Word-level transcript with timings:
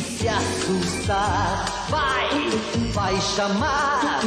se 0.00 0.28
assustar. 0.28 1.88
Vai, 1.88 2.28
vai 2.92 3.20
chamar 3.20 4.20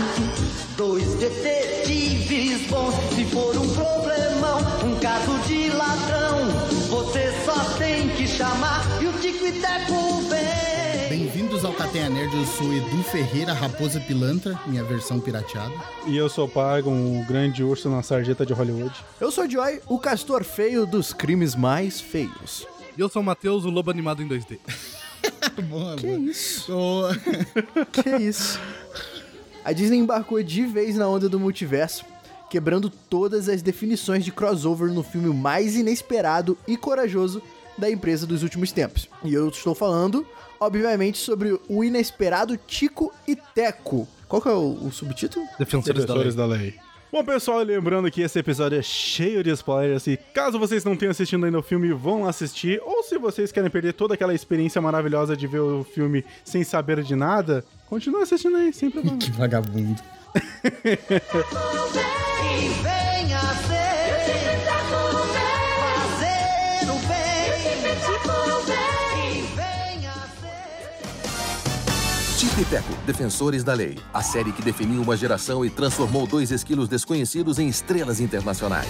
dois 0.78 1.06
detetives 1.16 2.68
bons. 2.68 2.94
Se 3.16 3.26
for 3.26 3.56
um 3.58 3.74
problemão, 3.74 4.60
um 4.86 5.00
caso 5.00 5.38
de 5.48 5.70
ladrão, 5.70 6.48
você 6.90 7.32
só 7.46 7.78
tem 7.78 8.10
que 8.10 8.28
chamar 8.28 8.84
e 9.02 9.08
o 9.08 9.14
Tico 9.14 9.46
e 9.46 9.52
Teco 9.54 10.22
vem. 10.30 11.10
Bem-vindos 11.10 11.64
ao 11.64 11.74
Catenha 11.74 12.10
Nerd, 12.10 12.36
eu 12.36 12.46
sou 12.46 12.74
Edu 12.74 13.04
Ferreira, 13.04 13.54
Raposa 13.54 14.00
Pilantra, 14.00 14.60
minha 14.66 14.84
versão 14.84 15.20
pirateada. 15.20 15.74
E 16.08 16.18
eu 16.18 16.28
sou 16.28 16.48
Pago, 16.48 16.90
um 16.90 17.24
grande 17.26 17.64
urso 17.64 17.90
na 17.90 18.02
sarjeta 18.02 18.46
de 18.46 18.54
Hollywood. 18.54 18.94
Eu 19.20 19.32
sou 19.32 19.50
Joy, 19.50 19.80
o 19.88 20.00
castor 20.00 20.44
feio 20.44 20.86
dos 20.86 21.14
crimes 21.14 21.56
mais 21.56 22.02
feios. 22.02 22.68
E 22.98 23.02
eu 23.02 23.10
sou 23.10 23.22
o 23.22 23.26
Matheus, 23.26 23.66
o 23.66 23.70
lobo 23.70 23.92
animado 23.92 24.22
em 24.22 24.28
2D. 24.28 24.60
boa, 25.70 25.96
Que 25.96 26.08
boa. 26.08 26.20
isso? 26.20 26.72
Boa. 26.72 27.18
Que 27.92 28.10
isso? 28.24 28.60
A 29.64 29.72
Disney 29.72 29.98
embarcou 30.00 30.42
de 30.44 30.66
vez 30.66 30.96
na 30.96 31.08
onda 31.08 31.30
do 31.30 31.40
multiverso, 31.40 32.04
quebrando 32.50 32.90
todas 32.90 33.48
as 33.48 33.62
definições 33.62 34.26
de 34.26 34.32
crossover 34.32 34.92
no 34.92 35.04
filme 35.04 35.34
mais 35.34 35.76
inesperado 35.76 36.58
e 36.68 36.76
corajoso 36.76 37.42
da 37.78 37.90
empresa 37.90 38.28
dos 38.28 38.44
últimos 38.44 38.72
tempos. 38.72 39.08
E 39.24 39.34
eu 39.34 39.48
estou 39.50 39.74
falando, 39.74 40.26
obviamente, 40.60 41.18
sobre 41.18 41.58
o 41.70 41.84
inesperado 41.84 42.58
Tico 42.58 43.12
e 43.28 43.36
Teco. 43.36 44.08
Qual 44.28 44.42
que 44.42 44.50
é 44.50 44.52
o, 44.52 44.78
o 44.88 44.92
subtítulo? 44.92 45.46
Defensores, 45.58 46.06
da 46.06 46.14
lei. 46.14 46.24
Defensores 46.24 46.36
da 46.36 46.46
lei. 46.46 46.76
Bom, 47.14 47.24
pessoal, 47.24 47.60
lembrando 47.60 48.10
que 48.10 48.22
esse 48.22 48.40
episódio 48.40 48.80
é 48.80 48.82
cheio 48.82 49.44
de 49.44 49.52
spoilers 49.52 50.08
e 50.08 50.18
caso 50.18 50.58
vocês 50.58 50.84
não 50.84 50.98
tenham 50.98 51.12
assistido 51.12 51.46
ainda 51.46 51.60
o 51.60 51.62
filme, 51.62 51.94
vão 51.94 52.26
assistir. 52.26 52.82
Ou 52.84 53.04
se 53.04 53.20
vocês 53.20 53.52
querem 53.52 53.70
perder 53.70 53.94
toda 53.94 54.16
aquela 54.16 54.34
experiência 54.34 54.82
maravilhosa 54.82 55.38
de 55.38 55.46
ver 55.46 55.60
o 55.60 55.84
filme 55.84 56.26
sem 56.44 56.64
saber 56.64 57.04
de 57.04 57.16
nada, 57.16 57.64
continue 57.88 58.24
assistindo 58.24 58.58
aí, 58.58 58.74
sem 58.74 58.90
problema. 58.90 59.20
Que 59.20 59.30
vagabundo. 59.30 60.02
ser. 72.64 72.64
Tico 72.64 72.64
e 72.64 72.66
Teco, 72.66 72.94
Defensores 73.06 73.64
da 73.64 73.74
Lei. 73.74 73.98
A 74.14 74.22
série 74.22 74.52
que 74.52 74.62
definiu 74.62 75.02
uma 75.02 75.18
geração 75.18 75.66
e 75.66 75.70
transformou 75.70 76.26
dois 76.26 76.52
esquilos 76.52 76.88
desconhecidos 76.88 77.60
em 77.60 77.68
estrelas 77.68 78.20
internacionais. 78.20 78.88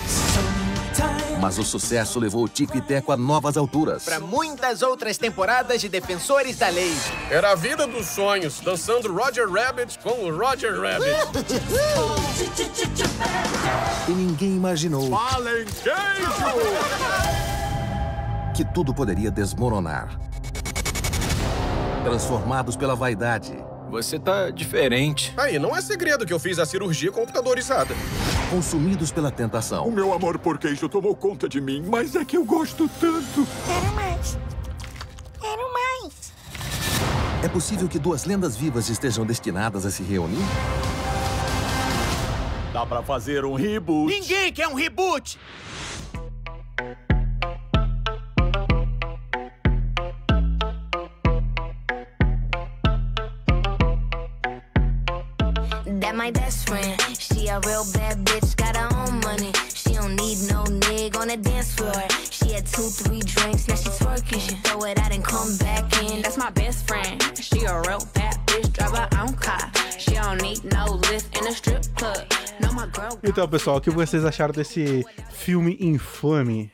Mas 1.41 1.57
o 1.57 1.63
sucesso 1.63 2.19
levou 2.19 2.47
Tico 2.47 2.77
e 2.77 2.81
Teco 2.81 3.11
a 3.11 3.17
novas 3.17 3.57
alturas. 3.57 4.03
para 4.03 4.19
muitas 4.19 4.81
outras 4.81 5.17
temporadas 5.17 5.81
de 5.81 5.89
Defensores 5.89 6.57
da 6.57 6.69
Lei. 6.69 6.93
Era 7.29 7.51
a 7.51 7.55
vida 7.55 7.85
dos 7.85 8.05
sonhos, 8.07 8.61
dançando 8.61 9.11
Roger 9.13 9.49
Rabbit 9.49 9.99
com 9.99 10.25
o 10.25 10.37
Roger 10.37 10.79
Rabbit. 10.79 11.59
E 14.07 14.11
ninguém 14.11 14.55
imaginou 14.55 15.09
que 18.55 18.63
tudo 18.63 18.93
poderia 18.93 19.31
desmoronar. 19.31 20.32
Transformados 22.03 22.75
pela 22.75 22.95
vaidade, 22.95 23.53
Você 23.89 24.17
tá 24.17 24.49
diferente. 24.49 25.31
Aí, 25.37 25.59
não 25.59 25.75
é 25.75 25.79
segredo 25.81 26.25
que 26.25 26.33
eu 26.33 26.39
fiz 26.39 26.57
a 26.57 26.65
cirurgia 26.65 27.11
computadorizada. 27.11 27.93
consumidos 28.49 29.11
pela 29.11 29.29
O 29.29 29.31
tentação. 29.31 29.89
meu 29.91 30.11
amor 30.13 30.37
por 30.39 30.57
queijo 30.57 30.89
tomou 30.89 31.15
conta 31.15 31.47
de 31.47 31.61
mim, 31.61 31.83
mas 31.87 32.15
é 32.15 32.25
que 32.25 32.35
eu 32.35 32.43
gosto 32.43 32.89
tanto. 32.99 33.47
Quero 33.67 33.95
mais. 33.95 34.37
Quero 35.39 35.73
mais. 35.73 36.33
É 37.43 37.47
possível 37.47 37.87
que 37.87 37.99
duas 37.99 38.25
lendas 38.25 38.55
vivas 38.57 38.89
estejam 38.89 39.25
destinadas 39.25 39.85
a 39.85 39.91
se 39.91 40.01
reunir? 40.03 40.43
Dá 42.73 42.85
pra 42.85 43.03
fazer 43.03 43.45
um 43.45 43.53
reboot. 43.53 44.11
Ninguém 44.11 44.51
quer 44.51 44.67
um 44.67 44.73
reboot! 44.73 45.37
My 56.23 56.31
best 56.31 56.69
friend. 56.69 56.95
She 57.19 57.47
a 57.49 57.59
real 57.67 57.85
bad 57.91 58.23
bitch, 58.23 58.55
got 58.55 58.77
her 58.77 58.89
own 59.01 59.19
money. 59.27 59.51
She 59.75 59.91
don't 59.99 60.15
need 60.15 60.37
no 60.53 60.63
nigga 60.85 61.17
on 61.17 61.27
the 61.27 61.35
dance 61.35 61.73
floor. 61.75 62.01
She 62.31 62.53
had 62.53 62.65
two, 62.65 62.87
three 63.01 63.19
drinks, 63.19 63.67
now 63.67 63.75
she 63.75 63.89
twerking. 63.99 64.41
She 64.47 64.55
throw 64.63 64.85
it 64.85 64.97
out 64.99 65.11
and 65.11 65.21
come 65.21 65.57
back 65.57 65.83
in. 66.01 66.21
That's 66.21 66.37
my 66.37 66.51
best 66.51 66.87
friend. 66.87 67.21
She 67.47 67.65
a 67.65 67.75
real 67.81 68.03
bad 68.13 68.35
bitch, 68.47 68.71
drive 68.71 68.95
her 69.01 69.09
own 69.21 69.33
car. 69.33 69.65
She 69.99 70.13
don't 70.15 70.41
need 70.41 70.63
no 70.63 70.83
lift 71.11 71.37
in 71.37 71.45
a 71.45 71.51
strip 71.51 71.83
club. 71.97 72.23
No, 72.61 72.71
my 72.71 72.87
girl. 72.87 73.19
Então, 73.21 73.45
pessoal, 73.45 73.77
o 73.77 73.81
que 73.81 73.89
vocês 73.89 74.23
acharam 74.23 74.53
desse 74.53 75.03
filme 75.29 75.75
infame? 75.81 76.71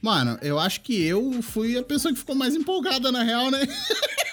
Mano, 0.00 0.38
eu 0.42 0.60
acho 0.60 0.82
que 0.82 1.04
eu 1.04 1.42
fui 1.42 1.76
a 1.76 1.82
pessoa 1.82 2.14
que 2.14 2.20
ficou 2.20 2.36
mais 2.36 2.54
empolgada, 2.54 3.10
na 3.10 3.24
real, 3.24 3.50
né? 3.50 3.66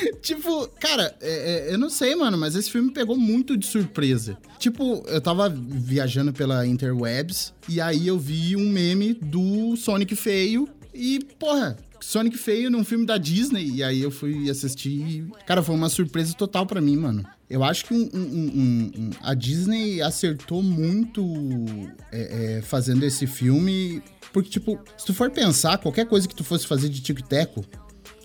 tipo, 0.22 0.68
cara, 0.80 1.14
é- 1.20 1.68
é- 1.70 1.74
eu 1.74 1.78
não 1.78 1.90
sei, 1.90 2.14
mano, 2.14 2.36
mas 2.38 2.54
esse 2.54 2.70
filme 2.70 2.90
pegou 2.92 3.16
muito 3.16 3.56
de 3.56 3.66
surpresa. 3.66 4.36
Tipo, 4.58 5.04
eu 5.08 5.20
tava 5.20 5.48
viajando 5.48 6.32
pela 6.32 6.66
Interwebs 6.66 7.52
e 7.68 7.80
aí 7.80 8.06
eu 8.06 8.18
vi 8.18 8.56
um 8.56 8.68
meme 8.70 9.14
do 9.14 9.76
Sonic 9.76 10.14
feio 10.16 10.68
e, 10.94 11.20
porra. 11.38 11.76
Sonic 12.02 12.38
feio 12.38 12.70
num 12.70 12.82
filme 12.82 13.04
da 13.04 13.18
Disney, 13.18 13.72
e 13.74 13.82
aí 13.82 14.00
eu 14.00 14.10
fui 14.10 14.48
assistir. 14.48 14.88
e, 14.90 15.24
Cara, 15.46 15.62
foi 15.62 15.74
uma 15.74 15.90
surpresa 15.90 16.32
total 16.34 16.64
pra 16.64 16.80
mim, 16.80 16.96
mano. 16.96 17.26
Eu 17.48 17.62
acho 17.62 17.84
que 17.84 17.92
um- 17.92 18.08
um- 18.14 18.90
um- 18.96 19.10
a 19.22 19.34
Disney 19.34 20.00
acertou 20.00 20.62
muito 20.62 21.22
é, 22.10 22.56
é, 22.58 22.62
fazendo 22.62 23.04
esse 23.04 23.26
filme. 23.26 24.02
Porque, 24.32 24.48
tipo, 24.48 24.78
se 24.96 25.04
tu 25.04 25.12
for 25.12 25.30
pensar, 25.30 25.76
qualquer 25.78 26.06
coisa 26.06 26.26
que 26.26 26.34
tu 26.34 26.42
fosse 26.44 26.66
fazer 26.66 26.88
de 26.88 27.00
Tico 27.02 27.20
e 27.20 27.22
Teco, 27.22 27.64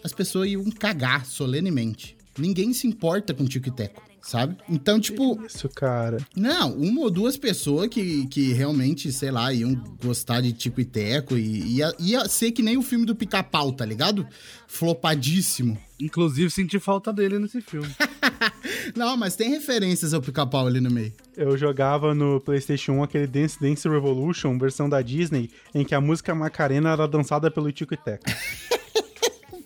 as 0.05 0.13
pessoas 0.13 0.47
iam 0.47 0.63
cagar 0.69 1.25
solenemente. 1.25 2.15
Ninguém 2.37 2.71
se 2.73 2.85
importa 2.85 3.33
com 3.33 3.43
Tico 3.45 3.69
e 3.69 3.71
Teco, 3.71 4.03
sabe? 4.21 4.55
Então, 4.69 4.99
tipo, 4.99 5.43
Isso, 5.43 5.67
cara. 5.69 6.17
não, 6.35 6.73
uma 6.73 7.01
ou 7.01 7.09
duas 7.09 7.37
pessoas 7.37 7.87
que, 7.87 8.27
que 8.27 8.53
realmente, 8.53 9.11
sei 9.11 9.31
lá, 9.31 9.51
iam 9.51 9.73
gostar 10.03 10.41
de 10.41 10.53
Tico 10.53 10.79
e 10.79 10.85
Teco 10.85 11.35
e 11.35 11.77
ia, 11.77 11.91
ia 11.97 12.27
ser 12.27 12.51
que 12.51 12.61
nem 12.61 12.77
o 12.77 12.83
filme 12.83 13.03
do 13.03 13.15
Pica-Pau, 13.15 13.71
tá 13.71 13.83
ligado? 13.83 14.27
Flopadíssimo. 14.67 15.75
Inclusive, 15.99 16.51
senti 16.51 16.77
falta 16.77 17.11
dele 17.11 17.39
nesse 17.39 17.61
filme. 17.61 17.89
Não, 18.95 19.17
mas 19.17 19.35
tem 19.35 19.49
referências 19.49 20.13
ao 20.13 20.21
Pica-Pau 20.21 20.67
ali 20.67 20.81
no 20.81 20.91
meio. 20.91 21.13
Eu 21.35 21.57
jogava 21.57 22.13
no 22.13 22.39
PlayStation 22.41 22.91
1 22.91 23.03
aquele 23.03 23.27
Dance 23.27 23.59
Dance 23.59 23.89
Revolution, 23.89 24.55
versão 24.59 24.87
da 24.87 25.01
Disney, 25.01 25.49
em 25.73 25.83
que 25.83 25.95
a 25.95 26.01
música 26.01 26.35
Macarena 26.35 26.91
era 26.91 27.07
dançada 27.07 27.49
pelo 27.49 27.71
Tico 27.71 27.95
e 27.95 27.97
Teco. 27.97 28.25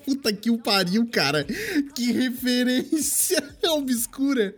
Puta 0.09 0.33
que 0.33 0.49
o 0.49 0.57
pariu, 0.57 1.07
cara. 1.11 1.45
Que 1.93 2.11
referência 2.11 3.43
obscura. 3.69 4.55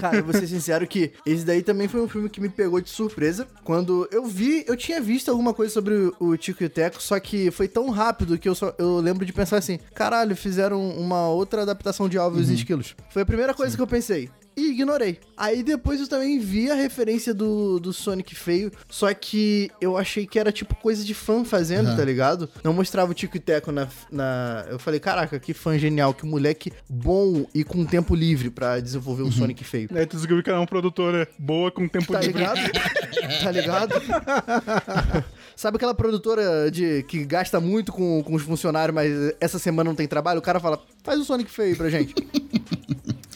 Cara, 0.00 0.16
eu 0.16 0.24
vou 0.24 0.32
ser 0.34 0.46
sincero 0.48 0.86
que 0.86 1.12
esse 1.24 1.44
daí 1.44 1.62
também 1.62 1.86
foi 1.86 2.00
um 2.00 2.08
filme 2.08 2.28
que 2.28 2.40
me 2.40 2.48
pegou 2.48 2.80
de 2.80 2.90
surpresa. 2.90 3.46
Quando 3.62 4.08
eu 4.10 4.26
vi, 4.26 4.64
eu 4.66 4.76
tinha 4.76 5.00
visto 5.00 5.30
alguma 5.30 5.54
coisa 5.54 5.72
sobre 5.72 5.94
o- 6.18 6.36
Tico 6.36 6.62
e 6.62 6.66
o 6.66 6.70
Teco, 6.70 7.00
só 7.00 7.18
que 7.20 7.50
foi 7.52 7.68
tão 7.68 7.88
rápido 7.90 8.36
que 8.36 8.48
eu, 8.48 8.54
só, 8.54 8.74
eu 8.78 8.98
lembro 8.98 9.24
de 9.24 9.32
pensar 9.32 9.58
assim: 9.58 9.78
caralho, 9.94 10.34
fizeram 10.34 10.88
uma 10.90 11.28
outra 11.28 11.62
adaptação 11.62 12.08
de 12.08 12.18
Alves 12.18 12.48
e 12.48 12.54
Esquilos. 12.54 12.96
Foi 13.10 13.22
a 13.22 13.26
primeira 13.26 13.54
coisa 13.54 13.76
que 13.76 13.80
eu 13.82 13.86
pensei. 13.86 14.28
E 14.56 14.70
ignorei. 14.70 15.18
Aí 15.36 15.62
depois 15.64 16.00
eu 16.00 16.06
também 16.06 16.38
vi 16.38 16.70
a 16.70 16.74
referência 16.74 17.34
do, 17.34 17.80
do 17.80 17.92
Sonic 17.92 18.34
feio, 18.36 18.70
só 18.88 19.12
que 19.12 19.68
eu 19.80 19.96
achei 19.96 20.26
que 20.26 20.38
era 20.38 20.52
tipo 20.52 20.76
coisa 20.76 21.04
de 21.04 21.12
fã 21.12 21.44
fazendo, 21.44 21.88
Aham. 21.88 21.96
tá 21.96 22.04
ligado? 22.04 22.48
Não 22.62 22.72
mostrava 22.72 23.10
o 23.10 23.14
Tico 23.14 23.36
e 23.36 23.40
Teco 23.40 23.72
na, 23.72 23.88
na. 24.12 24.64
Eu 24.70 24.78
falei, 24.78 25.00
caraca, 25.00 25.40
que 25.40 25.52
fã 25.52 25.76
genial, 25.76 26.14
que 26.14 26.24
moleque 26.24 26.72
bom 26.88 27.46
e 27.52 27.64
com 27.64 27.84
tempo 27.84 28.14
livre 28.14 28.48
pra 28.48 28.78
desenvolver 28.78 29.24
um 29.24 29.32
Sonic 29.32 29.64
feio. 29.64 29.88
Aí 29.92 30.06
tu 30.06 30.16
descobriu 30.16 30.42
que 30.42 30.50
era 30.50 30.60
uma 30.60 30.66
produtora 30.66 31.26
boa 31.38 31.70
com 31.72 31.88
tempo 31.88 32.12
Tá 32.12 32.20
livre. 32.20 32.38
ligado? 32.38 32.60
tá 33.42 33.50
ligado? 33.50 33.94
Sabe 35.56 35.76
aquela 35.76 35.94
produtora 35.94 36.70
de 36.70 37.02
que 37.04 37.24
gasta 37.24 37.60
muito 37.60 37.92
com, 37.92 38.22
com 38.22 38.34
os 38.34 38.42
funcionários, 38.42 38.94
mas 38.94 39.10
essa 39.40 39.58
semana 39.58 39.88
não 39.90 39.94
tem 39.96 40.06
trabalho? 40.06 40.38
O 40.38 40.42
cara 40.42 40.58
fala, 40.60 40.80
faz 41.02 41.18
o 41.20 41.24
Sonic 41.24 41.50
feio 41.50 41.76
pra 41.76 41.88
gente. 41.90 42.14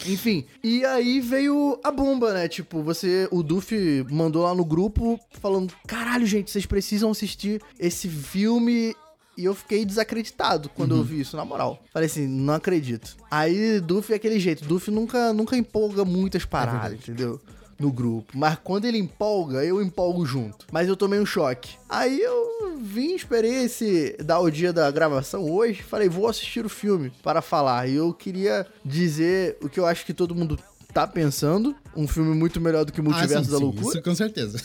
Enfim, 0.07 0.45
e 0.63 0.85
aí 0.85 1.21
veio 1.21 1.79
a 1.83 1.91
bomba, 1.91 2.33
né? 2.33 2.49
Tipo, 2.49 2.83
você, 2.83 3.29
o 3.31 3.43
Duff 3.43 3.75
mandou 4.11 4.45
lá 4.45 4.55
no 4.55 4.65
grupo 4.65 5.19
falando: 5.41 5.73
caralho, 5.87 6.27
gente, 6.27 6.51
vocês 6.51 6.67
precisam 6.67 7.11
assistir 7.11 7.61
esse 7.79 8.09
filme. 8.09 8.95
E 9.37 9.45
eu 9.45 9.55
fiquei 9.55 9.85
desacreditado 9.85 10.69
quando 10.69 10.97
eu 10.97 11.05
vi 11.05 11.21
isso, 11.21 11.37
na 11.37 11.45
moral. 11.45 11.81
Falei 11.93 12.07
assim, 12.07 12.27
não 12.27 12.55
acredito. 12.55 13.17
Aí 13.31 13.79
Duff 13.79 14.13
é 14.13 14.17
aquele 14.17 14.41
jeito, 14.41 14.65
Duff 14.65 14.91
nunca, 14.91 15.33
nunca 15.33 15.57
empolga 15.57 16.05
muitas 16.05 16.45
paradas, 16.45 16.95
entendeu? 16.95 17.41
No 17.79 17.93
grupo. 17.93 18.37
Mas 18.37 18.59
quando 18.63 18.85
ele 18.85 18.99
empolga, 18.99 19.65
eu 19.65 19.81
empolgo 19.81 20.27
junto. 20.27 20.67
Mas 20.73 20.89
eu 20.89 20.97
tomei 20.97 21.21
um 21.21 21.27
choque. 21.27 21.77
Aí 21.89 22.21
eu 22.21 22.79
vim, 22.81 23.15
esperei 23.15 23.65
esse 23.65 24.17
dar 24.25 24.41
o 24.41 24.51
dia 24.51 24.73
da 24.73 24.91
gravação 24.91 25.49
hoje. 25.51 25.83
Falei, 25.83 26.09
vou 26.09 26.29
assistir 26.29 26.65
o 26.65 26.69
filme 26.69 27.13
para 27.23 27.41
falar. 27.41 27.89
E 27.89 27.95
eu 27.95 28.13
queria 28.13 28.67
dizer 28.85 29.57
o 29.63 29.69
que 29.69 29.79
eu 29.79 29.87
acho 29.87 30.05
que 30.05 30.13
todo 30.13 30.35
mundo 30.35 30.59
tá 30.93 31.07
pensando. 31.07 31.75
Um 31.97 32.09
filme 32.09 32.35
muito 32.35 32.61
melhor 32.61 32.85
do 32.85 32.93
que 32.93 33.01
Multiverso 33.01 33.39
Ah, 33.39 33.45
sim, 33.45 33.51
da 33.51 33.59
sim, 33.59 33.63
Loucura. 33.65 33.89
Isso 33.89 34.03
com 34.03 34.15
certeza. 34.15 34.61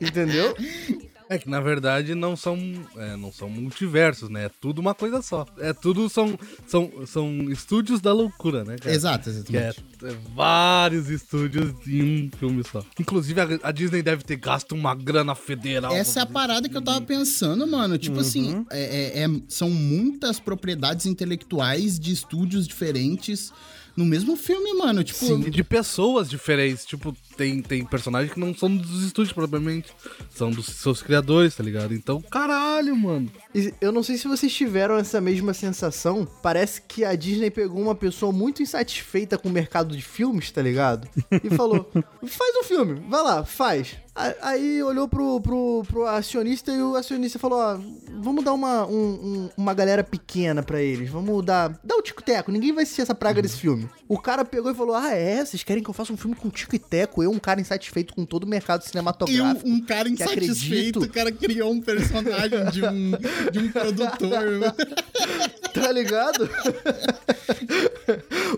Entendeu? 0.00 0.54
É 1.28 1.38
que 1.38 1.48
na 1.48 1.60
verdade 1.60 2.14
não 2.14 2.36
são, 2.36 2.58
é, 2.96 3.16
não 3.16 3.32
são 3.32 3.48
multiversos, 3.48 4.28
né? 4.28 4.44
É 4.46 4.50
tudo 4.60 4.80
uma 4.80 4.94
coisa 4.94 5.22
só. 5.22 5.46
É 5.58 5.72
tudo 5.72 6.08
são, 6.08 6.38
são, 6.66 6.90
são 7.06 7.50
estúdios 7.50 8.00
da 8.00 8.12
loucura, 8.12 8.62
né? 8.64 8.76
cara? 8.76 8.94
Exato, 8.94 9.30
Que 9.44 9.56
é, 9.56 9.68
exatamente. 9.70 9.84
é 10.04 10.16
vários 10.34 11.08
estúdios 11.08 11.72
em 11.86 12.26
um 12.26 12.30
filme 12.38 12.62
só. 12.70 12.84
Inclusive 13.00 13.40
a, 13.40 13.48
a 13.62 13.72
Disney 13.72 14.02
deve 14.02 14.22
ter 14.22 14.36
gasto 14.36 14.72
uma 14.72 14.94
grana 14.94 15.34
federal. 15.34 15.94
Essa 15.94 16.20
é 16.20 16.22
a 16.22 16.26
parada 16.26 16.68
que 16.68 16.76
eu 16.76 16.82
tava 16.82 17.00
pensando, 17.00 17.66
mano. 17.66 17.96
Tipo 17.96 18.20
assim, 18.20 18.66
é- 18.70 19.20
é- 19.20 19.24
é- 19.24 19.28
são 19.48 19.70
muitas 19.70 20.38
propriedades 20.38 21.06
intelectuais 21.06 21.98
de 21.98 22.12
estúdios 22.12 22.66
diferentes 22.68 23.52
no 23.96 24.04
mesmo 24.04 24.36
filme, 24.36 24.74
mano. 24.74 25.04
Tipo, 25.04 25.24
Sim, 25.24 25.40
de 25.40 25.62
pessoas 25.62 26.28
diferentes. 26.28 26.84
Tipo, 26.84 27.16
tem, 27.36 27.62
tem 27.62 27.84
personagens 27.84 28.32
que 28.32 28.40
não 28.40 28.54
são 28.54 28.74
dos 28.74 29.04
estúdios 29.04 29.32
propriamente. 29.32 29.92
São 30.30 30.50
dos 30.50 30.66
seus 30.66 31.02
criadores, 31.02 31.54
tá 31.54 31.62
ligado? 31.62 31.94
Então, 31.94 32.20
caralho, 32.22 32.96
mano. 32.96 33.30
E 33.54 33.72
Eu 33.80 33.92
não 33.92 34.02
sei 34.02 34.16
se 34.16 34.28
vocês 34.28 34.52
tiveram 34.52 34.96
essa 34.96 35.20
mesma 35.20 35.54
sensação. 35.54 36.26
Parece 36.42 36.82
que 36.82 37.04
a 37.04 37.14
Disney 37.14 37.50
pegou 37.50 37.80
uma 37.80 37.94
pessoa 37.94 38.32
muito 38.32 38.62
insatisfeita 38.62 39.38
com 39.38 39.48
o 39.48 39.52
mercado 39.52 39.96
de 39.96 40.02
filmes, 40.02 40.50
tá 40.50 40.62
ligado? 40.62 41.08
E 41.42 41.50
falou: 41.50 41.90
faz 42.26 42.56
um 42.56 42.64
filme, 42.64 43.00
vai 43.08 43.22
lá, 43.22 43.44
faz. 43.44 43.96
Aí 44.42 44.80
olhou 44.80 45.08
pro, 45.08 45.40
pro, 45.40 45.82
pro 45.88 46.06
acionista 46.06 46.70
e 46.70 46.80
o 46.80 46.94
acionista 46.94 47.36
falou: 47.36 47.58
ó, 47.58 47.76
vamos 48.20 48.44
dar 48.44 48.52
uma, 48.52 48.86
um- 48.86 48.92
um- 48.94 49.50
uma 49.56 49.74
galera 49.74 50.04
pequena 50.04 50.62
pra 50.62 50.80
eles. 50.80 51.10
Vamos 51.10 51.44
dar. 51.44 51.76
Dá 51.82 51.96
o 51.96 52.02
tico-teco, 52.02 52.52
ninguém 52.52 52.72
vai 52.72 52.84
assistir 52.84 53.02
essa 53.02 53.14
praga 53.14 53.42
desse 53.42 53.56
filme. 53.56 53.88
O 54.08 54.16
cara 54.16 54.44
pegou 54.44 54.70
e 54.70 54.74
falou: 54.74 54.94
Ah, 54.94 55.12
é? 55.12 55.44
Vocês 55.44 55.64
querem 55.64 55.82
que 55.82 55.90
eu 55.90 55.94
faça 55.94 56.12
um 56.12 56.16
filme 56.16 56.36
com 56.36 56.48
tico 56.48 56.76
e 56.76 56.78
teco? 56.78 57.24
Eu, 57.24 57.32
um 57.32 57.40
cara 57.40 57.60
insatifeito 57.60 58.14
com 58.14 58.24
todo 58.24 58.44
o 58.44 58.48
mercado 58.48 58.82
eu, 58.82 58.86
cinematográfico. 58.88 59.68
um 59.68 59.80
cara 59.80 60.08
insatisfeito, 60.08 61.00
o 61.00 61.08
cara 61.10 61.32
criou 61.32 61.72
um 61.72 61.80
personagem 61.80 62.64
de 62.70 62.84
um, 62.84 63.10
de 63.50 63.58
um 63.58 63.72
produtor. 63.72 64.74
Tá 65.74 65.90
ligado? 65.90 66.48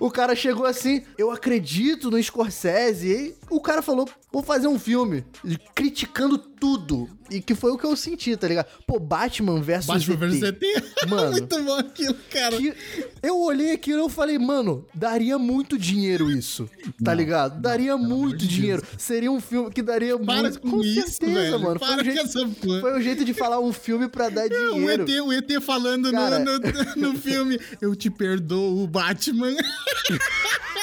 o 0.00 0.11
cara 0.11 0.37
chegou 0.37 0.67
assim, 0.67 1.03
eu 1.17 1.31
acredito 1.31 2.11
no 2.11 2.23
Scorsese. 2.23 3.08
E 3.08 3.35
o 3.49 3.58
cara 3.58 3.81
falou, 3.81 4.06
vou 4.31 4.43
fazer 4.43 4.69
um 4.69 4.79
filme 4.79 5.25
criticando 5.75 6.38
tudo. 6.38 7.08
E 7.28 7.40
que 7.40 7.56
foi 7.56 7.72
o 7.72 7.76
que 7.78 7.84
eu 7.84 7.96
senti, 7.96 8.37
tá 8.37 8.46
ligado? 8.46 8.66
Pô, 8.87 9.00
Batman 9.00 9.60
versus 9.60 9.87
Batman 9.87 10.16
vs 10.28 10.43
ET. 10.44 10.62
Mano. 11.10 11.32
Muito 11.32 11.62
bom 11.64 11.75
aquilo, 11.75 12.16
cara. 12.31 12.56
Que- 12.56 12.75
eu 13.20 13.40
olhei 13.40 13.72
aquilo 13.72 13.98
e 13.98 14.02
eu 14.02 14.08
falei, 14.08 14.38
mano, 14.38 14.87
daria 14.94 15.37
muito 15.38 15.76
dinheiro 15.76 16.31
isso. 16.31 16.70
Tá 17.02 17.12
ligado? 17.12 17.60
Daria 17.60 17.96
muito 17.96 18.46
dinheiro. 18.46 18.81
Seria 18.96 19.31
um 19.32 19.40
filme 19.40 19.70
que 19.72 19.82
daria 19.82 20.16
Para 20.19 20.43
muito. 20.43 20.60
com 20.60 20.81
isso, 20.84 21.19
velho. 21.20 21.58
mano. 21.60 21.81
Para 21.81 21.88
foi, 21.88 21.94
um 21.94 21.98
com 21.98 22.04
jeito, 22.04 22.20
essa 22.20 22.48
foi 22.81 22.98
um 22.98 23.02
jeito 23.02 23.25
de 23.25 23.34
falar 23.34 23.58
um 23.58 23.72
filme 23.72 24.06
pra 24.08 24.28
dar 24.28 24.46
O 24.46 24.75
dinheiro. 24.75 25.02
ET, 25.02 25.20
o 25.22 25.32
ET 25.32 25.60
falando 25.60 26.06
no- 26.06 26.12
Cara. 26.12 26.38
no, 26.38 26.58
no 27.12 27.19
filme, 27.19 27.58
eu 27.81 27.96
te 27.96 28.08
perdoo, 28.08 28.87
Batman. 28.87 29.52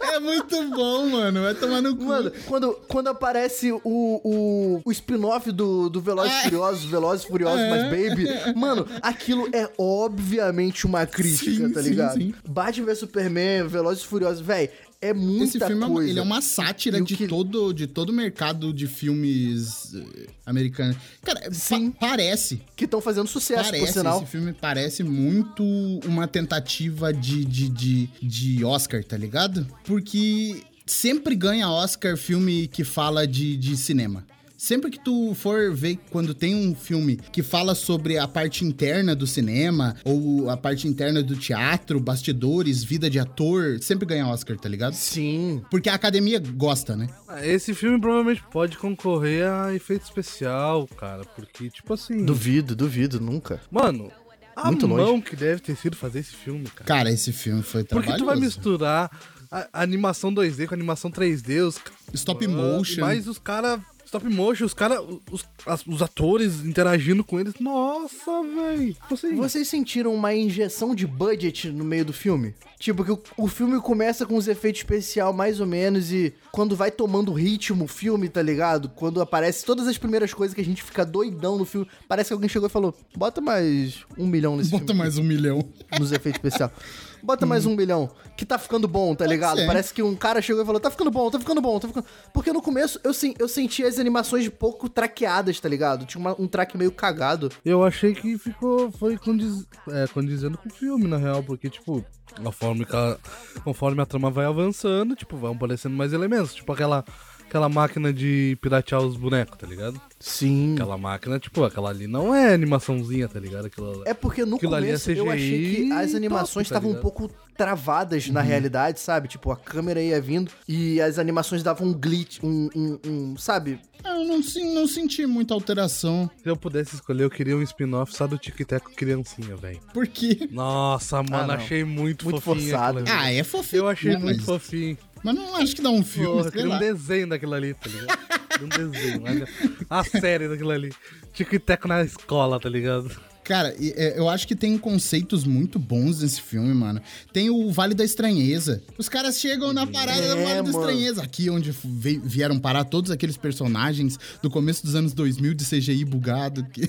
é 0.00 0.20
muito 0.20 0.68
bom, 0.70 1.08
mano. 1.08 1.42
Vai 1.42 1.54
tomar 1.54 1.80
no 1.82 1.96
cu. 1.96 2.04
Mano, 2.04 2.32
quando, 2.46 2.72
quando 2.88 3.08
aparece 3.08 3.70
o, 3.72 3.80
o, 3.84 4.80
o 4.84 4.92
spin-off 4.92 5.50
do, 5.52 5.88
do 5.88 6.00
Velozes 6.00 6.32
e 6.32 6.36
É. 6.36 6.42
Furiosos, 6.44 6.84
Velozes 6.84 7.24
e 7.24 7.28
Furiosos 7.28 7.60
É. 7.60 7.70
mais 7.70 7.82
Baby, 7.84 8.26
mano, 8.56 8.86
aquilo 9.02 9.48
é 9.52 9.68
obviamente 9.78 10.86
uma 10.86 11.06
crítica, 11.06 11.50
Sim, 11.50 11.72
tá 11.72 11.82
sim, 11.82 11.88
ligado? 11.90 12.14
sim. 12.14 12.34
Batman 12.48 12.86
vs 12.86 12.98
Superman, 12.98 13.66
Velozes 13.68 14.02
e 14.02 14.06
Furiosos, 14.06 14.40
véi, 14.40 14.70
é 15.02 15.14
muita 15.14 15.44
Esse 15.44 15.58
filme 15.58 15.82
é 15.82 15.86
uma, 15.86 15.94
coisa. 15.94 16.10
ele 16.10 16.18
é 16.18 16.22
uma 16.22 16.40
sátira 16.42 16.98
E 16.98 17.02
de, 17.04 17.16
que- 17.16 17.26
todo, 17.26 17.72
de 17.72 17.86
todo 17.86 18.10
o 18.10 18.12
mercado 18.12 18.72
de 18.72 18.86
filmes 18.86 19.94
eh, 19.94 20.26
americanos. 20.44 20.96
Cara, 21.22 21.50
Sim. 21.52 21.90
pa- 21.92 22.08
parece. 22.08 22.60
Que 22.76 22.84
estão 22.84 23.00
fazendo 23.00 23.26
sucesso, 23.26 23.64
por 23.70 23.70
Parece, 23.78 23.92
sinal. 23.94 24.18
esse 24.22 24.26
filme 24.30 24.52
parece 24.52 25.02
muito 25.02 25.62
uma 26.04 26.26
tentativa 26.28 27.12
de, 27.12 27.44
de, 27.44 27.68
de, 27.68 28.08
de 28.22 28.64
Oscar, 28.64 29.02
tá 29.02 29.16
ligado? 29.16 29.66
Porque 29.84 30.62
sempre 30.86 31.34
ganha 31.34 31.68
Oscar 31.70 32.16
filme 32.16 32.66
que 32.68 32.84
fala 32.84 33.26
de, 33.26 33.56
de 33.56 33.76
cinema. 33.76 34.26
Sempre 34.60 34.90
que 34.90 35.00
tu 35.02 35.34
for 35.34 35.72
ver 35.74 35.98
quando 36.10 36.34
tem 36.34 36.54
um 36.54 36.74
filme 36.74 37.16
que 37.32 37.42
fala 37.42 37.74
sobre 37.74 38.18
a 38.18 38.28
parte 38.28 38.62
interna 38.62 39.16
do 39.16 39.26
cinema, 39.26 39.96
ou 40.04 40.50
a 40.50 40.56
parte 40.56 40.86
interna 40.86 41.22
do 41.22 41.34
teatro, 41.34 41.98
bastidores, 41.98 42.84
vida 42.84 43.08
de 43.08 43.18
ator, 43.18 43.78
sempre 43.80 44.04
ganha 44.04 44.26
Oscar, 44.26 44.58
tá 44.58 44.68
ligado? 44.68 44.92
Sim. 44.92 45.62
Porque 45.70 45.88
a 45.88 45.94
academia 45.94 46.38
gosta, 46.38 46.94
né? 46.94 47.08
Ah, 47.26 47.46
Esse 47.46 47.72
filme 47.72 47.98
provavelmente 47.98 48.44
pode 48.52 48.76
concorrer 48.76 49.48
a 49.50 49.74
efeito 49.74 50.02
especial, 50.04 50.86
cara. 50.88 51.24
Porque, 51.24 51.70
tipo 51.70 51.94
assim. 51.94 52.22
Duvido, 52.26 52.76
duvido, 52.76 53.18
nunca. 53.18 53.62
Mano, 53.70 54.12
a 54.54 54.66
Muito 54.66 54.86
mão 54.86 54.98
longe. 55.12 55.22
que 55.22 55.36
deve 55.36 55.62
ter 55.62 55.74
sido 55.74 55.96
fazer 55.96 56.18
esse 56.18 56.34
filme, 56.36 56.66
cara. 56.66 56.84
Cara, 56.84 57.10
esse 57.10 57.32
filme 57.32 57.62
foi 57.62 57.82
Porque 57.82 58.08
trabalhoso. 58.08 58.18
tu 58.18 58.26
vai 58.26 58.36
misturar 58.36 59.10
a, 59.50 59.68
a 59.72 59.82
animação 59.82 60.30
2D 60.34 60.66
com 60.66 60.74
a 60.74 60.76
animação 60.76 61.10
3D, 61.10 61.66
os 61.66 61.80
Stop 62.12 62.46
motion. 62.46 63.00
Mas 63.00 63.26
os 63.26 63.38
caras. 63.38 63.80
Stop 64.10 64.28
motion, 64.28 64.64
os 64.64 64.74
caras. 64.74 64.98
Os, 65.30 65.46
os 65.86 66.02
atores 66.02 66.64
interagindo 66.64 67.22
com 67.22 67.38
eles. 67.38 67.54
Nossa, 67.60 68.42
velho. 68.42 68.96
Assim, 69.08 69.36
Vocês 69.36 69.68
sentiram 69.68 70.12
uma 70.12 70.34
injeção 70.34 70.96
de 70.96 71.06
budget 71.06 71.70
no 71.70 71.84
meio 71.84 72.04
do 72.04 72.12
filme? 72.12 72.52
Tipo, 72.76 73.04
que 73.04 73.12
o, 73.12 73.22
o 73.36 73.46
filme 73.46 73.80
começa 73.80 74.26
com 74.26 74.34
os 74.34 74.48
efeitos 74.48 74.80
especial 74.80 75.32
mais 75.32 75.60
ou 75.60 75.66
menos 75.66 76.10
e 76.12 76.34
quando 76.50 76.74
vai 76.74 76.90
tomando 76.90 77.32
ritmo 77.32 77.84
o 77.84 77.88
filme, 77.88 78.28
tá 78.28 78.42
ligado? 78.42 78.88
Quando 78.88 79.20
aparece 79.20 79.64
todas 79.64 79.86
as 79.86 79.96
primeiras 79.96 80.34
coisas 80.34 80.56
que 80.56 80.60
a 80.60 80.64
gente 80.64 80.82
fica 80.82 81.06
doidão 81.06 81.56
no 81.56 81.64
filme, 81.64 81.86
parece 82.08 82.30
que 82.30 82.34
alguém 82.34 82.48
chegou 82.48 82.68
e 82.68 82.72
falou, 82.72 82.92
bota 83.14 83.40
mais 83.40 84.04
um 84.18 84.26
milhão 84.26 84.56
nesse 84.56 84.70
Bota 84.70 84.86
filme. 84.86 84.98
mais 84.98 85.18
um 85.18 85.22
milhão. 85.22 85.62
Nos 86.00 86.10
efeitos 86.10 86.40
especiais. 86.42 86.72
Bota 87.22 87.44
mais 87.46 87.66
um 87.66 87.74
milhão, 87.76 88.10
que 88.36 88.44
tá 88.46 88.58
ficando 88.58 88.88
bom, 88.88 89.14
tá 89.14 89.26
ligado? 89.26 89.58
ser. 89.58 89.66
Parece 89.66 89.92
que 89.94 90.02
um 90.02 90.14
cara 90.16 90.40
chegou 90.40 90.62
e 90.62 90.66
falou, 90.66 90.80
tá 90.80 90.90
ficando 90.90 91.10
bom, 91.10 91.30
tá 91.30 91.38
ficando 91.38 91.60
bom, 91.60 91.78
tá 91.78 91.88
ficando... 91.88 92.06
Porque 92.32 92.52
no 92.52 92.62
começo 92.62 92.98
eu, 93.04 93.12
sen- 93.12 93.34
eu 93.38 93.48
senti 93.48 93.84
as 93.84 93.98
animações 93.98 94.48
pouco 94.48 94.88
traqueadas, 94.88 95.58
tá 95.60 95.68
ligado? 95.68 96.06
Tinha 96.06 96.20
uma- 96.20 96.36
um 96.40 96.46
traque 96.48 96.76
meio 96.76 96.92
cagado. 96.92 97.50
Eu 97.64 97.84
achei 97.84 98.14
que 98.14 98.36
ficou. 98.38 98.90
Foi 98.92 99.16
condiz, 99.18 99.66
é, 99.88 100.06
condizendo 100.08 100.56
com 100.58 100.68
o 100.68 100.72
filme, 100.72 101.06
na 101.06 101.16
real, 101.16 101.42
porque, 101.42 101.68
tipo, 101.68 102.04
conforme, 102.42 102.84
ca- 102.84 103.18
conforme 103.64 104.00
a 104.02 104.06
trama 104.06 104.30
vai 104.30 104.46
avançando, 104.46 105.14
tipo, 105.14 105.36
vão 105.36 105.52
aparecendo 105.52 105.94
mais 105.96 106.12
elementos. 106.12 106.54
Tipo 106.54 106.72
aquela, 106.72 107.04
aquela 107.50 107.68
máquina 107.68 108.12
de 108.12 108.56
piratear 108.62 109.02
os 109.02 109.16
bonecos, 109.16 109.58
tá 109.58 109.66
ligado? 109.66 110.00
Sim. 110.20 110.74
Aquela 110.74 110.96
máquina, 110.96 111.38
tipo, 111.40 111.64
aquela 111.64 111.90
ali 111.90 112.06
não 112.06 112.32
é 112.34 112.54
animaçãozinha, 112.54 113.26
tá 113.28 113.40
ligado? 113.40 113.66
Aquilo, 113.66 114.02
É 114.06 114.14
porque 114.14 114.44
no 114.44 114.56
é 114.56 114.60
começo 114.60 115.10
eu 115.10 115.28
achei 115.30 115.74
que 115.86 115.92
as 115.92 116.06
top, 116.06 116.16
animações 116.16 116.68
tá 116.68 116.74
estavam 116.76 116.90
um 116.90 116.92
ligado? 116.94 117.02
pouco 117.02 117.30
travadas 117.56 118.28
na 118.28 118.40
realidade, 118.40 119.00
sabe? 119.00 119.28
Tipo, 119.28 119.50
a 119.50 119.56
câmera 119.56 120.00
ia 120.00 120.20
vindo 120.20 120.50
e 120.66 121.00
as 121.00 121.18
animações 121.18 121.62
davam 121.62 121.88
um 121.88 121.92
glitch, 121.92 122.38
um, 122.42 122.68
um, 122.74 122.98
um- 123.06 123.36
sabe? 123.36 123.78
Eu 124.02 124.24
não, 124.24 124.40
não 124.74 124.86
senti 124.88 125.26
muita 125.26 125.52
alteração. 125.52 126.30
Se 126.42 126.48
eu 126.48 126.56
pudesse 126.56 126.94
escolher, 126.94 127.24
eu 127.24 127.30
queria 127.30 127.54
um 127.54 127.62
spin-off 127.62 128.14
só 128.16 128.26
do 128.26 128.38
Tic 128.38 128.56
Teco 128.66 128.90
criancinha, 128.96 129.54
velho. 129.56 129.78
Por 129.92 130.06
quê? 130.06 130.48
Nossa, 130.50 131.22
mano, 131.22 131.48
não. 131.48 131.54
achei 131.56 131.84
muito, 131.84 132.24
Muito 132.24 132.40
fofinho. 132.40 132.70
forçado. 132.70 133.04
Ah, 133.06 133.30
é 133.30 133.42
fofinho. 133.44 133.82
Eu 133.82 133.88
achei 133.88 134.12
né, 134.12 134.18
muito 134.18 134.36
mas, 134.38 134.46
fofinho. 134.46 134.96
Mas 135.22 135.34
não 135.34 135.56
acho 135.56 135.76
que 135.76 135.82
dá 135.82 135.90
um 135.90 136.02
filme, 136.02 136.38
Porra, 136.38 136.50
queria 136.50 136.70
um 136.70 136.78
desenho 136.78 137.28
daquilo 137.28 137.54
ali, 137.54 137.74
tá 137.74 137.88
ligado? 137.88 138.18
Um 138.62 138.68
desenho, 138.68 139.22
olha. 139.24 139.48
A 139.88 140.04
série 140.04 140.48
daquilo 140.48 140.70
ali. 140.70 140.92
Tic 141.32 141.48
Teco 141.60 141.88
na 141.88 142.02
escola, 142.02 142.58
tá 142.60 142.68
ligado? 142.68 143.10
Cara, 143.42 143.74
é, 143.80 144.18
eu 144.18 144.28
acho 144.28 144.46
que 144.46 144.54
tem 144.54 144.76
conceitos 144.78 145.44
muito 145.44 145.78
bons 145.78 146.20
nesse 146.20 146.40
filme, 146.40 146.72
mano. 146.72 147.00
Tem 147.32 147.50
o 147.50 147.70
Vale 147.70 147.94
da 147.94 148.04
Estranheza. 148.04 148.82
Os 148.98 149.08
caras 149.08 149.40
chegam 149.40 149.72
na 149.72 149.86
parada 149.86 150.20
do 150.20 150.40
É, 150.40 150.44
Vale 150.44 150.56
da 150.56 150.62
mano. 150.62 150.78
Estranheza. 150.78 151.22
Aqui 151.22 151.50
onde 151.50 151.74
vieram 152.22 152.58
parar 152.58 152.84
todos 152.84 153.10
aqueles 153.10 153.36
personagens 153.36 154.18
do 154.42 154.50
começo 154.50 154.84
dos 154.84 154.94
anos 154.94 155.12
2000 155.12 155.54
de 155.54 155.64
CGI 155.64 156.04
bugado. 156.04 156.64
Que... 156.64 156.88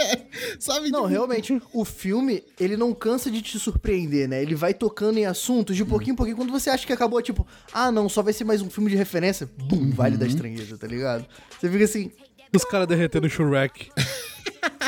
Sabe? 0.58 0.90
Não, 0.90 1.02
tipo, 1.02 1.06
realmente, 1.10 1.62
o 1.72 1.84
filme, 1.84 2.42
ele 2.58 2.76
não 2.76 2.92
cansa 2.94 3.30
de 3.30 3.42
te 3.42 3.58
surpreender, 3.58 4.28
né? 4.28 4.42
Ele 4.42 4.54
vai 4.54 4.74
tocando 4.74 5.18
em 5.18 5.26
assuntos 5.26 5.76
de 5.76 5.84
pouquinho 5.84 6.12
em 6.14 6.16
pouquinho. 6.16 6.36
Quando 6.36 6.50
você 6.52 6.70
acha 6.70 6.86
que 6.86 6.92
acabou, 6.92 7.20
tipo, 7.22 7.46
ah, 7.72 7.92
não, 7.92 8.08
só 8.08 8.22
vai 8.22 8.32
ser 8.32 8.44
mais 8.44 8.62
um 8.62 8.70
filme 8.70 8.90
de 8.90 8.96
referência. 8.96 9.48
Bum, 9.58 9.90
Vale 9.90 10.16
da 10.16 10.26
Estranheza, 10.26 10.76
tá 10.76 10.86
ligado? 10.86 11.26
Você 11.60 11.70
fica 11.70 11.84
assim, 11.84 12.10
Os 12.54 12.64
caras 12.64 12.88
derretendo 12.88 13.26
o 13.26 13.30
Shrek. 13.30 13.90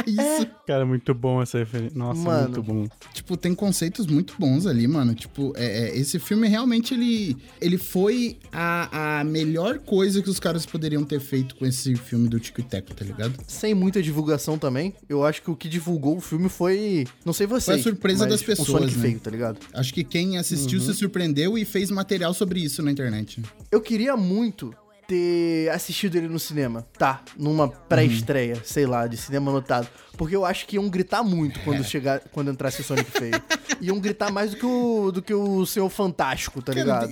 Isso. 0.07 0.47
Cara, 0.67 0.85
muito 0.87 1.15
bom 1.15 1.41
essa 1.43 1.59
referência. 1.59 1.97
Nossa, 1.99 2.21
Mano. 2.21 2.43
muito 2.49 2.63
bom. 2.63 2.89
Tipo, 3.13 3.37
tem 3.37 3.55
conceitos 3.55 4.07
muito 4.07 4.35
bons 4.39 4.67
ali, 4.67 4.87
mano. 4.89 5.15
Tipo, 5.15 5.53
é, 5.57 5.89
é, 5.91 5.99
esse 5.99 6.19
filme 6.19 6.49
realmente 6.49 6.95
ele, 6.95 7.37
ele 7.61 7.79
foi 7.79 8.39
a, 8.53 9.21
a 9.21 9.25
melhor 9.25 9.79
coisa 9.79 10.23
que 10.23 10.31
os 10.31 10.41
caras 10.41 10.65
poderiam 10.67 11.05
ter 11.05 11.21
feito 11.21 11.55
com 11.57 11.67
esse 11.67 11.95
filme 11.97 12.29
do 12.29 12.39
Tico 12.41 12.61
e 12.61 12.65
Teco, 12.65 12.95
tá 12.95 13.05
ligado? 13.05 13.35
Sem 13.47 13.75
muita 13.75 14.03
divulgação 14.03 14.59
também. 14.59 14.95
Eu 15.09 15.25
acho 15.25 15.43
que 15.43 15.51
o 15.51 15.57
que 15.57 15.69
divulgou 15.69 16.17
o 16.17 16.21
filme 16.21 16.49
foi. 16.49 17.07
Não 17.25 17.33
sei 17.33 17.47
vocês. 17.47 17.65
Foi 17.65 17.75
a 17.75 17.95
surpresa 17.95 18.25
mas 18.25 18.33
das 18.33 18.41
O 18.41 18.45
pessoas, 18.47 18.69
Sonic 18.69 18.97
né? 18.97 19.03
feio, 19.03 19.21
tá 19.21 19.31
ligado? 19.31 19.59
Acho 19.73 19.93
que 19.95 20.05
quem 20.05 20.39
assistiu 20.39 20.79
Uhum. 20.81 20.87
se 20.87 20.95
surpreendeu 20.95 21.57
e 21.59 21.65
fez 21.65 21.91
material 21.91 22.33
sobre 22.35 22.61
isso 22.61 22.83
na 22.83 22.91
internet. 22.91 23.41
Eu 23.71 23.81
queria 23.81 24.17
muito 24.17 24.75
ter 25.07 25.69
assistido 25.71 26.17
ele 26.17 26.29
no 26.29 26.39
cinema. 26.39 26.87
Tá, 26.99 27.23
numa 27.37 27.69
pré-estreia, 27.69 28.61
sei 28.65 28.87
lá, 28.87 29.07
de 29.07 29.17
cinema 29.17 29.51
anotado. 29.51 29.89
Porque 30.17 30.35
eu 30.37 30.45
acho 30.45 30.67
que 30.67 30.77
iam 30.77 30.89
gritar 30.89 31.23
muito 31.23 31.61
quando 31.61 31.81
É. 31.81 31.85
chegar, 31.85 32.21
quando 32.33 32.51
entrasse 32.51 32.81
o 32.81 32.85
Sonic 32.85 33.11
feio. 33.11 33.43
iam 33.81 33.99
gritar 34.01 34.31
mais 34.33 34.53
do 34.53 34.57
que 34.57 34.67
o, 34.67 35.11
do 35.11 35.21
que 35.23 35.35
o 35.35 35.67
Senhor 35.67 35.89
Fantástico, 35.91 36.63
tá 36.63 36.73
Cara, 36.73 37.11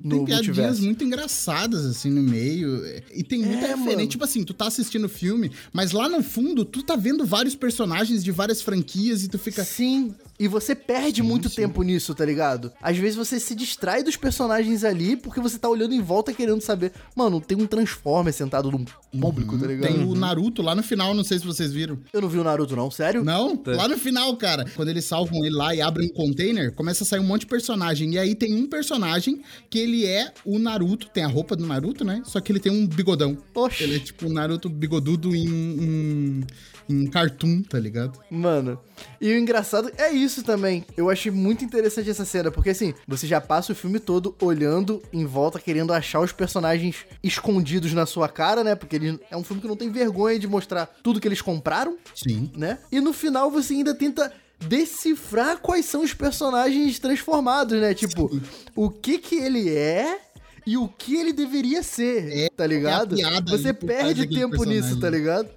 ligado? 0.00 0.16
Tem 0.16 0.24
piadinhas 0.24 0.46
multiverso. 0.46 0.82
muito 0.84 1.04
engraçadas, 1.04 1.84
assim, 1.84 2.10
no 2.10 2.22
meio. 2.22 2.82
E 3.12 3.22
tem 3.22 3.40
muita 3.40 3.66
É, 3.66 3.68
referência. 3.70 3.96
mano. 3.96 4.06
Tipo 4.08 4.24
assim, 4.24 4.44
tu 4.44 4.54
tá 4.54 4.66
assistindo 4.66 5.04
o 5.04 5.08
filme, 5.08 5.50
mas 5.72 5.92
lá 5.92 6.08
no 6.08 6.22
fundo, 6.22 6.64
tu 6.64 6.82
tá 6.82 6.96
vendo 6.96 7.24
vários 7.26 7.54
personagens 7.54 8.22
de 8.22 8.30
várias 8.30 8.62
franquias 8.62 9.24
e 9.24 9.28
tu 9.28 9.38
fica. 9.38 9.64
Sim. 9.64 10.14
E 10.40 10.46
você 10.46 10.72
perde 10.72 11.20
muito 11.20 11.50
tempo 11.50 11.82
nisso, 11.82 12.14
tá 12.14 12.24
ligado? 12.24 12.72
Às 12.80 12.96
vezes 12.96 13.16
você 13.16 13.40
se 13.40 13.56
distrai 13.56 14.04
dos 14.04 14.16
personagens 14.16 14.84
ali 14.84 15.16
porque 15.16 15.40
você 15.40 15.58
tá 15.58 15.68
olhando 15.68 15.92
em 15.94 16.00
volta 16.00 16.32
querendo 16.32 16.60
saber. 16.60 16.92
Mano, 17.16 17.40
tem 17.40 17.58
um 17.60 17.66
Transformer 17.66 18.32
sentado 18.32 18.70
num 18.70 18.84
público, 19.20 19.58
tá 19.58 19.66
ligado? 19.66 19.92
Tem 19.92 20.04
o 20.04 20.14
Naruto 20.14 20.62
lá 20.62 20.76
no 20.76 20.82
final, 20.84 21.12
não 21.12 21.24
sei 21.24 21.40
se 21.40 21.44
vocês 21.44 21.72
viram. 21.72 21.98
Eu 22.12 22.20
não 22.20 22.28
vi 22.28 22.38
o 22.38 22.44
Naruto, 22.44 22.76
não, 22.76 22.88
sério? 22.88 23.24
Não? 23.24 23.60
Lá 23.66 23.88
no 23.88 23.98
final, 23.98 24.36
cara. 24.36 24.64
Quando 24.76 24.90
eles 24.90 25.04
salvam 25.06 25.44
ele 25.44 25.56
lá 25.56 25.74
e 25.74 25.80
abrem 25.80 26.06
um 26.08 26.12
container, 26.12 26.72
começa 26.72 27.02
a 27.02 27.06
sair 27.06 27.18
um 27.18 27.24
monte 27.24 27.40
de 27.40 27.46
personagem. 27.46 28.12
E 28.14 28.18
aí 28.18 28.36
tem 28.36 28.54
um 28.54 28.68
personagem 28.68 29.42
que 29.68 29.78
ele 29.78 29.87
é 30.06 30.32
o 30.44 30.58
Naruto, 30.58 31.08
tem 31.08 31.24
a 31.24 31.28
roupa 31.28 31.54
do 31.54 31.66
Naruto, 31.66 32.04
né? 32.04 32.22
Só 32.24 32.40
que 32.40 32.52
ele 32.52 32.60
tem 32.60 32.72
um 32.72 32.86
bigodão. 32.86 33.36
Oxi. 33.54 33.84
Ele 33.84 33.96
é 33.96 33.98
tipo 33.98 34.26
o 34.26 34.32
Naruto 34.32 34.68
bigodudo 34.68 35.34
em, 35.34 35.46
em, 35.48 36.46
em 36.88 37.06
cartoon, 37.06 37.62
tá 37.62 37.78
ligado? 37.78 38.18
Mano, 38.30 38.78
e 39.20 39.32
o 39.32 39.38
engraçado 39.38 39.90
é 39.96 40.10
isso 40.10 40.42
também. 40.42 40.84
Eu 40.96 41.10
achei 41.10 41.30
muito 41.30 41.64
interessante 41.64 42.10
essa 42.10 42.24
cena, 42.24 42.50
porque 42.50 42.70
assim, 42.70 42.94
você 43.06 43.26
já 43.26 43.40
passa 43.40 43.72
o 43.72 43.76
filme 43.76 43.98
todo 43.98 44.34
olhando 44.40 45.02
em 45.12 45.24
volta, 45.24 45.58
querendo 45.58 45.92
achar 45.92 46.20
os 46.20 46.32
personagens 46.32 47.04
escondidos 47.22 47.92
na 47.92 48.06
sua 48.06 48.28
cara, 48.28 48.62
né? 48.62 48.74
Porque 48.74 48.96
ele 48.96 49.18
é 49.30 49.36
um 49.36 49.44
filme 49.44 49.60
que 49.62 49.68
não 49.68 49.76
tem 49.76 49.90
vergonha 49.90 50.38
de 50.38 50.46
mostrar 50.46 50.86
tudo 51.02 51.20
que 51.20 51.28
eles 51.28 51.42
compraram, 51.42 51.96
Sim. 52.14 52.50
né? 52.56 52.78
E 52.90 53.00
no 53.00 53.12
final 53.12 53.50
você 53.50 53.74
ainda 53.74 53.94
tenta 53.94 54.32
decifrar 54.60 55.58
quais 55.58 55.86
são 55.86 56.02
os 56.02 56.12
personagens 56.12 56.98
transformados, 56.98 57.80
né? 57.80 57.94
Tipo, 57.94 58.30
o 58.74 58.90
que 58.90 59.18
que 59.18 59.36
ele 59.36 59.68
é 59.70 60.20
e 60.70 60.76
o 60.76 60.86
que 60.88 61.16
ele 61.16 61.32
deveria 61.32 61.82
ser, 61.82 62.48
tá 62.56 62.66
ligado? 62.66 63.14
É, 63.14 63.18
piada 63.18 63.56
Você 63.56 63.72
perde 63.72 64.26
tempo 64.26 64.50
personagem. 64.50 64.82
nisso, 64.82 65.00
tá 65.00 65.08
ligado? 65.10 65.48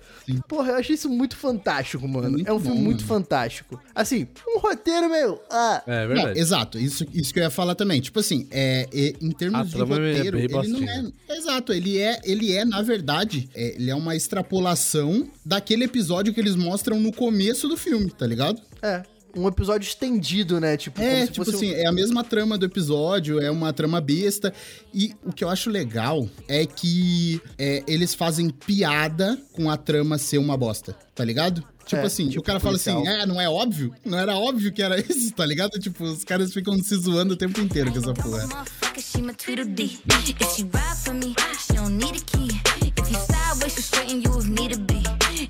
Porra, 0.47 0.71
eu 0.73 0.75
achei 0.77 0.95
isso 0.95 1.09
muito 1.09 1.35
fantástico, 1.35 2.07
mano. 2.07 2.27
É, 2.27 2.29
muito 2.29 2.53
um 2.53 2.59
filme 2.59 2.77
bom, 2.77 2.83
muito 2.83 3.01
mano. 3.05 3.07
fantástico. 3.07 3.81
Assim, 3.93 4.27
um 4.47 4.59
roteiro, 4.59 5.09
meu. 5.09 5.41
Ah, 5.49 5.83
É 5.85 6.01
Não, 6.07 6.13
verdade. 6.13 6.39
exato, 6.39 6.79
isso, 6.79 7.05
isso 7.13 7.33
que 7.33 7.39
eu 7.39 7.43
ia 7.43 7.49
falar 7.49 7.75
também. 7.75 7.99
Tipo 7.99 8.19
assim, 8.19 8.47
é, 8.49 8.87
é, 8.93 9.13
em 9.19 9.31
A 9.31 9.33
termos 9.33 9.69
de 9.69 9.75
é 9.75 9.83
roteiro, 9.83 10.37
ele 10.39 10.47
não 10.47 10.61
bostinha. 10.61 11.11
é. 11.27 11.35
Exato, 11.35 11.73
ele 11.73 11.97
é, 11.97 12.21
ele 12.23 12.53
é, 12.53 12.63
na 12.63 12.81
verdade, 12.81 13.49
é, 13.53 13.75
ele 13.75 13.89
é 13.91 13.95
uma 13.95 14.15
extrapolação 14.15 15.29
daquele 15.45 15.83
episódio 15.85 16.33
que 16.33 16.39
eles 16.39 16.55
mostram 16.55 16.99
no 16.99 17.11
começo 17.11 17.67
do 17.67 17.75
filme, 17.75 18.09
tá 18.11 18.25
ligado? 18.25 18.61
é. 18.81 19.03
Um 19.35 19.47
episódio 19.47 19.87
estendido, 19.87 20.59
né? 20.59 20.75
Tipo, 20.77 21.01
É, 21.01 21.13
como 21.13 21.25
se 21.25 21.31
tipo 21.31 21.45
fosse 21.45 21.55
um- 21.55 21.59
assim, 21.59 21.71
é 21.79 21.87
a 21.87 21.91
mesma 21.91 22.23
trama 22.23 22.57
do 22.57 22.65
episódio, 22.65 23.39
é 23.41 23.49
uma 23.51 23.71
trama 23.73 23.99
besta. 24.01 24.53
E 24.93 25.13
o 25.23 25.31
que 25.31 25.43
eu 25.43 25.49
acho 25.49 25.69
legal 25.69 26.27
é 26.47 26.65
que 26.65 27.41
é, 27.57 27.83
eles 27.87 28.13
fazem 28.13 28.49
piada 28.49 29.37
com 29.53 29.69
a 29.69 29.77
trama 29.77 30.17
ser 30.17 30.37
uma 30.37 30.57
bosta, 30.57 30.95
tá 31.15 31.23
ligado? 31.23 31.63
Tipo 31.85 32.03
É, 32.03 32.05
assim, 32.05 32.27
tipo 32.29 32.41
o 32.41 32.43
cara 32.43 32.59
fala 32.59 32.75
assim, 32.75 32.93
policial. 32.93 33.15
é, 33.21 33.25
não 33.25 33.41
é 33.41 33.49
óbvio? 33.49 33.93
Não 34.05 34.17
era 34.17 34.37
óbvio 34.37 34.71
que 34.71 34.81
era 34.81 34.99
isso, 35.01 35.31
tá 35.33 35.45
ligado? 35.45 35.71
Tipo, 35.79 36.03
os 36.03 36.23
caras 36.23 36.53
ficam 36.53 36.77
se 36.81 36.95
zoando 36.95 37.33
o 37.33 37.37
tempo 37.37 37.59
inteiro 37.59 37.91
com 37.91 37.99
essa 37.99 38.13
porra. 38.13 38.47
If 42.93 43.09
you 43.09 43.17
sideways, 43.19 43.75
straighten 43.77 44.21
you 44.21 44.43
need 44.43 44.73
to 44.73 44.79
be. 44.79 45.01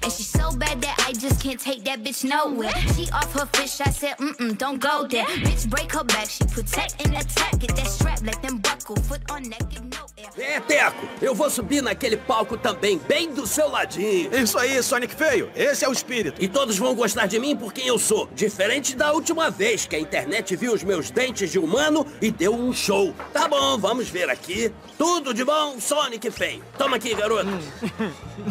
And 0.04 0.10
she's 0.12 0.28
so 0.28 0.52
bad 0.56 0.82
that 0.82 0.98
can't 1.42 1.60
take 1.60 1.84
that 1.86 2.04
bitch 2.04 2.24
nowhere. 2.24 2.72
She 2.96 3.10
off 3.12 3.34
her 3.34 3.48
fish, 3.48 3.82
I 3.82 3.90
said, 3.90 4.16
mm-mm, 4.18 4.58
don't 4.60 4.80
go 4.80 5.08
there. 5.08 5.26
Bitch, 5.26 5.68
break 5.68 5.92
her 5.92 6.04
back, 6.04 6.30
she 6.30 6.44
protect 6.46 7.04
and 7.04 7.16
attack. 7.16 7.58
Get 7.58 7.76
that 7.76 7.88
strap, 7.88 8.22
let 8.24 8.40
them 8.44 8.60
buckle. 8.60 8.96
Foot 9.08 9.22
on 9.32 9.50
neck, 9.50 9.68
give 9.70 9.84
no 9.84 10.06
air. 10.18 10.30
É, 10.38 10.60
Teco, 10.60 11.08
eu 11.20 11.34
vou 11.34 11.50
subir 11.50 11.82
naquele 11.82 12.16
palco 12.16 12.58
também, 12.58 13.00
bem 13.00 13.34
do 13.34 13.48
seu 13.48 13.68
ladinho. 13.70 14.30
Isso 14.36 14.58
aí, 14.60 14.82
Sonic 14.84 15.16
Feio. 15.16 15.52
Esse 15.56 15.84
é 15.84 15.90
o 15.90 15.92
espírito. 15.92 16.40
E 16.40 16.48
todos 16.48 16.78
vão 16.78 16.94
gostar 16.94 17.26
de 17.26 17.40
mim 17.40 17.56
por 17.56 17.74
quem 17.74 17.88
eu 17.88 17.98
sou. 17.98 18.30
Diferente 18.36 18.96
da 18.96 19.12
última 19.12 19.50
vez 19.50 19.88
que 19.88 19.96
a 19.96 20.00
internet 20.00 20.56
viu 20.56 20.74
os 20.74 20.84
meus 20.84 21.10
dentes 21.10 21.52
de 21.52 21.58
humano 21.58 22.06
e 22.22 22.30
deu 22.30 22.54
um 22.54 22.72
show. 22.72 23.16
Tá 23.34 23.48
bom, 23.48 23.80
vamos 23.80 24.10
ver 24.10 24.30
aqui. 24.30 24.72
Tudo 24.96 25.34
de 25.34 25.44
bom, 25.44 25.80
Sonic 25.80 26.30
Feio. 26.30 26.64
Toma 26.78 26.98
aqui, 26.98 27.16
garoto. 27.16 27.50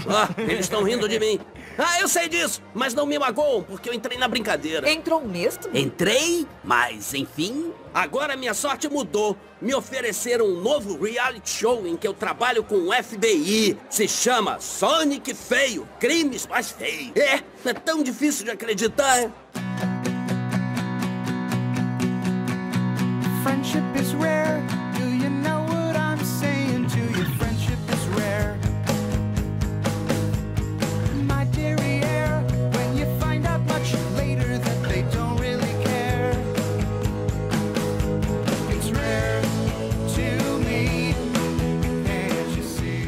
Ah, 0.08 0.28
eles 0.38 0.60
estão 0.60 0.82
rindo 0.82 1.08
de 1.08 1.18
mim. 1.20 1.38
Ah, 1.78 2.00
eu 2.00 2.08
sei 2.08 2.28
disso, 2.28 2.60
mas 2.80 2.94
não 2.94 3.04
me 3.04 3.18
magoam, 3.18 3.62
porque 3.62 3.90
eu 3.90 3.92
entrei 3.92 4.16
na 4.16 4.26
brincadeira. 4.26 4.90
Entrou 4.90 5.22
mesmo? 5.22 5.64
Entrei, 5.74 6.46
mas 6.64 7.12
enfim, 7.12 7.74
agora 7.92 8.38
minha 8.38 8.54
sorte 8.54 8.88
mudou. 8.88 9.36
Me 9.60 9.74
ofereceram 9.74 10.46
um 10.46 10.62
novo 10.62 10.98
reality 10.98 11.50
show 11.50 11.86
em 11.86 11.94
que 11.94 12.08
eu 12.08 12.14
trabalho 12.14 12.64
com 12.64 12.76
o 12.76 12.90
FBI. 12.90 13.76
Se 13.90 14.08
chama 14.08 14.58
Sonic 14.60 15.34
Feio, 15.34 15.86
Crimes 16.00 16.46
Mais 16.46 16.70
Feios. 16.70 17.12
É, 17.16 17.42
é 17.66 17.74
tão 17.74 18.02
difícil 18.02 18.46
de 18.46 18.50
acreditar. 18.52 19.30
Friendship 23.42 24.00
is 24.00 24.14
rare. 24.14 24.79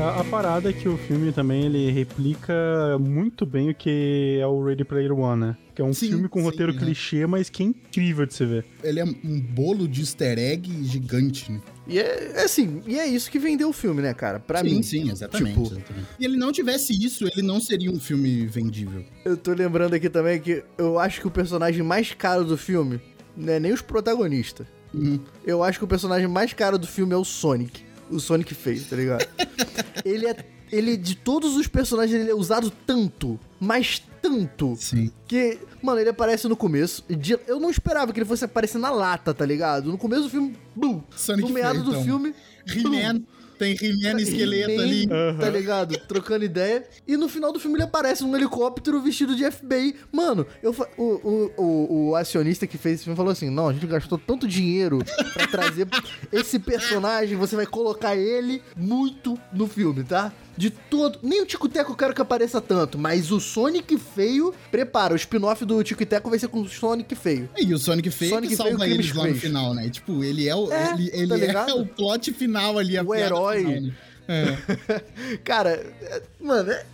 A, 0.03 0.21
a 0.21 0.25
parada 0.25 0.69
é 0.69 0.73
que 0.73 0.89
o 0.89 0.97
filme 0.97 1.31
também 1.31 1.65
ele 1.65 1.89
replica 1.93 2.53
muito 2.99 3.47
bem 3.47 3.71
o 3.71 3.75
que 3.75 4.37
é 4.41 4.47
o 4.49 4.65
Ready 4.65 4.85
Player 4.85 5.13
One, 5.13 5.41
né? 5.41 5.57
Que 5.77 5.81
é 5.81 5.85
um 5.85 5.95
Sim, 5.95 6.09
filme 6.09 6.29
com 6.29 6.41
sim, 6.41 6.45
roteiro 6.45 6.73
né? 6.73 6.79
clichê, 6.81 7.25
mas 7.25 7.49
que 7.49 7.63
é 7.63 7.67
incrível 7.67 8.27
de 8.27 8.35
se 8.35 8.45
ver. 8.45 8.65
Ele 8.83 8.99
é 8.99 9.05
um 9.05 9.41
bolo 9.41 9.87
de 9.87 10.01
easter 10.01 10.37
egg 10.41 10.69
gigante, 10.83 11.53
né? 11.53 11.61
E 11.87 12.01
é, 12.01 12.33
é 12.35 12.43
assim, 12.43 12.83
e 12.85 12.99
é 12.99 13.07
isso 13.07 13.31
que 13.31 13.39
vendeu 13.39 13.69
o 13.69 13.73
filme, 13.73 14.03
né, 14.03 14.13
cara? 14.13 14.41
Pra 14.41 14.59
sim, 14.59 14.71
mim. 14.71 14.83
sim, 14.83 15.09
exatamente, 15.09 15.55
Tipo, 15.55 15.67
exatamente. 15.77 16.09
E 16.19 16.25
ele 16.25 16.37
não 16.37 16.51
tivesse 16.51 16.93
isso, 16.93 17.25
ele 17.29 17.43
não 17.43 17.61
seria 17.61 17.91
um 17.93 18.01
filme 18.01 18.45
vendível. 18.45 19.05
Eu 19.25 19.37
tô 19.37 19.53
lembrando 19.53 19.95
aqui 19.95 20.11
também 20.11 20.41
que 20.41 20.65
eu 20.77 20.99
acho 20.99 21.21
que 21.21 21.29
o 21.29 21.31
personagem 21.31 21.85
mais 21.85 22.13
caro 22.13 22.45
do 22.45 22.59
filme 22.59 23.01
não 23.37 23.53
é 23.53 23.61
nem 23.61 23.73
os 23.73 23.81
protagonistas. 23.81 24.67
Uhum. 24.93 25.21
Eu 25.47 25.63
acho 25.63 25.79
que 25.79 25.85
o 25.85 25.89
personagem 25.89 26.27
mais 26.27 26.53
caro 26.53 26.77
do 26.77 26.89
filme 26.89 27.15
é 27.15 27.17
o 27.17 27.25
Sonic. 27.25 27.85
O 28.11 28.19
Sonic 28.21 28.53
fez, 28.55 28.85
tá 28.91 28.97
ligado? 28.97 29.27
ele 30.05 30.27
é. 30.27 30.37
Ele, 30.71 30.97
de 30.97 31.15
todos 31.15 31.55
os 31.57 31.67
personagens, 31.67 32.19
ele 32.19 32.31
é 32.31 32.35
usado 32.35 32.71
tanto, 32.71 33.39
mas 33.61 34.03
tanto, 34.23 34.75
Sim. 34.79 35.11
que, 35.29 35.59
mano, 35.83 36.01
ele 36.01 36.09
aparece 36.09 36.49
no 36.49 36.57
começo. 36.57 37.05
de- 37.11 37.39
eu 37.47 37.61
não 37.61 37.69
esperava 37.69 38.11
que 38.11 38.19
ele 38.19 38.25
fosse 38.27 38.47
aparecer 38.47 38.79
na 38.79 38.89
lata, 38.91 39.35
tá 39.35 39.45
ligado? 39.45 39.91
No 39.91 39.99
começo 39.99 40.23
do 40.23 40.31
filme, 40.31 40.57
bum, 40.75 41.03
Sonic 41.15 41.47
no 41.47 41.53
meado 41.55 41.83
do 41.83 41.91
então. 41.91 42.05
filme, 42.05 42.35
He-Man, 42.67 43.21
tem 43.63 43.77
He-Man 43.81 44.21
esqueleto 44.21 44.71
He-Man, 44.71 44.83
ali. 44.83 45.07
Tá 45.41 45.51
ligado? 45.51 45.97
Trocando 46.09 46.45
ideia. 46.45 46.85
E 47.07 47.17
no 47.17 47.29
final 47.29 47.53
do 47.53 47.61
filme 47.61 47.77
ele 47.77 47.85
aparece 47.85 48.23
num 48.25 48.35
helicóptero 48.37 49.01
vestido 49.01 49.35
de 49.37 49.51
FBI. 49.51 49.95
Mano, 50.11 50.47
eu, 50.63 50.73
fa- 50.73 50.89
o, 50.97 51.05
o, 51.05 51.51
o, 51.63 52.09
o 52.11 52.17
acionista 52.17 52.67
que 52.67 52.77
fez 52.79 52.97
esse 52.97 53.05
filme 53.05 53.17
falou 53.17 53.33
assim: 53.33 53.51
não, 53.51 53.69
a 53.69 53.73
gente 53.73 53.87
gastou 53.87 54.19
tanto 54.19 54.47
dinheiro 54.49 54.99
pra 55.35 55.47
trazer 55.47 55.87
esse 56.33 56.59
personagem, 56.59 57.37
você 57.37 57.57
vai 57.57 57.67
colocar 57.67 58.17
ele 58.17 58.63
muito 58.77 59.39
no 59.53 59.67
filme, 59.67 60.05
tá? 60.05 60.33
De 60.57 60.69
todo. 60.71 61.19
Nem 61.23 61.41
o 61.43 61.47
Tico 61.47 61.69
Teco 61.69 61.93
eu 61.93 61.97
quero 61.97 62.15
que 62.15 62.21
apareça 62.21 62.61
tanto, 62.61 62.99
mas 62.99 63.31
o 63.31 63.41
Sonic 63.41 63.97
feio, 63.99 64.55
prepara, 64.71 65.15
o 65.15 65.17
spin-off 65.17 65.65
do 65.65 65.83
Tico 65.83 66.05
Teco 66.05 66.29
vai 66.31 66.39
ser 66.39 66.49
com 66.49 66.61
o 66.61 66.69
Sonic 66.69 67.15
feio. 67.15 67.49
E 67.59 67.73
o 67.73 67.79
Sonic 67.79 68.11
feio 68.11 68.33
Sonic 68.33 68.49
que 68.49 68.57
feio, 68.57 68.69
salva 68.71 68.85
crimes 68.85 69.07
eles 69.07 69.17
lá 69.17 69.27
no 69.29 69.35
final, 69.35 69.75
né? 69.75 69.89
Tipo, 69.89 70.23
ele 70.23 70.49
é 70.49 70.55
o, 70.55 70.71
É, 70.71 70.93
ele, 70.95 71.11
ele 71.15 71.53
tá 71.53 71.67
é 71.69 71.73
o 71.75 71.87
plot 71.87 72.33
final 72.35 72.79
ali, 72.79 72.99
a 72.99 73.03
O 73.03 73.15
herói. 73.15 73.59
final, 73.65 73.81
né? 73.81 73.93
É. 74.29 75.37
Cara, 75.43 75.71
é- 76.03 76.23
mano, 76.41 76.71
é- 76.71 76.85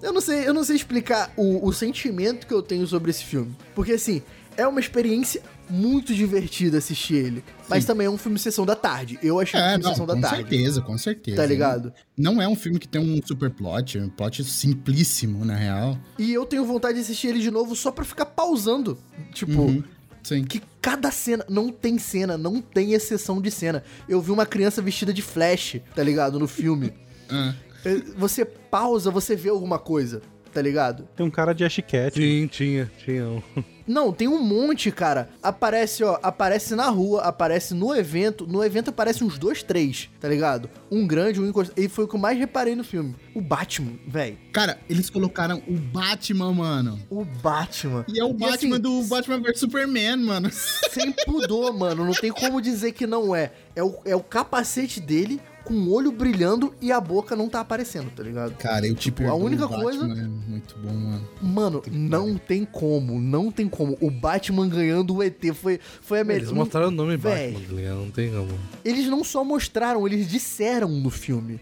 Eu 0.00 0.12
não 0.12 0.20
sei, 0.20 0.46
eu 0.46 0.54
não 0.54 0.62
sei 0.62 0.76
explicar 0.76 1.32
o, 1.36 1.66
o 1.66 1.72
sentimento 1.72 2.46
que 2.46 2.54
eu 2.54 2.62
tenho 2.62 2.86
sobre 2.86 3.10
esse 3.10 3.24
filme. 3.24 3.52
Porque, 3.74 3.92
assim, 3.92 4.22
é 4.56 4.64
uma 4.64 4.78
experiência 4.78 5.42
muito 5.70 6.14
divertida 6.14 6.78
assistir 6.78 7.14
ele. 7.14 7.44
Mas 7.68 7.84
também 7.84 8.06
é 8.06 8.10
um 8.10 8.16
filme 8.18 8.38
sessão 8.38 8.64
da 8.64 8.74
tarde. 8.74 9.18
Eu 9.22 9.38
achei 9.40 9.58
um 9.60 9.62
É, 9.62 9.68
filme 9.70 9.84
não, 9.84 9.90
sessão 9.90 10.06
da 10.06 10.14
com 10.14 10.20
tarde. 10.20 10.36
certeza, 10.36 10.80
com 10.82 10.96
certeza. 10.98 11.36
Tá 11.36 11.46
ligado? 11.46 11.92
Não 12.16 12.40
é 12.40 12.48
um 12.48 12.56
filme 12.56 12.78
que 12.78 12.88
tem 12.88 13.00
um 13.00 13.20
super 13.26 13.50
plot, 13.50 13.98
é 13.98 14.02
um 14.02 14.08
plot 14.08 14.42
simplíssimo, 14.44 15.44
na 15.44 15.54
real. 15.54 15.98
E 16.18 16.32
eu 16.32 16.44
tenho 16.46 16.64
vontade 16.64 16.94
de 16.94 17.00
assistir 17.00 17.28
ele 17.28 17.40
de 17.40 17.50
novo 17.50 17.74
só 17.76 17.90
pra 17.90 18.04
ficar 18.04 18.26
pausando. 18.26 18.98
Tipo, 19.32 19.60
Uhum, 19.62 19.82
sim. 20.22 20.44
que 20.44 20.62
cada 20.80 21.10
cena. 21.10 21.44
Não 21.48 21.70
tem 21.70 21.98
cena, 21.98 22.38
não 22.38 22.60
tem 22.62 22.92
exceção 22.94 23.40
de 23.40 23.50
cena. 23.50 23.82
Eu 24.08 24.20
vi 24.22 24.30
uma 24.30 24.46
criança 24.46 24.80
vestida 24.80 25.12
de 25.12 25.20
flash, 25.22 25.76
tá 25.94 26.02
ligado? 26.02 26.38
No 26.38 26.48
filme. 26.48 26.92
Ah. 27.30 27.54
É, 27.84 27.94
Você 28.16 28.42
pausa, 28.42 29.10
você 29.10 29.36
vê 29.36 29.50
alguma 29.50 29.78
coisa, 29.78 30.22
tá 30.50 30.62
ligado? 30.62 31.06
Tem 31.14 31.26
um 31.26 31.30
cara 31.30 31.52
de 31.52 31.62
Ash 31.62 31.76
Cat. 31.86 32.14
Sim, 32.18 32.46
tinha, 32.46 32.90
tinha 33.04 33.28
um. 33.28 33.42
Não, 33.88 34.12
tem 34.12 34.28
um 34.28 34.38
monte, 34.38 34.90
cara. 34.92 35.30
Aparece, 35.42 36.04
ó, 36.04 36.18
aparece 36.22 36.74
na 36.74 36.88
rua, 36.90 37.22
aparece 37.22 37.72
no 37.74 37.94
evento. 37.94 38.46
No 38.46 38.62
evento 38.62 38.90
aparece 38.90 39.24
uns 39.24 39.38
dois, 39.38 39.62
três, 39.62 40.10
tá 40.20 40.28
ligado? 40.28 40.68
Um 40.90 41.06
grande, 41.06 41.40
um 41.40 41.46
encostado. 41.48 41.78
E 41.78 41.88
foi 41.88 42.04
o 42.04 42.08
que 42.08 42.14
eu 42.14 42.20
mais 42.20 42.38
reparei 42.38 42.76
no 42.76 42.84
filme. 42.84 43.16
O 43.34 43.40
Batman, 43.40 43.98
velho. 44.06 44.36
Cara, 44.52 44.78
eles 44.90 45.08
colocaram 45.08 45.62
o 45.66 45.72
Batman, 45.72 46.52
mano. 46.52 47.00
O 47.08 47.24
Batman. 47.24 48.04
E 48.08 48.20
é 48.20 48.24
o 48.24 48.32
Batman 48.34 48.76
assim, 48.76 48.80
do 48.80 49.02
Batman 49.04 49.40
vs 49.40 49.60
Superman, 49.60 50.16
mano. 50.18 50.50
Sem 50.52 51.10
pudor, 51.24 51.72
mano. 51.72 52.04
Não 52.04 52.12
tem 52.12 52.30
como 52.30 52.60
dizer 52.60 52.92
que 52.92 53.06
não 53.06 53.34
é. 53.34 53.52
É 53.74 53.82
o, 53.82 53.96
é 54.04 54.14
o 54.14 54.22
capacete 54.22 55.00
dele 55.00 55.40
com 55.68 55.74
o 55.74 55.92
olho 55.92 56.10
brilhando 56.10 56.74
e 56.80 56.90
a 56.90 56.98
boca 56.98 57.36
não 57.36 57.46
tá 57.46 57.60
aparecendo, 57.60 58.10
tá 58.10 58.22
ligado? 58.22 58.54
Cara, 58.56 58.86
eu 58.86 58.94
tipo, 58.94 59.22
a 59.28 59.34
única 59.34 59.68
coisa. 59.68 60.02
É 60.06 60.26
muito 60.48 60.74
bom, 60.78 60.94
mano. 60.94 61.28
Mano, 61.42 61.82
não 61.92 62.38
tem 62.38 62.64
como, 62.64 63.20
não 63.20 63.52
tem 63.52 63.68
como. 63.68 63.98
O 64.00 64.10
Batman 64.10 64.66
ganhando 64.66 65.16
o 65.16 65.22
ET 65.22 65.44
foi, 65.52 65.78
foi 66.00 66.20
a 66.20 66.24
melhor. 66.24 66.40
Eles 66.40 66.52
mostraram 66.52 66.88
o 66.88 66.90
nome 66.90 67.18
Véi. 67.18 67.52
Batman, 67.52 67.68
tá 67.68 67.74
ligado? 67.74 67.96
Não 67.96 68.10
tem 68.10 68.30
como. 68.30 68.58
Eles 68.82 69.06
não 69.08 69.22
só 69.22 69.44
mostraram, 69.44 70.06
eles 70.06 70.26
disseram 70.26 70.88
no 70.88 71.10
filme. 71.10 71.60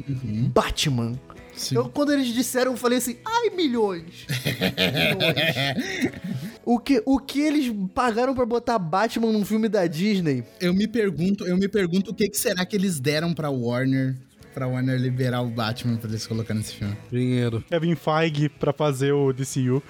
Batman. 0.54 1.18
Eu, 1.72 1.88
quando 1.88 2.12
eles 2.12 2.28
disseram, 2.28 2.72
eu 2.72 2.76
falei 2.76 2.98
assim, 2.98 3.16
ai, 3.24 3.50
milhões. 3.50 4.26
milhões. 4.76 6.12
o, 6.64 6.78
que, 6.78 7.02
o 7.04 7.18
que 7.18 7.40
eles 7.40 7.74
pagaram 7.94 8.34
pra 8.34 8.44
botar 8.44 8.78
Batman 8.78 9.32
num 9.32 9.44
filme 9.44 9.68
da 9.68 9.86
Disney? 9.86 10.44
Eu 10.60 10.74
me 10.74 10.86
pergunto, 10.86 11.46
eu 11.46 11.56
me 11.56 11.68
pergunto 11.68 12.10
o 12.10 12.14
que, 12.14 12.28
que 12.28 12.38
será 12.38 12.64
que 12.64 12.76
eles 12.76 13.00
deram 13.00 13.34
pra 13.34 13.50
Warner, 13.50 14.16
pra 14.54 14.66
Warner 14.66 14.98
liberar 14.98 15.42
o 15.42 15.50
Batman 15.50 15.96
pra 15.96 16.08
eles 16.08 16.26
colocar 16.26 16.54
nesse 16.54 16.74
filme. 16.74 16.96
Dinheiro. 17.10 17.64
Kevin 17.68 17.94
Feige 17.94 18.48
pra 18.48 18.72
fazer 18.72 19.12
o 19.12 19.32
DCU. 19.32 19.82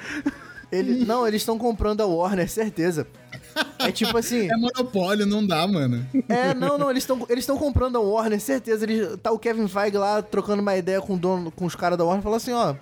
Ele, 0.70 1.04
não, 1.04 1.26
eles 1.26 1.42
estão 1.42 1.56
comprando 1.58 2.00
a 2.00 2.06
Warner, 2.06 2.48
certeza. 2.48 3.06
É 3.88 3.92
tipo 3.92 4.16
assim. 4.16 4.50
É 4.50 4.56
monopólio, 4.56 5.26
não 5.26 5.46
dá, 5.46 5.66
mano. 5.66 6.06
É, 6.28 6.54
não, 6.54 6.76
não, 6.78 6.90
eles 6.90 7.02
estão 7.02 7.26
eles 7.28 7.46
comprando 7.46 7.96
a 7.96 8.00
Warner, 8.00 8.40
certeza. 8.40 8.84
Eles, 8.84 9.16
tá 9.22 9.30
o 9.32 9.38
Kevin 9.38 9.68
Feige 9.68 9.96
lá 9.96 10.22
trocando 10.22 10.62
uma 10.62 10.76
ideia 10.76 11.00
com, 11.00 11.14
o 11.14 11.18
dono, 11.18 11.50
com 11.50 11.64
os 11.64 11.74
caras 11.74 11.96
da 11.98 12.04
Warner, 12.04 12.22
falando 12.22 12.36
assim, 12.36 12.52
ó. 12.52 12.74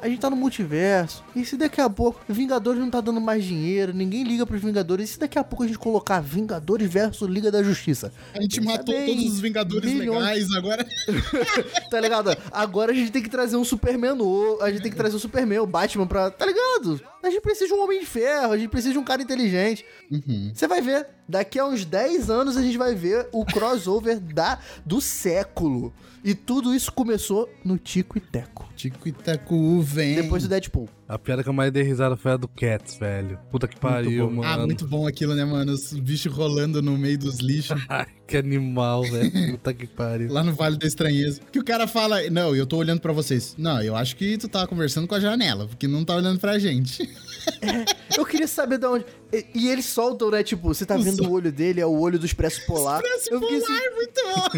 A 0.00 0.08
gente 0.08 0.20
tá 0.20 0.30
no 0.30 0.36
multiverso. 0.36 1.24
E 1.34 1.44
se 1.44 1.56
daqui 1.56 1.80
a 1.80 1.90
pouco 1.90 2.20
Vingadores 2.28 2.78
não 2.80 2.88
tá 2.88 3.00
dando 3.00 3.20
mais 3.20 3.42
dinheiro, 3.42 3.92
ninguém 3.92 4.22
liga 4.22 4.46
pros 4.46 4.62
Vingadores. 4.62 5.10
E 5.10 5.12
se 5.14 5.18
daqui 5.18 5.36
a 5.36 5.42
pouco 5.42 5.64
a 5.64 5.66
gente 5.66 5.76
colocar 5.76 6.20
Vingadores 6.20 6.88
versus 6.88 7.28
Liga 7.28 7.50
da 7.50 7.64
Justiça? 7.64 8.12
A 8.32 8.40
gente 8.40 8.60
matou 8.60 8.94
todos 8.94 9.24
os 9.24 9.40
Vingadores 9.40 9.92
milhões- 9.92 10.20
legais, 10.20 10.52
agora. 10.52 10.86
tá 11.90 12.00
ligado? 12.00 12.36
Agora 12.52 12.92
a 12.92 12.94
gente 12.94 13.10
tem 13.10 13.20
que 13.20 13.28
trazer 13.28 13.56
um 13.56 13.64
Superman 13.64 14.14
novo. 14.14 14.62
A 14.62 14.70
gente 14.70 14.82
tem 14.82 14.92
que 14.92 14.96
trazer 14.96 15.16
um 15.16 15.18
Superman, 15.18 15.58
o 15.58 15.66
Batman 15.66 16.06
pra. 16.06 16.30
Tá 16.30 16.46
ligado? 16.46 17.00
A 17.22 17.30
gente 17.30 17.40
precisa 17.40 17.66
de 17.66 17.72
um 17.74 17.82
homem 17.82 18.00
de 18.00 18.06
ferro, 18.06 18.52
a 18.52 18.58
gente 18.58 18.70
precisa 18.70 18.92
de 18.92 18.98
um 18.98 19.04
cara 19.04 19.20
inteligente. 19.20 19.84
Você 20.54 20.68
vai 20.68 20.80
ver, 20.80 21.06
daqui 21.28 21.58
a 21.58 21.64
uns 21.64 21.84
10 21.84 22.30
anos 22.30 22.56
a 22.56 22.62
gente 22.62 22.78
vai 22.78 22.94
ver 22.94 23.28
o 23.32 23.44
crossover 23.44 24.20
da, 24.34 24.58
do 24.84 25.00
século. 25.00 25.92
E 26.24 26.34
tudo 26.34 26.74
isso 26.74 26.92
começou 26.92 27.48
no 27.64 27.76
Tico 27.76 28.18
e 28.18 28.20
Teco. 28.20 28.68
Tico 28.76 29.08
e 29.08 29.12
Teco 29.12 29.80
vem. 29.80 30.14
Depois 30.14 30.42
do 30.42 30.48
Deadpool. 30.48 30.88
A 31.08 31.18
piada 31.18 31.42
que 31.42 31.48
eu 31.48 31.54
mais 31.54 31.72
dei 31.72 31.82
risada 31.82 32.16
foi 32.18 32.32
a 32.32 32.36
do 32.36 32.46
Cats, 32.46 32.98
velho. 32.98 33.38
Puta 33.50 33.66
que 33.66 33.80
pariu, 33.80 34.28
bom. 34.28 34.36
mano. 34.42 34.62
Ah, 34.62 34.66
muito 34.66 34.86
bom 34.86 35.06
aquilo, 35.06 35.34
né, 35.34 35.42
mano? 35.42 35.72
Os 35.72 35.94
bichos 35.94 36.30
rolando 36.30 36.82
no 36.82 36.98
meio 36.98 37.16
dos 37.18 37.38
lixos. 37.38 37.80
Ai, 37.88 38.06
que 38.26 38.36
animal, 38.36 39.02
velho. 39.04 39.52
Puta 39.52 39.72
que 39.72 39.86
pariu. 39.86 40.30
Lá 40.30 40.44
no 40.44 40.52
Vale 40.52 40.76
da 40.76 40.86
Estranheza. 40.86 41.40
Que 41.50 41.58
o 41.58 41.64
cara 41.64 41.86
fala, 41.86 42.20
não, 42.28 42.54
eu 42.54 42.66
tô 42.66 42.76
olhando 42.76 43.00
pra 43.00 43.14
vocês. 43.14 43.54
Não, 43.56 43.80
eu 43.82 43.96
acho 43.96 44.16
que 44.16 44.36
tu 44.36 44.48
tava 44.48 44.66
conversando 44.66 45.08
com 45.08 45.14
a 45.14 45.20
janela, 45.20 45.66
porque 45.66 45.88
não 45.88 46.04
tá 46.04 46.14
olhando 46.14 46.38
pra 46.38 46.58
gente. 46.58 47.08
Eu 48.16 48.26
queria 48.26 48.48
saber 48.48 48.78
de 48.78 48.86
onde. 48.86 49.06
E, 49.32 49.46
e 49.54 49.68
eles 49.70 49.86
soltam, 49.86 50.30
né? 50.30 50.42
Tipo, 50.42 50.68
você 50.74 50.84
tá 50.84 50.96
O 50.96 51.02
vendo 51.02 51.18
sol. 51.18 51.28
o 51.28 51.32
olho 51.32 51.50
dele, 51.50 51.80
é 51.80 51.86
o 51.86 51.98
olho 51.98 52.18
do 52.18 52.26
Expresso 52.26 52.66
Polar. 52.66 53.00
Expresso 53.02 53.30
Polar, 53.40 53.82
muito 53.94 54.20
bom. 54.34 54.48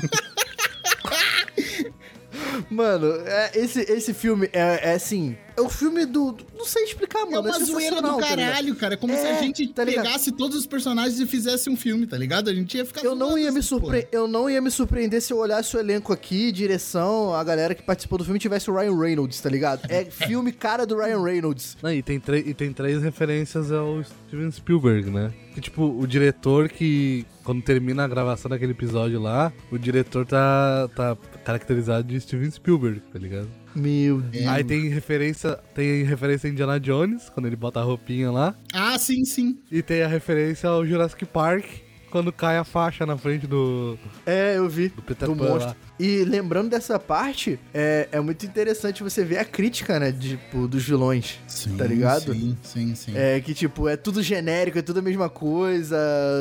Mano, 2.70 3.06
é, 3.26 3.50
esse, 3.54 3.80
esse 3.80 4.14
filme 4.14 4.48
é, 4.52 4.90
é 4.90 4.94
assim. 4.94 5.36
É 5.60 5.66
o 5.66 5.68
filme 5.70 6.04
do. 6.06 6.32
do- 6.32 6.46
Não 6.56 6.64
sei 6.64 6.84
explicar, 6.84 7.24
mano. 7.24 7.36
É 7.36 7.40
uma 7.40 7.64
zoeira 7.64 8.02
do 8.02 8.16
tá 8.16 8.26
caralho, 8.26 8.74
cara. 8.76 8.94
É 8.94 8.96
como 8.96 9.12
se 9.14 9.20
a 9.20 9.30
É, 9.36 9.38
gente 9.42 9.68
tá 9.68 9.84
pegasse 9.84 10.32
todos 10.32 10.56
os 10.58 10.66
personagens 10.66 11.18
e 11.20 11.26
fizesse 11.26 11.68
um 11.70 11.76
filme, 11.76 12.06
tá 12.06 12.16
ligado? 12.16 12.48
A 12.50 12.54
gente 12.54 12.76
ia 12.76 12.84
ficar 12.84 13.04
Eu 13.04 13.14
não 13.14 13.36
ia 13.38 13.50
me 13.52 13.62
surpre... 13.62 14.06
eu 14.12 14.26
não 14.28 14.48
ia 14.48 14.60
me 14.60 14.70
surpreender 14.70 15.20
se 15.22 15.32
eu 15.32 15.38
olhasse 15.38 15.76
o 15.76 15.80
elenco 15.80 16.12
aqui, 16.12 16.50
direção, 16.52 17.34
a 17.34 17.42
galera 17.44 17.74
que 17.74 17.82
participou 17.82 18.18
do 18.18 18.24
filme 18.24 18.38
tivesse 18.38 18.70
o 18.70 18.74
Ryan 18.74 18.98
Reynolds, 18.98 19.40
tá 19.40 19.48
ligado? 19.48 19.82
É 19.88 20.04
filme 20.10 20.52
cara 20.52 20.84
do 20.86 20.96
Ryan 20.96 21.22
Reynolds. 21.22 21.76
Não, 21.82 21.92
e, 21.92 22.02
tem 22.02 22.18
três- 22.20 22.46
e 22.46 22.54
tem 22.54 22.72
três 22.72 23.02
referências 23.02 23.72
ao 23.72 24.02
Steven 24.28 24.50
Spielberg, 24.50 25.10
né? 25.10 25.32
Que, 25.54 25.60
tipo, 25.60 25.82
o 25.84 26.06
diretor 26.06 26.68
que, 26.68 27.26
quando 27.42 27.60
termina 27.62 28.04
a 28.04 28.08
gravação 28.08 28.48
daquele 28.48 28.70
episódio 28.72 29.20
lá, 29.20 29.52
o 29.70 29.76
diretor 29.78 30.24
tá, 30.24 30.88
tá 30.94 31.16
caracterizado 31.44 32.06
de 32.06 32.20
Steven 32.20 32.50
Spielberg, 32.50 33.00
tá 33.12 33.18
ligado? 33.18 33.48
Meu 33.74 34.20
Deus. 34.20 34.46
Aí 34.46 34.64
tem 34.64 34.88
referência, 34.88 35.58
tem 35.74 36.02
referência 36.02 36.48
a 36.48 36.52
Indiana 36.52 36.80
Jones, 36.80 37.28
quando 37.30 37.46
ele 37.46 37.56
bota 37.56 37.80
a 37.80 37.82
roupinha 37.82 38.30
lá. 38.30 38.54
Ah, 38.72 38.98
sim, 38.98 39.24
sim. 39.24 39.58
E 39.70 39.82
tem 39.82 40.02
a 40.02 40.08
referência 40.08 40.68
ao 40.68 40.84
Jurassic 40.84 41.24
Park, 41.26 41.64
quando 42.10 42.32
cai 42.32 42.58
a 42.58 42.64
faixa 42.64 43.06
na 43.06 43.16
frente 43.16 43.46
do, 43.46 43.98
É, 44.26 44.56
eu 44.56 44.68
vi. 44.68 44.88
do 44.88 45.02
Peter 45.02 45.28
Do 45.28 45.36
Pan 45.36 45.44
monstro. 45.48 45.68
lá. 45.70 45.76
E 45.98 46.24
lembrando 46.24 46.70
dessa 46.70 46.98
parte, 46.98 47.58
é, 47.74 48.08
é 48.10 48.20
muito 48.20 48.44
interessante 48.46 49.02
você 49.02 49.22
ver 49.22 49.38
a 49.38 49.44
crítica, 49.44 50.00
né, 50.00 50.10
tipo, 50.12 50.66
dos 50.66 50.82
vilões, 50.82 51.38
Sim, 51.46 51.76
tá 51.76 51.84
ligado? 51.84 52.32
Sim, 52.32 52.56
sim, 52.62 52.94
sim. 52.94 53.12
É 53.14 53.38
que, 53.40 53.52
tipo, 53.54 53.86
é 53.88 53.96
tudo 53.96 54.22
genérico, 54.22 54.78
é 54.78 54.82
tudo 54.82 54.98
a 55.00 55.02
mesma 55.02 55.28
coisa. 55.28 55.96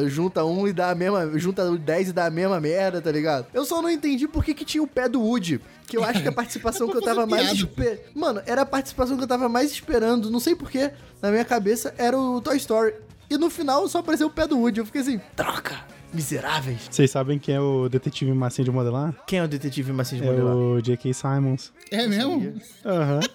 Junta 0.07 0.43
um 0.45 0.67
e 0.67 0.73
dá 0.73 0.91
a 0.91 0.95
mesma. 0.95 1.37
Junta 1.37 1.69
10 1.77 2.09
e 2.09 2.13
dá 2.13 2.25
a 2.25 2.29
mesma 2.29 2.59
merda, 2.59 3.01
tá 3.01 3.11
ligado? 3.11 3.47
Eu 3.53 3.65
só 3.65 3.81
não 3.81 3.89
entendi 3.89 4.27
por 4.27 4.43
que, 4.43 4.53
que 4.53 4.63
tinha 4.65 4.81
o 4.81 4.87
pé 4.87 5.07
do 5.09 5.21
Woody. 5.21 5.59
Que 5.87 5.97
eu 5.97 6.03
acho 6.03 6.21
que 6.21 6.27
a 6.27 6.31
participação 6.33 6.87
que 6.87 6.95
eu 6.97 7.01
tava 7.01 7.25
mais 7.25 7.51
esperando. 7.51 7.99
Mano, 8.15 8.41
era 8.45 8.61
a 8.61 8.65
participação 8.65 9.17
que 9.17 9.23
eu 9.23 9.27
tava 9.27 9.49
mais 9.49 9.71
esperando. 9.71 10.29
Não 10.29 10.39
sei 10.39 10.55
porquê. 10.55 10.91
Na 11.21 11.31
minha 11.31 11.43
cabeça 11.45 11.93
era 11.97 12.17
o 12.17 12.39
Toy 12.41 12.55
Story. 12.57 12.93
E 13.29 13.37
no 13.37 13.49
final 13.49 13.87
só 13.87 13.99
apareceu 13.99 14.27
o 14.27 14.29
pé 14.31 14.47
do 14.47 14.57
Woody. 14.57 14.79
Eu 14.79 14.85
fiquei 14.85 15.01
assim, 15.01 15.19
troca! 15.35 15.77
Miseráveis. 16.11 16.87
Vocês 16.89 17.11
sabem 17.11 17.37
quem 17.37 17.53
é 17.53 17.61
o 17.61 17.87
detetive 17.87 18.33
massinho 18.33 18.65
de 18.65 18.71
modelar? 18.71 19.13
Quem 19.27 19.37
é 19.37 19.43
o 19.43 19.47
detetive 19.47 19.91
massinho 19.93 20.23
de 20.23 20.27
É 20.27 20.31
modelar? 20.31 20.55
o 20.55 20.81
J.K. 20.81 21.13
Simons. 21.13 21.71
É 21.91 22.07
mesmo? 22.07 22.55
Aham. 22.83 23.19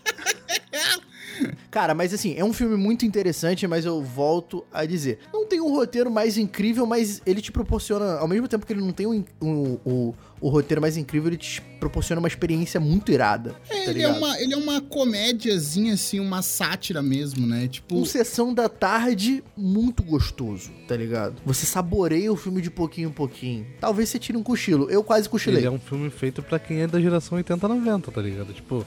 Cara, 1.70 1.94
mas 1.94 2.14
assim, 2.14 2.34
é 2.36 2.44
um 2.44 2.52
filme 2.52 2.76
muito 2.76 3.04
interessante, 3.04 3.66
mas 3.66 3.84
eu 3.84 4.00
volto 4.02 4.64
a 4.72 4.84
dizer. 4.84 5.18
Não 5.32 5.46
tem 5.46 5.60
um 5.60 5.72
roteiro 5.74 6.08
mais 6.10 6.38
incrível, 6.38 6.86
mas 6.86 7.20
ele 7.26 7.40
te 7.40 7.50
proporciona, 7.50 8.18
ao 8.18 8.28
mesmo 8.28 8.46
tempo 8.46 8.64
que 8.64 8.72
ele 8.72 8.80
não 8.80 8.92
tem 8.92 9.06
um, 9.06 9.24
um- 9.42 9.78
o, 9.84 10.14
o 10.46 10.50
roteiro 10.50 10.80
mais 10.80 10.96
incrível, 10.98 11.28
ele 11.30 11.38
te 11.38 11.62
proporciona 11.80 12.18
uma 12.20 12.28
experiência 12.28 12.78
muito 12.78 13.10
irada. 13.10 13.52
tá 13.66 13.74
ele, 13.74 14.02
é 14.02 14.08
uma, 14.08 14.38
ele 14.40 14.52
é 14.52 14.56
uma 14.56 14.80
comédiazinha, 14.80 15.94
assim, 15.94 16.20
uma 16.20 16.42
sátira 16.42 17.02
mesmo, 17.02 17.46
né? 17.46 17.66
Tipo, 17.66 17.96
Um 17.96 18.04
sessão 18.04 18.52
da 18.52 18.68
tarde 18.68 19.42
muito 19.56 20.02
gostoso, 20.02 20.70
tá 20.86 20.94
ligado? 20.96 21.36
Você 21.46 21.64
saboreia 21.64 22.30
o 22.30 22.36
filme 22.36 22.60
de 22.60 22.70
pouquinho 22.70 23.08
em 23.08 23.12
pouquinho. 23.12 23.66
Talvez 23.80 24.08
você 24.10 24.18
tire 24.18 24.36
um 24.36 24.42
cochilo. 24.42 24.90
Eu 24.90 25.02
quase 25.02 25.28
cochilei. 25.30 25.60
Ele 25.60 25.66
é 25.66 25.70
um 25.70 25.78
filme 25.78 26.10
feito 26.10 26.42
pra 26.42 26.58
quem 26.58 26.80
é 26.82 26.86
da 26.86 27.00
geração 27.00 27.38
80-90, 27.38 28.12
tá 28.12 28.20
ligado? 28.20 28.52
Tipo, 28.52 28.84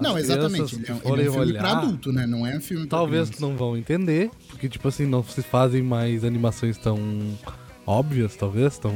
não, 0.00 0.14
as 0.16 0.24
exatamente. 0.24 0.76
Ele 0.76 0.84
é, 0.88 0.92
um- 0.94 0.98
que 1.00 1.08
ele 1.08 1.22
é 1.22 1.28
um 1.28 1.32
filme 1.32 1.38
olhar, 1.50 1.60
pra 1.60 1.70
adulto, 1.78 2.12
né? 2.12 2.24
Não 2.26 2.46
é 2.46 2.56
um 2.56 2.60
filme 2.60 2.86
pra 2.86 2.98
Talvez 2.98 3.28
criança. 3.30 3.44
não 3.46 3.56
vão 3.56 3.76
entender, 3.76 4.30
porque, 4.48 4.68
tipo 4.68 4.86
assim, 4.86 5.06
não 5.06 5.24
se 5.24 5.42
fazem 5.42 5.82
mais 5.82 6.22
animações 6.24 6.78
tão 6.78 6.98
óbvias, 7.86 8.36
talvez, 8.36 8.78
tão, 8.78 8.94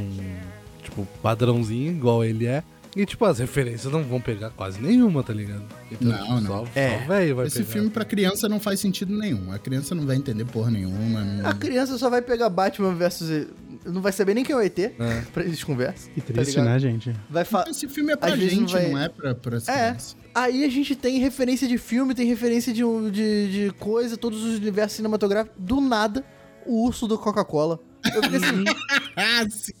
tipo, 0.89 1.07
padrãozinho, 1.21 1.91
igual 1.91 2.23
ele 2.23 2.45
é. 2.45 2.63
E, 2.95 3.05
tipo, 3.05 3.23
as 3.23 3.37
referências 3.37 3.93
não 3.93 4.03
vão 4.03 4.19
pegar 4.19 4.49
quase 4.49 4.81
nenhuma, 4.81 5.21
tá 5.23 5.31
ligado? 5.31 5.61
Então, 5.91 6.09
Não, 6.11 6.17
tipo, 6.17 6.33
não. 6.41 6.65
Só, 6.65 6.67
É. 6.73 6.99
só 7.01 7.05
velho 7.07 7.35
vai 7.35 7.45
Esse 7.47 7.59
pegar. 7.59 7.69
filme 7.71 7.89
pra 7.91 8.03
criança 8.03 8.49
não 8.49 8.59
faz 8.59 8.79
sentido 8.79 9.15
nenhum. 9.15 9.51
A 9.53 9.59
criança 9.59 9.93
não 9.93 10.07
vai 10.07 10.15
entender 10.15 10.43
porra 10.45 10.71
nenhuma. 10.71 11.23
não- 11.23 11.47
A 11.47 11.53
criança 11.53 11.97
só 11.99 12.09
vai 12.09 12.21
pegar 12.21 12.49
Batman 12.49 12.95
versus. 12.95 13.45
não 13.85 14.01
vai 14.01 14.11
saber 14.11 14.33
nem 14.33 14.43
quem 14.43 14.53
é 14.55 14.57
o 14.57 14.61
ET, 14.61 14.79
É. 14.79 15.21
pra 15.31 15.43
eles 15.43 15.63
conversam. 15.63 16.11
Que 16.13 16.19
tá 16.19 16.33
triste, 16.33 16.49
ligado? 16.59 16.65
né, 16.65 16.79
gente? 16.79 17.13
Vai 17.29 17.45
fa- 17.45 17.65
Esse 17.69 17.87
filme 17.87 18.11
é 18.11 18.15
pra 18.15 18.33
Às 18.33 18.39
gente, 18.39 18.59
não 18.61 18.67
vai- 18.67 18.89
não 18.91 18.97
é 18.99 19.07
pra, 19.07 19.35
pra 19.35 19.57
É. 19.57 19.61
crianças. 19.61 20.17
Aí 20.33 20.63
a 20.65 20.69
gente 20.69 20.95
tem 20.95 21.19
referência 21.19 21.67
de 21.67 21.77
filme, 21.77 22.13
tem 22.15 22.25
referência 22.27 22.73
de, 22.73 22.83
um- 22.83 23.09
de, 23.09 23.51
de 23.67 23.71
coisa, 23.79 24.17
todos 24.17 24.43
os 24.43 24.57
universos 24.57 24.97
cinematográficos. 24.97 25.55
Do 25.59 25.79
nada, 25.79 26.25
o 26.65 26.83
urso 26.85 27.07
do 27.07 27.17
Coca-Cola. 27.19 27.79
Eu 28.05 28.23
fiquei 28.23 28.37
assim. 28.37 28.63
Ah, 29.15 29.45
sim. 29.49 29.73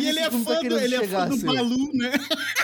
E 0.00 0.08
ele 0.08 0.18
é 0.18 0.30
fã, 0.30 0.44
tá 0.44 0.60
do, 0.60 0.78
ele 0.78 0.94
é 0.94 1.08
fã 1.08 1.26
do 1.26 1.34
assim? 1.34 1.46
Balu, 1.46 1.90
né? 1.94 2.12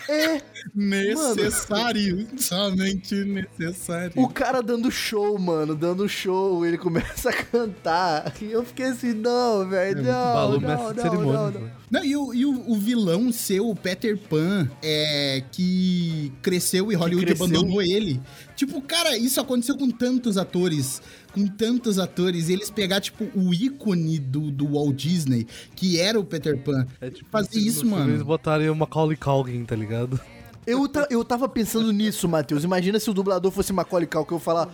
É. 0.08 0.42
Necessário. 0.74 2.28
Somente 2.36 3.14
necessário. 3.24 4.12
O 4.16 4.28
cara 4.28 4.62
dando 4.62 4.90
show, 4.90 5.38
mano, 5.38 5.74
dando 5.74 6.06
show, 6.08 6.64
ele 6.66 6.76
começa 6.76 7.30
a 7.30 7.32
cantar. 7.32 8.34
E 8.42 8.52
eu 8.52 8.62
fiquei 8.64 8.86
assim, 8.86 9.14
não, 9.14 9.66
velho, 9.68 10.02
não, 10.02 10.12
Balu 10.12 10.60
não, 10.60 10.68
mestre 10.68 10.86
não, 10.86 10.92
de 10.92 11.00
cerimônia. 11.02 11.32
não, 11.32 11.50
não. 11.52 11.80
Não, 11.90 12.04
e 12.04 12.16
o, 12.16 12.32
e 12.32 12.46
o, 12.46 12.70
o 12.70 12.78
vilão 12.78 13.32
ser 13.32 13.60
o 13.60 13.74
Peter 13.74 14.16
Pan, 14.16 14.70
é, 14.80 15.42
que 15.50 16.32
cresceu 16.40 16.92
e 16.92 16.94
Hollywood 16.94 17.26
cresceu. 17.26 17.46
abandonou 17.46 17.82
ele. 17.82 18.20
Tipo, 18.54 18.80
cara, 18.80 19.16
isso 19.16 19.40
aconteceu 19.40 19.76
com 19.76 19.90
tantos 19.90 20.38
atores. 20.38 21.02
Com 21.32 21.46
tantos 21.46 21.98
atores. 21.98 22.48
E 22.48 22.52
eles 22.52 22.70
pegar, 22.70 23.00
tipo, 23.00 23.24
o 23.38 23.54
ícone 23.54 24.18
do, 24.18 24.50
do 24.50 24.72
Walt 24.72 24.96
Disney, 24.96 25.46
que 25.76 25.98
era 26.00 26.18
o 26.18 26.24
Peter 26.24 26.58
Pan. 26.58 26.86
É 27.00 27.10
tipo, 27.10 27.28
fazer 27.30 27.58
isso, 27.58 27.80
filme 27.80 27.96
Eles 27.96 28.12
mano. 28.14 28.24
botarem 28.24 28.68
o 28.68 28.74
Macaulay 28.74 29.16
Culkin, 29.16 29.64
tá 29.64 29.76
ligado? 29.76 30.18
Eu, 30.66 30.86
ta- 30.88 31.06
eu 31.10 31.24
tava 31.24 31.48
pensando 31.48 31.92
nisso, 31.92 32.28
Matheus. 32.28 32.64
Imagina 32.64 32.98
se 33.00 33.08
o 33.08 33.14
dublador 33.14 33.50
fosse 33.50 33.72
Macaulay 33.72 34.06
Culkin, 34.06 34.34
eu 34.34 34.38
falar... 34.40 34.68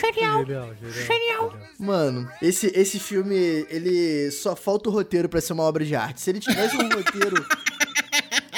Genial, 0.00 0.44
genial. 1.06 1.52
Mano, 1.78 2.28
esse, 2.40 2.68
esse 2.76 2.98
filme, 3.00 3.34
ele 3.68 4.30
só 4.30 4.54
falta 4.54 4.88
o 4.88 4.92
roteiro 4.92 5.28
pra 5.28 5.40
ser 5.40 5.52
uma 5.52 5.64
obra 5.64 5.84
de 5.84 5.96
arte. 5.96 6.20
Se 6.20 6.30
ele 6.30 6.38
tivesse 6.40 6.76
um 6.76 6.88
roteiro... 6.88 7.44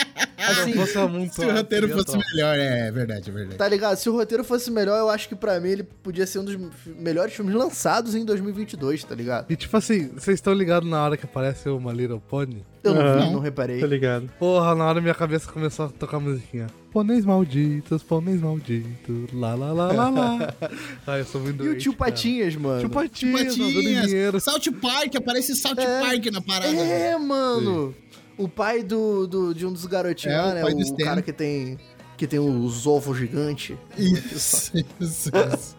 assim, 0.51 0.73
Fosse 0.75 0.99
muito 1.09 1.35
Se 1.35 1.45
o 1.45 1.53
roteiro 1.53 1.89
fosse 1.89 2.07
top. 2.07 2.19
melhor, 2.35 2.59
é 2.59 2.91
verdade, 2.91 3.31
é 3.31 3.33
verdade. 3.33 3.57
Tá 3.57 3.69
ligado? 3.69 3.97
Se 3.97 4.09
o 4.09 4.13
roteiro 4.13 4.43
fosse 4.45 4.71
melhor, 4.71 4.99
eu 4.99 5.09
acho 5.11 5.29
que 5.29 5.35
pra 5.35 5.59
mim 5.61 5.69
ele 5.71 5.83
podia 5.83 6.27
ser 6.27 6.39
um 6.39 6.45
dos 6.45 6.57
melhores 6.99 7.35
filmes 7.35 7.55
lançados 7.55 8.15
em 8.15 8.25
2022, 8.25 9.05
tá 9.05 9.15
ligado? 9.15 9.51
E 9.51 9.57
tipo 9.57 9.77
assim, 9.77 10.09
vocês 10.09 10.35
estão 10.37 10.53
ligados 10.53 10.89
na 10.89 11.03
hora 11.05 11.17
que 11.17 11.25
aparece 11.25 11.69
o 11.69 11.81
My 11.81 11.93
Little 11.93 12.21
Pony? 12.21 12.65
Eu 12.83 12.95
não 12.95 13.21
vi, 13.21 13.33
não 13.33 13.39
reparei. 13.41 13.79
Tá 13.81 13.87
ligado? 13.87 14.29
Porra, 14.41 14.75
na 14.75 14.85
hora 14.85 15.01
minha 15.01 15.15
cabeça 15.15 15.51
começou 15.51 15.87
a 15.87 15.89
tocar 15.89 16.19
musiquinha. 16.19 16.67
Pôneis 16.91 17.25
malditos, 17.25 18.03
pôneis 18.03 18.41
malditos, 18.41 19.33
lá 19.33 19.55
lá 19.55 19.73
lá 19.73 19.93
lá 19.93 20.11
lá. 20.11 20.55
Ai, 21.07 21.21
eu 21.21 21.25
sou 21.25 21.41
muito 21.41 21.65
E 21.65 21.69
o 21.69 21.79
tio 21.79 21.93
cara. 21.95 22.11
Patinhas, 22.11 22.57
mano. 22.57 22.81
Tio 22.81 22.91
Patinhas, 22.91 23.41
em 23.41 23.47
Patinhas, 23.47 24.07
dinheiro. 24.07 24.41
South 24.41 24.73
Park, 24.81 25.15
aparece 25.17 25.55
South 25.55 25.79
É. 25.79 26.01
Park 26.01 26.27
na 26.33 26.41
parada. 26.43 26.75
É, 26.75 27.17
mano. 27.17 27.95
O 28.39 28.49
pai 28.49 28.83
do, 28.83 29.27
do- 29.27 29.55
de 29.55 29.67
um 29.67 29.73
dos 29.73 29.85
garotinhos 29.87 30.37
É, 30.37 30.43
o 30.51 30.55
né? 30.55 30.61
pai 30.63 30.73
O, 30.73 30.77
do 30.77 30.83
Stan. 30.83 31.05
cara 31.05 31.23
que 31.23 31.33
tem 31.33 31.79
que 32.23 32.27
tem 32.29 32.39
os 32.39 32.87
ovos 32.87 33.19
gigantes. 33.19 33.77
Isso, 33.99 34.71
isso, 35.01 35.29
isso. 35.29 35.77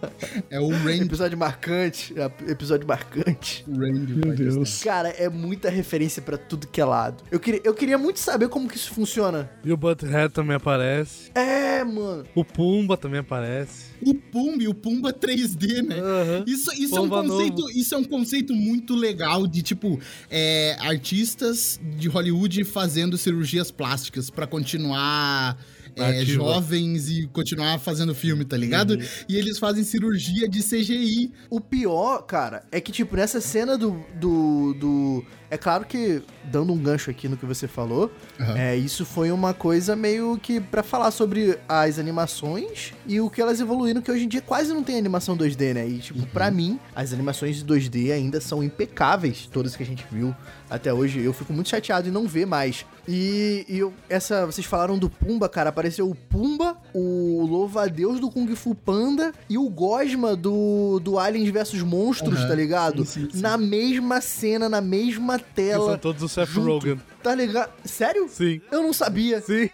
É 0.49 0.59
o 0.59 0.67
Randy. 0.83 1.03
Episódio 1.03 1.37
marcante. 1.37 2.13
é, 2.19 2.51
Episódio 2.51 2.85
marcante. 2.85 3.63
Randy 3.65 4.13
Meu 4.13 4.35
Deus. 4.35 4.83
Cara, 4.83 5.07
é 5.07 5.29
muita 5.29 5.69
referência 5.69 6.21
pra 6.21 6.37
tudo 6.37 6.67
que 6.67 6.81
é 6.81 6.83
lado. 6.85 7.23
Eu 7.31 7.39
queria, 7.39 7.61
eu 7.63 7.73
queria 7.73 7.97
muito 7.97 8.19
saber 8.19 8.49
como 8.49 8.67
que 8.67 8.75
isso 8.75 8.91
funciona. 8.93 9.49
E 9.63 9.71
o 9.71 9.77
Butthead 9.77 10.33
também 10.33 10.57
aparece. 10.57 11.31
É, 11.33 11.81
mano. 11.85 12.25
O 12.35 12.43
Pumba 12.43 12.97
também 12.97 13.21
aparece. 13.21 13.93
O 14.05 14.13
Pumba 14.13 14.63
e 14.63 14.67
o 14.67 14.73
Pumba 14.73 15.13
3D, 15.13 15.81
né? 15.81 15.97
Aham. 15.97 16.43
Isso, 16.45 16.73
isso, 16.73 16.97
é 16.97 16.99
um 16.99 17.07
conceito, 17.07 17.61
novo. 17.61 17.71
isso 17.71 17.95
é 17.95 17.97
um 17.97 18.03
conceito 18.03 18.53
muito 18.53 18.95
legal 18.95 19.47
de, 19.47 19.61
tipo, 19.61 19.97
é, 20.29 20.75
artistas 20.81 21.79
de 21.97 22.09
Hollywood 22.09 22.65
fazendo 22.65 23.17
cirurgias 23.17 23.71
plásticas 23.71 24.29
pra 24.29 24.45
continuar 24.45 25.57
é, 25.95 26.25
jovens 26.25 27.09
e 27.09 27.27
continuar 27.27 27.79
fazendo 27.79 28.13
filme, 28.15 28.45
tá 28.45 28.57
ligado? 28.57 28.97
E 29.27 29.35
eles 29.37 29.59
fazem 29.59 29.83
cirurgia 29.83 30.47
de 30.47 30.61
CGI. 30.63 31.31
O 31.49 31.59
pior, 31.61 32.23
cara, 32.23 32.63
é 32.71 32.79
que, 32.81 32.91
tipo, 32.91 33.15
nessa 33.15 33.39
cena 33.41 33.77
do. 33.77 34.03
do, 34.19 34.73
do- 34.73 35.25
É 35.53 35.57
claro 35.57 35.85
que, 35.85 36.21
dando 36.45 36.73
um 36.73 36.77
gancho 36.77 37.11
aqui 37.11 37.27
no 37.27 37.37
que 37.37 37.45
você 37.45 37.67
falou, 37.67 38.11
Aham. 38.39 38.57
é, 38.57 38.75
isso 38.75 39.05
foi 39.05 39.31
uma 39.31 39.53
coisa 39.53 39.95
meio 39.95 40.35
que 40.41 40.59
pra 40.59 40.81
falar 40.81 41.11
sobre 41.11 41.59
as 41.69 41.99
animações 41.99 42.91
e 43.05 43.21
o 43.21 43.29
que 43.29 43.39
elas 43.39 43.59
evoluíram, 43.59 44.01
que 44.01 44.11
hoje 44.11 44.25
em 44.25 44.27
dia 44.27 44.41
quase 44.41 44.73
não 44.73 44.83
tem 44.83 44.97
animação 44.97 45.37
2D, 45.37 45.73
né? 45.75 45.87
E, 45.87 45.99
tipo, 45.99 46.25
pra 46.27 46.49
mim, 46.49 46.79
as 46.95 47.13
animações 47.13 47.57
de 47.57 47.65
2D 47.65 48.11
ainda 48.11 48.41
são 48.41 48.63
impecáveis, 48.63 49.47
todas 49.51 49.75
que 49.75 49.83
a 49.83 49.85
gente 49.85 50.03
viu 50.11 50.33
até 50.69 50.91
hoje. 50.91 51.19
Eu 51.21 51.33
fico 51.33 51.53
muito 51.53 51.69
chateado 51.69 52.07
em 52.07 52.11
não 52.11 52.27
ver 52.27 52.47
mais. 52.47 52.83
E, 53.07 53.63
e 53.69 53.77
eu- 53.77 53.93
essa, 54.09 54.45
vocês 54.47 54.65
falaram 54.65 54.97
do 54.97 55.07
Pumba, 55.09 55.47
cara, 55.47 55.69
apareceu 55.69 56.09
o 56.09 56.15
Pumba, 56.15 56.77
o 56.93 57.45
Louva-a-Deus 57.45 58.19
do 58.19 58.31
Kung 58.31 58.47
Fu 58.55 58.73
Panda 58.73 59.31
e 59.49 59.57
o 59.57 59.69
Gosma 59.69 60.35
do, 60.35 60.99
do 60.99 61.19
Aliens 61.19 61.49
vs 61.49 61.81
Monstros, 61.83 62.39
Aham. 62.39 62.47
tá 62.47 62.55
ligado? 62.55 63.05
Sim, 63.05 63.25
sim, 63.25 63.29
sim. 63.33 63.41
Na 63.41 63.57
mesma 63.57 64.19
cena, 64.21 64.67
na 64.69 64.81
mesma 64.81 65.39
Que 65.43 65.53
tela. 65.55 65.85
são 65.91 65.97
todos 65.97 66.23
o 66.23 66.27
Seth 66.29 66.49
junto. 66.49 66.67
Rogen. 66.85 67.01
Tá 67.21 67.35
ligado? 67.35 67.71
Sério? 67.85 68.27
Sim. 68.29 68.61
Eu 68.71 68.81
não 68.83 68.93
sabia. 68.93 69.41
Sim. 69.41 69.69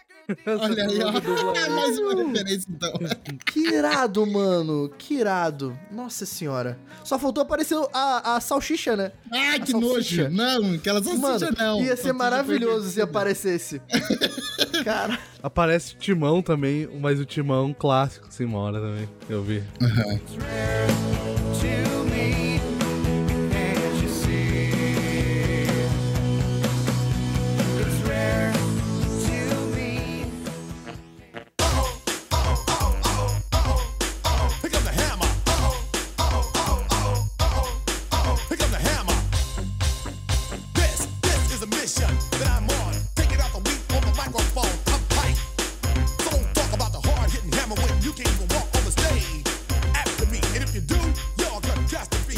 Olha 0.46 0.86
aí, 0.86 1.00
ó. 1.02 1.12
Mais 1.74 1.98
uma 1.98 2.14
referência, 2.24 2.68
então. 2.70 2.94
Que 3.48 3.62
irado, 3.74 4.28
mano. 4.28 4.88
Que 4.96 5.16
irado. 5.16 5.76
Nossa 5.92 6.24
senhora. 6.24 6.78
Só 7.04 7.18
faltou 7.18 7.42
aparecer 7.42 7.76
a, 7.92 8.36
a 8.36 8.40
salsicha, 8.40 8.96
né? 8.96 9.12
Ah, 9.34 9.56
A 9.56 9.60
que 9.60 9.72
salsicha. 9.72 10.30
nojo. 10.30 10.36
Não, 10.36 10.76
aquela 10.76 11.02
salsicha 11.04 11.22
Mano, 11.28 11.56
não. 11.58 11.82
ia 11.84 11.98
ser 11.98 12.14
maravilhoso 12.14 12.90
se 12.92 13.02
aparecesse. 13.02 13.82
Cara, 14.86 15.18
Aparece 15.42 15.96
o 15.96 15.98
Timão 15.98 16.44
também, 16.44 16.88
mas 17.02 17.20
o 17.20 17.26
Timão 17.26 17.74
clássico, 17.74 18.28
uma 18.42 18.60
hora 18.60 18.80
também. 18.80 19.10
Eu 19.28 19.42
vi. 19.42 19.64
to 21.60 21.89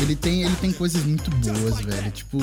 Ele 0.02 0.16
tem, 0.16 0.44
ele 0.44 0.56
tem 0.56 0.72
coisas 0.74 1.04
muito 1.04 1.30
boas, 1.32 1.80
velho. 1.80 2.12
Tipo, 2.12 2.40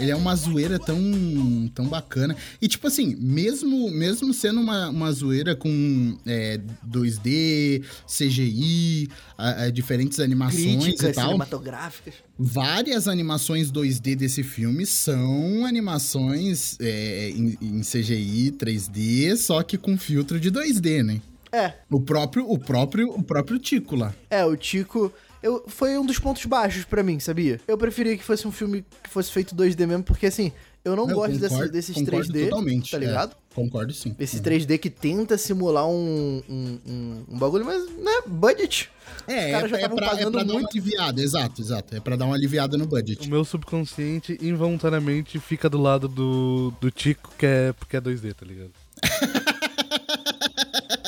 ele 0.00 0.10
é 0.10 0.16
uma 0.16 0.34
zoeira 0.34 0.78
tão, 0.78 1.70
tão 1.74 1.86
bacana. 1.86 2.34
E, 2.60 2.66
tipo 2.66 2.86
assim, 2.86 3.14
mesmo, 3.16 3.90
mesmo 3.90 4.32
sendo 4.32 4.60
uma, 4.60 4.88
uma 4.88 5.12
zoeira 5.12 5.54
com 5.54 6.16
é, 6.26 6.58
2D, 6.88 7.82
CGI, 8.06 9.08
a- 9.36 9.64
a 9.64 9.70
diferentes 9.70 10.18
animações 10.18 10.64
e 10.64 10.78
críticas 10.78 11.14
tal, 11.14 11.26
cinematográficas. 11.26 12.14
várias 12.38 13.06
animações 13.06 13.70
2D 13.70 14.16
desse 14.16 14.42
filme 14.42 14.86
são 14.86 15.66
animações 15.66 16.76
é, 16.80 17.30
em, 17.30 17.58
em 17.60 17.80
CGI 17.82 18.52
3D, 18.58 19.36
só 19.36 19.62
que 19.62 19.76
com 19.76 19.96
filtro 19.98 20.40
de 20.40 20.50
2D, 20.50 21.02
né? 21.04 21.20
É, 21.54 21.74
O 21.90 22.00
próprio, 22.00 22.50
o 22.50 22.58
próprio, 22.58 23.10
o 23.10 23.22
próprio 23.22 23.58
Tico 23.58 23.94
lá. 23.94 24.12
é, 24.28 24.44
o 24.44 24.56
Tico. 24.56 25.12
Eu, 25.42 25.62
foi 25.68 25.98
um 25.98 26.06
dos 26.06 26.18
pontos 26.18 26.46
baixos 26.46 26.84
pra 26.86 27.02
mim, 27.02 27.20
sabia? 27.20 27.60
Eu 27.68 27.76
preferia 27.76 28.16
que 28.16 28.24
fosse 28.24 28.48
um 28.48 28.50
filme 28.50 28.82
que 29.02 29.10
fosse 29.10 29.30
feito 29.30 29.54
2D 29.54 29.86
mesmo, 29.86 30.02
porque 30.02 30.24
assim, 30.26 30.50
eu 30.82 30.96
não 30.96 31.06
Eu 31.08 31.14
gosto 31.16 31.38
concordo- 31.38 31.70
desses 31.70 31.94
concordo 31.94 32.32
3D. 32.32 32.44
totalmente, 32.48 32.90
Tá 32.90 32.96
é. 32.96 33.00
ligado? 33.00 33.36
Concordo 33.54 33.92
sim. 33.92 34.16
Esse 34.18 34.40
3D 34.40 34.78
que 34.78 34.88
tenta 34.88 35.36
simular 35.36 35.86
um, 35.86 36.42
um, 36.48 36.78
um, 36.88 37.24
um 37.28 37.38
bagulho, 37.38 37.62
mas, 37.64 37.86
né, 37.98 38.22
budget. 38.26 38.90
É, 39.28 39.46
Os 39.46 39.52
caras 39.52 39.70
já 39.70 39.76
é, 39.76 39.80
é 39.80 39.82
estavam 39.84 39.96
pra, 39.96 40.06
é 40.06 40.10
pagando 40.10 40.32
pra 40.32 40.42
dar 40.44 40.54
uma 40.54 40.66
aliviada, 40.68 41.20
exato, 41.22 41.60
exato. 41.60 41.94
É 41.94 42.00
pra 42.00 42.16
dar 42.16 42.24
uma 42.24 42.34
aliviada 42.34 42.78
no 42.78 42.84
O 42.84 42.88
budget. 42.88 43.28
meu 43.28 43.44
subconsciente 43.44 44.38
involuntariamente 44.40 45.38
fica 45.38 45.68
do 45.68 45.78
lado 45.80 46.08
do, 46.08 46.72
do 46.80 46.90
Tico, 46.90 47.30
que 47.38 47.44
é 47.44 47.72
porque 47.74 47.96
é 47.98 48.00
2D, 48.00 48.32
tá 48.34 48.46
ligado? 48.46 48.70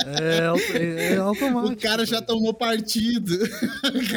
É, 0.07 0.47
auto- 0.47 0.63
é, 0.73 1.13
é 1.15 1.17
automático. 1.17 1.73
O 1.75 1.77
cara 1.77 2.07
já 2.07 2.21
tomou 2.23 2.53
partido. 2.55 3.37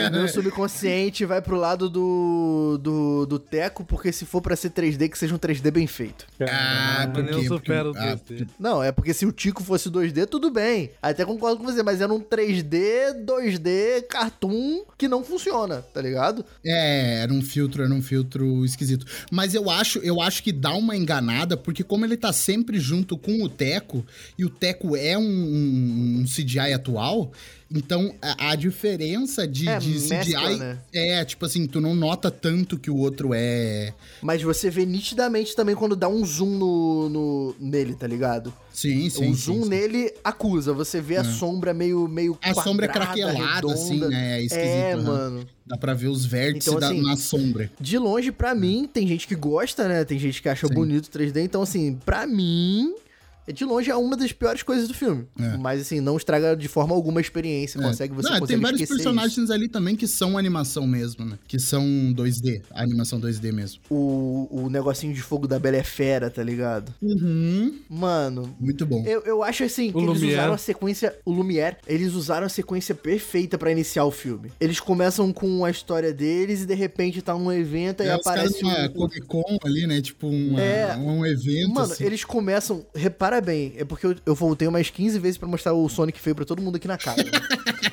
O 0.10 0.12
meu 0.12 0.28
subconsciente 0.28 1.25
vai 1.25 1.41
pro 1.41 1.56
lado 1.58 1.89
do, 1.89 2.80
do, 2.82 3.25
do 3.25 3.39
Teco, 3.39 3.84
porque 3.84 4.12
se 4.12 4.25
for 4.25 4.41
pra 4.41 4.56
ser 4.56 4.69
3D, 4.71 5.10
que 5.10 5.17
seja 5.17 5.34
um 5.34 5.38
3D 5.38 5.71
bem 5.71 5.88
feito. 5.88 6.25
Ah, 6.41 7.06
Mas 7.06 7.13
por 7.13 7.23
nem 7.23 7.34
quê? 7.34 7.39
eu 7.39 7.43
supero 7.47 7.89
o 7.89 7.93
Porque- 7.93 8.08
ah, 8.08 8.17
3D. 8.17 8.47
Não, 8.60 8.84
é 8.84 8.91
porque 8.91 9.13
se 9.13 9.25
o 9.25 9.32
Tico 9.32 9.63
fosse 9.63 9.89
2D, 9.89 10.25
tudo 10.25 10.49
bem. 10.49 10.91
Até 11.02 11.25
concordo 11.25 11.58
com 11.58 11.63
você, 11.65 11.84
mas 11.84 12.02
era 12.02 12.13
um 12.13 12.19
3D, 12.19 13.23
2D, 13.25 14.04
cartoon 14.10 14.84
que 14.97 15.08
não 15.08 15.23
funciona, 15.23 15.82
tá 15.93 16.02
ligado? 16.02 16.43
É, 16.65 17.21
era 17.21 17.32
um 17.34 17.41
filtro, 17.41 17.84
era 17.84 17.93
um 17.93 18.02
filtro 18.02 18.65
esquisito. 18.65 19.06
Mas 19.32 19.54
eu 19.54 19.69
acho, 19.69 19.99
eu 19.99 20.21
acho 20.21 20.43
que 20.43 20.52
dá 20.52 20.73
uma 20.73 20.95
enganada, 20.95 21.56
porque 21.56 21.84
como 21.84 22.06
ele 22.06 22.17
tá 22.17 22.34
sempre 22.34 22.80
junto 22.80 23.17
com 23.17 23.43
o 23.43 23.49
Teco, 23.49 24.06
e 24.38 24.45
o 24.45 24.49
Teco 24.49 24.95
é 24.95 25.17
um, 25.17 25.21
um- 25.21 25.79
um 25.80 26.26
CGI 26.26 26.74
atual, 26.74 27.32
então 27.72 28.13
a, 28.22 28.52
a 28.52 28.56
diferença 28.56 29.48
de, 29.48 29.68
É, 29.70 29.78
de 29.78 29.89
mescla, 29.92 30.20
CGI 30.20 30.58
né? 30.58 30.78
é, 30.94 31.24
tipo 31.26 31.46
assim, 31.46 31.68
tu 31.68 31.80
não 31.80 31.96
nota 31.96 32.30
tanto 32.32 32.78
que 32.78 32.89
o 32.89 32.98
outro 32.98 33.32
é. 33.34 33.94
Mas 34.22 34.42
você 34.42 34.70
vê 34.70 34.86
nitidamente 34.86 35.56
também 35.56 35.76
quando 35.76 35.96
dá 35.96 36.08
um 36.10 36.26
zoom 36.26 36.58
no, 36.58 37.10
no- 37.10 37.56
nele, 37.60 37.94
tá 37.96 38.08
ligado? 38.08 38.54
Sim, 38.74 39.10
sim. 39.10 39.32
o 39.32 39.34
sim, 39.34 39.34
zoom 39.36 39.63
sim. 39.63 39.70
nele 39.70 40.13
acusa, 40.24 40.72
você 40.74 41.00
vê 41.02 41.18
a 41.18 41.22
É. 41.22 41.24
sombra 41.24 41.74
meio 41.74 42.08
meio 42.08 42.38
A 42.42 42.54
sombra 42.54 42.86
é 42.86 42.89
craquelada, 42.89 43.72
assim, 43.74 43.94
redonda. 43.96 44.10
né? 44.10 44.39
É 44.39 44.44
esquisito. 44.44 44.65
É, 44.68 44.96
né? 44.96 45.02
mano. 45.04 45.46
Dá 45.68 45.78
pra 45.78 45.94
ver 45.94 46.08
os 46.08 46.26
vértices 46.26 46.68
Então, 46.68 46.80
da- 46.80 46.88
assim, 46.89 47.02
na 47.02 47.15
sombra. 47.18 47.70
De 47.80 47.98
longe, 48.00 48.32
pra 48.32 48.56
mim, 48.56 48.89
tem 48.92 49.06
gente 49.08 49.28
que 49.28 49.36
gosta, 49.36 49.88
né? 49.88 50.04
Tem 50.06 50.18
gente 50.18 50.42
que 50.42 50.50
acha 50.50 50.68
bonito 50.68 51.06
o 51.06 51.10
3D. 51.12 51.44
Então, 51.44 51.62
assim, 51.62 51.94
pra 52.04 52.26
mim, 52.26 52.92
é 52.96 53.09
de 53.53 53.65
longe 53.65 53.89
é 53.89 53.95
uma 53.95 54.15
das 54.17 54.31
piores 54.31 54.63
coisas 54.63 54.88
do 54.88 54.93
filme. 54.93 55.25
É. 55.39 55.57
Mas, 55.57 55.81
assim, 55.81 55.99
não 55.99 56.17
estraga 56.17 56.55
de 56.55 56.67
forma 56.67 56.93
alguma 56.95 57.19
a 57.19 57.21
experiência. 57.21 57.79
É. 57.79 57.81
Consegue, 57.83 58.13
você 58.13 58.29
Não, 58.29 58.39
consegue 58.39 58.47
tem 58.53 58.62
vários 58.71 58.88
personagens 58.89 59.49
ali 59.49 59.67
também 59.67 59.95
que 59.95 60.07
são 60.07 60.38
animação 60.38 60.85
mesmo, 60.88 61.25
né? 61.25 61.38
Que 61.47 61.59
são 61.59 61.83
2D, 62.13 62.62
a 62.71 62.81
animação 62.83 63.19
2D 63.19 63.43
mesmo. 63.51 63.59
isso. 63.59 63.79
O, 63.89 64.47
o 64.65 64.69
negocinho 64.69 65.13
de 65.13 65.21
fogo 65.21 65.47
da 65.47 65.59
Bela 65.59 65.77
é 65.77 65.83
Fera, 65.83 66.29
tá 66.29 66.41
ligado? 66.43 66.93
Uhum. 67.01 67.75
Mano, 67.89 68.55
Muito 68.59 68.85
bom. 68.85 69.03
eu, 69.05 69.21
eu 69.21 69.43
acho 69.43 69.63
assim, 69.63 69.91
que 69.91 69.97
O 69.97 70.01
eles 70.01 70.09
Lumière. 70.21 70.33
usaram 70.39 70.53
a 70.53 70.57
sequência. 70.57 71.15
O 71.25 71.31
Lumière, 71.31 71.77
eles 71.88 72.13
usaram 72.13 72.45
a 72.45 72.49
sequência 72.49 72.95
perfeita 72.95 73.57
pra 73.57 73.71
iniciar 73.71 74.05
o 74.05 74.12
filme. 74.12 74.51
Eles 74.59 74.79
começam 74.79 75.31
com 75.33 75.65
a 75.65 75.69
história 75.71 76.13
deles 76.13 76.62
e 76.62 76.65
de 76.65 76.73
repente 76.73 77.21
tá 77.21 77.33
num 77.33 77.51
evento 77.51 78.01
e 78.03 78.07
É, 78.07 78.15
os 78.15 78.23
caras 78.23 78.45
aparece 78.45 78.63
numa 78.63 78.85
um- 78.85 78.93
Comic 78.93 79.21
Con 79.27 79.57
ali, 79.65 79.85
né? 79.88 80.01
Tipo 80.01 80.27
uma- 80.27 80.62
É. 80.62 80.95
um 80.95 81.25
evento. 81.25 81.73
Mano, 81.73 81.91
assim. 81.91 82.05
eles 82.05 82.23
começam. 82.23 82.85
Repara 82.95 83.38
bem, 83.41 83.73
é 83.78 83.86
porque 83.86 84.06
eu, 84.06 84.15
eu 84.25 84.36
voltei 84.36 84.67
umas 84.67 84.89
15 84.89 85.19
vezes 85.19 85.38
pra 85.38 85.47
mostrar 85.47 85.73
o 85.73 85.88
Sonic 85.89 86.19
feio 86.19 86.36
pra 86.36 86.45
todo 86.45 86.62
mundo 86.62 86.75
aqui 86.75 86.88
na 86.88 86.97
casa. 86.97 87.23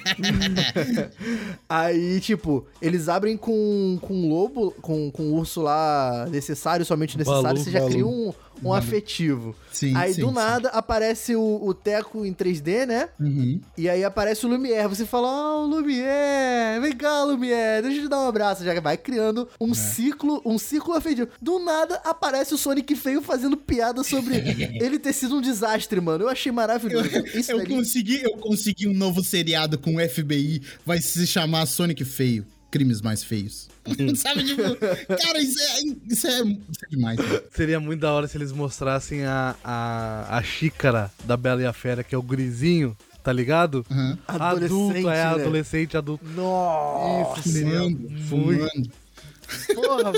Aí, 1.68 2.20
tipo, 2.20 2.66
eles 2.80 3.08
abrem 3.08 3.36
com, 3.36 3.98
com 4.00 4.14
um 4.14 4.28
lobo, 4.28 4.70
com, 4.82 5.10
com 5.10 5.22
um 5.24 5.34
urso 5.34 5.60
lá 5.62 6.26
necessário, 6.30 6.84
somente 6.84 7.16
necessário, 7.18 7.42
Balu, 7.42 7.58
você 7.58 7.70
já 7.70 7.80
Balu. 7.80 7.90
cria 7.90 8.06
um, 8.06 8.32
um 8.62 8.72
afetivo. 8.72 9.54
Sim, 9.72 9.94
aí 9.94 10.14
sim, 10.14 10.20
do 10.22 10.28
sim. 10.28 10.34
nada 10.34 10.68
aparece 10.70 11.36
o, 11.36 11.60
o 11.62 11.74
Teco 11.74 12.24
em 12.24 12.32
3D, 12.32 12.86
né? 12.86 13.08
Uhum. 13.20 13.60
E 13.76 13.90
aí 13.90 14.02
aparece 14.02 14.46
o 14.46 14.48
Lumière. 14.48 14.88
Você 14.88 15.04
fala, 15.04 15.28
oh, 15.28 15.66
Lumière, 15.66 16.80
vem 16.80 16.92
cá, 16.96 17.24
Lumière, 17.24 17.82
deixa 17.82 17.98
eu 17.98 18.02
te 18.04 18.08
dar 18.08 18.20
um 18.24 18.28
abraço. 18.28 18.64
Já 18.64 18.80
vai 18.80 18.96
criando 18.96 19.46
É. 19.60 19.64
um 19.64 19.74
ciclo, 19.74 20.40
um 20.46 20.58
ciclo 20.58 20.94
afetivo. 20.94 21.28
Do 21.42 21.58
nada 21.58 22.00
aparece 22.04 22.54
o 22.54 22.58
Sonic 22.58 22.96
feio 22.96 23.20
fazendo 23.20 23.54
piada 23.56 24.02
sobre 24.02 24.36
ele 24.80 24.98
ter 24.98 25.12
sido 25.12 25.36
um 25.36 25.40
desastre, 25.42 26.00
mano. 26.00 26.24
Eu 26.24 26.28
achei 26.30 26.50
maravilhoso. 26.50 27.10
Isso 27.34 27.52
eu, 27.52 27.58
dali- 27.58 27.74
consegui, 27.74 28.22
eu 28.22 28.36
consegui 28.38 28.88
um 28.88 28.94
novo 28.94 29.22
seriado 29.22 29.76
com 29.78 29.95
o 29.96 30.08
FBI. 30.08 30.62
Vai 30.84 31.00
se 31.00 31.26
chamar 31.26 31.66
Sonic 31.66 32.04
Feio. 32.04 32.46
Crimes 32.70 33.00
mais 33.00 33.22
feios. 33.22 33.68
Sabe, 34.16 34.44
tipo, 34.44 34.62
cara, 34.76 35.38
isso 35.40 35.60
é, 35.60 35.80
isso 36.12 36.26
é, 36.26 36.42
isso 36.42 36.84
é 36.84 36.88
demais. 36.90 37.18
cara. 37.18 37.44
Seria 37.52 37.80
muito 37.80 38.00
da 38.00 38.12
hora 38.12 38.26
se 38.26 38.36
eles 38.36 38.52
mostrassem 38.52 39.24
a, 39.24 39.54
a, 39.62 40.36
a 40.36 40.42
xícara 40.42 41.10
da 41.24 41.36
Bela 41.36 41.62
e 41.62 41.66
a 41.66 41.72
Fera, 41.72 42.02
que 42.02 42.14
é 42.14 42.18
o 42.18 42.22
grisinho, 42.22 42.96
tá 43.22 43.32
ligado? 43.32 43.86
Uhum. 43.90 44.18
Adolescente, 44.26 44.72
Adulto, 44.72 44.96
é, 44.96 45.02
né? 45.02 45.22
adolescente, 45.22 45.96
adulto. 45.96 46.24
Nossa, 46.34 47.40
Isso 47.40 47.48
seria 47.50 47.78
Fumando, 47.78 48.18
fumando. 48.28 48.90
Porra, 49.74 50.12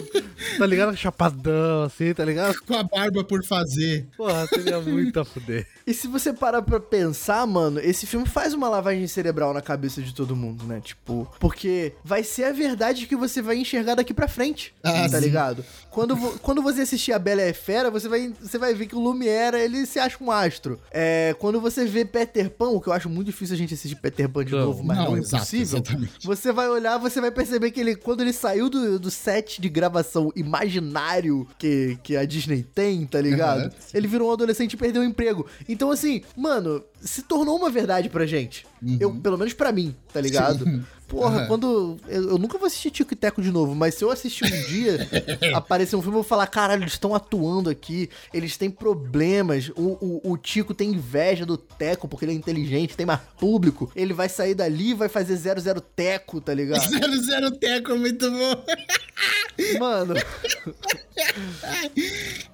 tá 0.58 0.66
ligado? 0.66 0.96
Chapadão, 0.96 1.82
assim, 1.84 2.12
tá 2.14 2.24
ligado? 2.24 2.58
Com 2.66 2.74
a 2.74 2.82
barba 2.82 3.24
por 3.24 3.44
fazer. 3.44 4.06
Porra, 4.16 4.46
seria 4.46 4.80
muito 4.80 5.18
a 5.20 5.24
fuder. 5.24 5.66
E 5.86 5.94
se 5.94 6.06
você 6.06 6.32
parar 6.32 6.62
pra 6.62 6.78
pensar, 6.78 7.46
mano, 7.46 7.80
esse 7.80 8.06
filme 8.06 8.26
faz 8.26 8.52
uma 8.52 8.68
lavagem 8.68 9.06
cerebral 9.06 9.54
na 9.54 9.60
cabeça 9.62 10.02
de 10.02 10.14
todo 10.14 10.36
mundo, 10.36 10.64
né? 10.64 10.80
Tipo, 10.82 11.30
porque 11.40 11.92
vai 12.04 12.22
ser 12.22 12.44
a 12.44 12.52
verdade 12.52 13.06
que 13.06 13.16
você 13.16 13.40
vai 13.40 13.56
enxergar 13.56 13.94
daqui 13.94 14.12
pra 14.12 14.28
frente, 14.28 14.74
Ah, 14.82 15.08
tá 15.08 15.18
sim. 15.18 15.20
ligado? 15.24 15.64
Quando, 15.90 16.16
quando 16.40 16.62
você 16.62 16.82
assistir 16.82 17.12
a 17.12 17.18
Bela 17.18 17.42
e 17.42 17.50
a 17.50 17.54
Fera, 17.54 17.90
você 17.90 18.08
vai, 18.08 18.32
você 18.40 18.58
vai 18.58 18.74
ver 18.74 18.86
que 18.86 18.94
o 18.94 19.00
Lumière, 19.00 19.56
ele 19.56 19.84
se 19.86 19.98
acha 19.98 20.22
um 20.22 20.30
astro. 20.30 20.78
É, 20.92 21.34
quando 21.38 21.60
você 21.60 21.84
vê 21.86 22.04
Peter 22.04 22.50
Pan, 22.50 22.68
o 22.68 22.80
que 22.80 22.88
eu 22.88 22.92
acho 22.92 23.08
muito 23.08 23.26
difícil 23.26 23.54
a 23.54 23.58
gente 23.58 23.74
assistir 23.74 23.96
Peter 23.96 24.28
Pan 24.28 24.44
de 24.44 24.52
Não, 24.52 24.66
novo, 24.66 24.84
mas 24.84 24.96
não, 24.98 25.04
não, 25.06 25.16
é 25.16 25.20
exato, 25.20 25.36
impossível. 25.36 25.62
exatamente. 25.78 26.12
Você 26.26 26.52
vai 26.52 26.68
olhar, 26.68 26.98
você 26.98 27.20
vai 27.20 27.30
perceber 27.30 27.70
que 27.70 27.80
ele, 27.80 27.96
quando 27.96 28.20
ele 28.20 28.32
saiu 28.32 28.68
do, 28.68 28.98
do 28.98 29.10
set 29.18 29.60
de 29.60 29.68
gravação 29.68 30.32
imaginário 30.34 31.46
que, 31.58 31.98
que 32.02 32.16
a 32.16 32.24
Disney 32.24 32.62
tem, 32.62 33.04
tá 33.04 33.20
ligado? 33.20 33.62
Aham. 33.62 33.70
Ele 33.92 34.06
virou 34.06 34.30
um 34.30 34.32
adolescente 34.32 34.74
e 34.74 34.76
perdeu 34.76 35.02
o 35.02 35.04
emprego. 35.04 35.46
Então, 35.68 35.90
assim, 35.90 36.22
mano, 36.36 36.82
se 37.00 37.22
tornou 37.22 37.56
uma 37.56 37.70
verdade 37.70 38.08
pra 38.08 38.26
gente. 38.26 38.66
Eu, 39.00 39.12
pelo 39.16 39.36
menos 39.36 39.52
pra 39.54 39.72
mim, 39.72 39.94
tá 40.12 40.20
ligado? 40.20 40.64
Sim. 40.64 40.84
Porra, 41.08 41.38
Aham. 41.38 41.46
quando. 41.46 41.96
Eu, 42.06 42.30
eu 42.30 42.38
nunca 42.38 42.58
vou 42.58 42.66
assistir 42.66 42.90
Tico 42.90 43.14
e 43.14 43.16
Teco 43.16 43.40
de 43.40 43.50
novo, 43.50 43.74
mas 43.74 43.94
se 43.94 44.04
eu 44.04 44.10
assistir 44.10 44.44
um 44.44 44.66
dia, 44.68 45.08
aparecer 45.56 45.96
um 45.96 46.02
filme, 46.02 46.14
eu 46.16 46.22
vou 46.22 46.28
falar: 46.28 46.46
caralho, 46.46 46.82
eles 46.82 46.92
estão 46.92 47.14
atuando 47.14 47.70
aqui, 47.70 48.10
eles 48.32 48.58
têm 48.58 48.70
problemas. 48.70 49.70
O, 49.70 50.20
o, 50.22 50.32
o 50.32 50.36
Tico 50.36 50.74
tem 50.74 50.90
inveja 50.90 51.46
do 51.46 51.56
Teco 51.56 52.06
porque 52.06 52.26
ele 52.26 52.32
é 52.32 52.34
inteligente, 52.34 52.94
tem 52.94 53.06
mais 53.06 53.20
público. 53.40 53.90
Ele 53.96 54.12
vai 54.12 54.28
sair 54.28 54.54
dali 54.54 54.90
e 54.90 54.94
vai 54.94 55.08
fazer 55.08 55.34
00 55.36 55.80
Teco, 55.80 56.42
tá 56.42 56.52
ligado? 56.52 56.82
Zero 56.90 57.22
Zero 57.24 57.50
Teco 57.52 57.92
é 57.92 57.98
muito 57.98 58.30
bom. 58.30 58.64
Mano. 59.80 60.14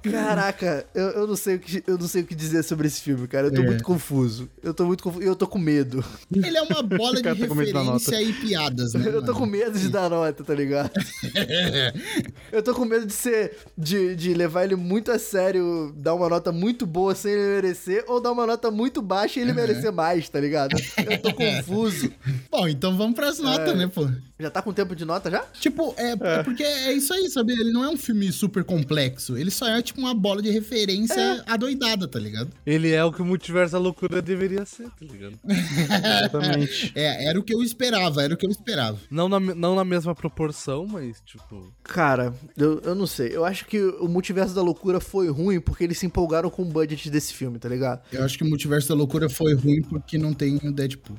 Caraca, 0.03 0.87
eu, 0.95 1.09
eu, 1.11 1.27
não 1.27 1.37
sei 1.37 1.57
o 1.57 1.59
que, 1.59 1.83
eu 1.87 1.99
não 1.99 2.09
sei 2.09 2.23
o 2.23 2.27
que 2.27 2.35
dizer 2.35 2.63
sobre 2.63 2.87
esse 2.87 3.01
filme, 3.01 3.27
cara. 3.27 3.49
Eu 3.49 3.55
tô 3.55 3.63
É. 3.63 3.65
muito 3.65 3.85
confuso. 3.85 4.34
Eu 4.63 4.75
tô 4.75 4.85
muito 4.87 5.03
confuso. 5.03 5.25
Eu 5.25 5.37
tô 5.37 5.47
com 5.47 5.59
medo. 5.59 6.05
Ele 6.35 6.57
é 6.57 6.63
uma 6.63 6.83
bola 6.83 7.17
de 7.17 7.23
tá 7.23 7.33
referência 7.33 8.23
e 8.23 8.33
piadas, 8.33 8.95
né? 8.95 9.03
Eu 9.07 9.21
tô 9.21 9.33
mano? 9.33 9.35
com 9.39 9.47
medo 9.47 9.79
de 9.79 9.89
dar 9.89 10.09
nota, 10.11 10.43
tá 10.45 10.55
ligado? 10.55 10.91
eu 12.53 12.63
tô 12.63 12.75
com 12.75 12.85
medo 12.85 13.07
de 13.07 13.13
ser. 13.13 13.57
De, 13.77 14.15
de 14.17 14.35
levar 14.35 14.65
ele 14.65 14.77
muito 14.77 15.11
a 15.11 15.19
sério, 15.19 15.93
dar 15.97 16.15
uma 16.15 16.29
nota 16.29 16.53
muito 16.53 16.87
boa 16.87 17.15
sem 17.15 17.33
ele 17.33 17.55
merecer, 17.55 18.05
ou 18.09 18.21
dar 18.21 18.33
uma 18.33 18.47
nota 18.47 18.71
muito 18.71 19.03
baixa 19.03 19.39
e 19.39 19.43
ele 19.43 19.53
merecer 19.53 19.93
mais, 19.93 20.29
tá 20.29 20.41
ligado? 20.41 20.77
Eu 20.97 21.21
tô 21.23 21.33
confuso. 21.35 22.11
Bom, 22.51 22.69
então 22.69 22.97
vamos 22.97 23.15
pras 23.15 23.39
notas, 23.39 23.71
É. 23.71 23.75
né, 23.75 23.87
pô? 23.87 24.09
Já 24.45 24.51
tá 24.51 24.61
com 24.61 24.75
tempo 24.75 24.95
de 24.95 25.07
nota 25.07 25.31
já? 25.31 25.43
Tipo, 25.59 25.95
é, 25.97 26.11
é 26.11 26.43
porque 26.43 26.63
é 26.63 26.93
isso 26.93 27.15
aí, 27.15 27.31
sabe? 27.31 27.55
Ele 27.55 27.73
não 27.73 27.83
é 27.83 27.89
um 27.89 27.97
filme 27.97 28.31
super 28.31 28.63
complexo. 28.63 29.39
Ele 29.39 29.51
só 29.51 29.67
é 29.67 29.81
tipo 29.81 29.99
uma 29.99 30.13
bola 30.13 30.43
de 30.43 30.51
referência 30.51 31.43
adoidada, 31.47 32.07
tá 32.07 32.19
ligado? 32.19 32.51
Ele 32.67 32.93
é 32.93 33.03
o 33.03 33.11
que 33.11 33.23
o 33.23 33.25
multiverso 33.25 33.73
da 33.73 33.79
loucura 33.79 34.21
deveria 34.21 34.67
ser, 34.67 34.85
tá 34.91 35.01
ligado? 35.01 35.39
Exatamente. 35.49 36.93
É, 36.95 37.25
era 37.25 37.41
o 37.41 37.43
que 37.43 37.55
eu 37.55 37.63
esperava, 37.63 38.23
era 38.23 38.35
o 38.35 38.37
que 38.37 38.45
eu 38.45 38.51
esperava. 38.51 38.99
Não 39.11 39.31
na, 39.31 39.41
não 39.41 39.75
na 39.75 39.83
mesma 39.83 40.15
proporção, 40.15 40.87
mas, 40.87 41.23
tipo. 41.25 41.73
Cara, 41.83 42.35
eu, 42.55 42.83
eu 42.85 42.95
não 42.95 43.07
sei. 43.07 43.35
Eu 43.35 43.47
acho 43.47 43.65
que 43.65 43.83
o 43.83 44.07
Multiverso 44.07 44.55
da 44.55 44.61
Loucura 44.61 45.01
foi 45.01 45.31
ruim 45.31 45.59
porque 45.59 45.85
eles 45.85 45.97
se 45.97 46.05
empolgaram 46.05 46.51
com 46.51 46.61
o 46.61 46.67
budget 46.67 47.09
desse 47.09 47.33
filme, 47.33 47.59
tá 47.59 47.71
ligado? 47.71 48.03
Eu 48.13 48.23
acho 48.23 48.37
que 48.37 48.45
o 48.45 48.47
Multiverso 48.47 48.91
da 48.91 48.95
Loucura 48.95 49.31
foi 49.31 49.55
ruim 49.55 49.81
porque 49.81 50.19
não 50.19 50.35
tem 50.35 50.61
o 50.63 50.71
Deadpool. 50.71 51.17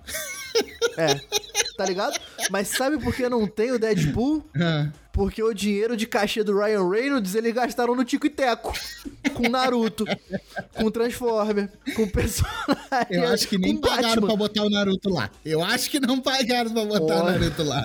É. 0.95 1.19
Tá 1.77 1.85
ligado? 1.85 2.19
Mas 2.49 2.69
sabe 2.69 2.97
por 2.97 3.13
que 3.13 3.27
não 3.27 3.45
tem 3.47 3.71
o 3.71 3.79
Deadpool? 3.79 4.43
Ah, 4.55 4.87
Porque 5.11 5.43
o 5.43 5.53
dinheiro 5.53 5.95
de 5.97 6.07
cachê 6.07 6.43
do 6.43 6.57
Ryan 6.57 6.89
Reynolds 6.89 7.35
eles 7.35 7.53
gastaram 7.53 7.93
no 7.95 8.05
Tico 8.05 8.25
e 8.27 8.29
Teco. 8.29 8.73
Com 9.33 9.49
Naruto. 9.49 10.05
com 10.73 10.89
Transformer. 10.89 11.69
Com 11.95 12.07
personagem. 12.07 13.07
eu 13.09 13.27
acho 13.27 13.47
que 13.47 13.57
nem 13.57 13.75
pagaram 13.77 14.03
Batman. 14.21 14.27
pra 14.27 14.35
botar 14.37 14.63
o 14.63 14.69
Naruto 14.69 15.09
lá. 15.09 15.29
Eu 15.45 15.63
acho 15.63 15.89
que 15.89 15.99
não 15.99 16.21
pagaram 16.21 16.71
pra 16.71 16.85
botar 16.85 17.15
o 17.15 17.19
Olha. 17.25 17.31
Naruto 17.39 17.63
lá. 17.63 17.83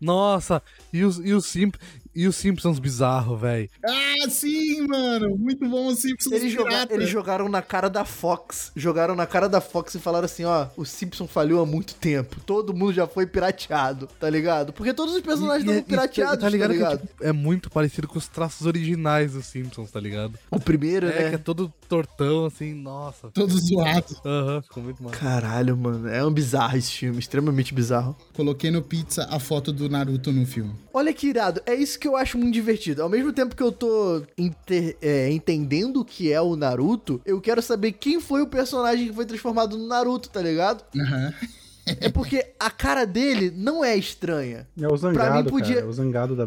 Nossa, 0.00 0.62
e 0.92 1.02
os, 1.04 1.18
e 1.18 1.32
os 1.32 1.46
simples. 1.46 1.84
E 2.14 2.26
os 2.28 2.36
Simpsons 2.36 2.78
bizarro, 2.78 3.36
velho. 3.36 3.68
Ah, 3.84 4.28
sim, 4.30 4.86
mano. 4.86 5.36
Muito 5.36 5.68
bom 5.68 5.88
os 5.88 5.98
Simpsons 5.98 6.32
Eles, 6.32 6.52
joga- 6.52 6.86
eles 6.90 7.08
jogaram 7.08 7.48
na 7.48 7.60
cara 7.62 7.88
da 7.88 8.04
Fox. 8.04 8.70
Jogaram 8.76 9.14
na 9.14 9.26
cara 9.26 9.48
da 9.48 9.60
Fox 9.60 9.94
e 9.94 9.98
falaram 9.98 10.26
assim: 10.26 10.44
ó, 10.44 10.68
o 10.76 10.84
Simpson 10.84 11.26
falhou 11.26 11.62
há 11.62 11.66
muito 11.66 11.94
tempo. 11.94 12.40
Todo 12.46 12.74
mundo 12.74 12.92
já 12.92 13.06
foi 13.06 13.26
pirateado, 13.26 14.08
tá 14.20 14.28
ligado? 14.30 14.72
Porque 14.72 14.92
todos 14.94 15.14
os 15.14 15.20
personagens 15.20 15.68
estão 15.68 15.82
pirateados, 15.82 16.38
tá 16.40 16.48
ligado? 16.48 16.68
tá 16.68 16.74
ligado? 16.74 17.00
Que, 17.00 17.06
tipo, 17.06 17.24
é 17.24 17.32
muito 17.32 17.70
parecido 17.70 18.06
com 18.06 18.18
os 18.18 18.28
traços 18.28 18.66
originais 18.66 19.32
dos 19.32 19.46
Simpsons, 19.46 19.90
tá 19.90 20.00
ligado? 20.00 20.38
O 20.50 20.60
primeiro, 20.60 21.06
é, 21.08 21.24
né? 21.24 21.28
que 21.30 21.34
é 21.34 21.38
todo 21.38 21.72
tortão, 21.88 22.46
assim, 22.46 22.74
nossa. 22.74 23.28
Todo 23.30 23.58
zoado. 23.58 24.16
Aham, 24.24 24.62
ficou 24.62 24.82
muito 24.82 25.02
mal. 25.02 25.12
Caralho, 25.12 25.76
mano. 25.76 26.08
É 26.08 26.24
um 26.24 26.30
bizarro 26.32 26.76
esse 26.76 26.92
filme, 26.92 27.18
extremamente 27.18 27.74
bizarro. 27.74 28.16
Coloquei 28.34 28.70
no 28.70 28.82
pizza 28.82 29.26
a 29.30 29.38
foto 29.38 29.72
do 29.72 29.88
Naruto 29.88 30.32
no 30.32 30.46
filme. 30.46 30.74
Olha 30.92 31.12
que 31.12 31.26
irado, 31.26 31.60
é 31.66 31.74
isso 31.74 31.98
que 31.98 32.03
eu 32.08 32.16
acho 32.16 32.38
muito 32.38 32.52
divertido. 32.54 33.02
Ao 33.02 33.08
mesmo 33.08 33.32
tempo 33.32 33.54
que 33.56 33.62
eu 33.62 33.72
tô 33.72 34.22
inte- 34.38 34.96
é, 35.02 35.30
entendendo 35.30 36.00
o 36.00 36.04
que 36.04 36.32
é 36.32 36.40
o 36.40 36.56
Naruto, 36.56 37.20
eu 37.24 37.40
quero 37.40 37.60
saber 37.62 37.92
quem 37.92 38.20
foi 38.20 38.42
o 38.42 38.46
personagem 38.46 39.08
que 39.08 39.12
foi 39.14 39.26
transformado 39.26 39.76
no 39.78 39.86
Naruto, 39.86 40.28
tá 40.30 40.40
ligado? 40.42 40.84
Aham. 40.96 41.32
É 42.00 42.08
porque 42.08 42.46
a 42.58 42.70
cara 42.70 43.04
dele 43.04 43.52
não 43.54 43.84
é 43.84 43.94
estranha. 43.94 44.66
É 44.80 44.88
o 44.88 44.96
zangado, 44.96 45.30
Pra 45.30 45.42
mim 45.42 45.48
podia- 45.50 45.74
cara. 45.74 45.86
É 45.86 45.88
o 45.88 45.92
zangado 45.92 46.34
da, 46.34 46.46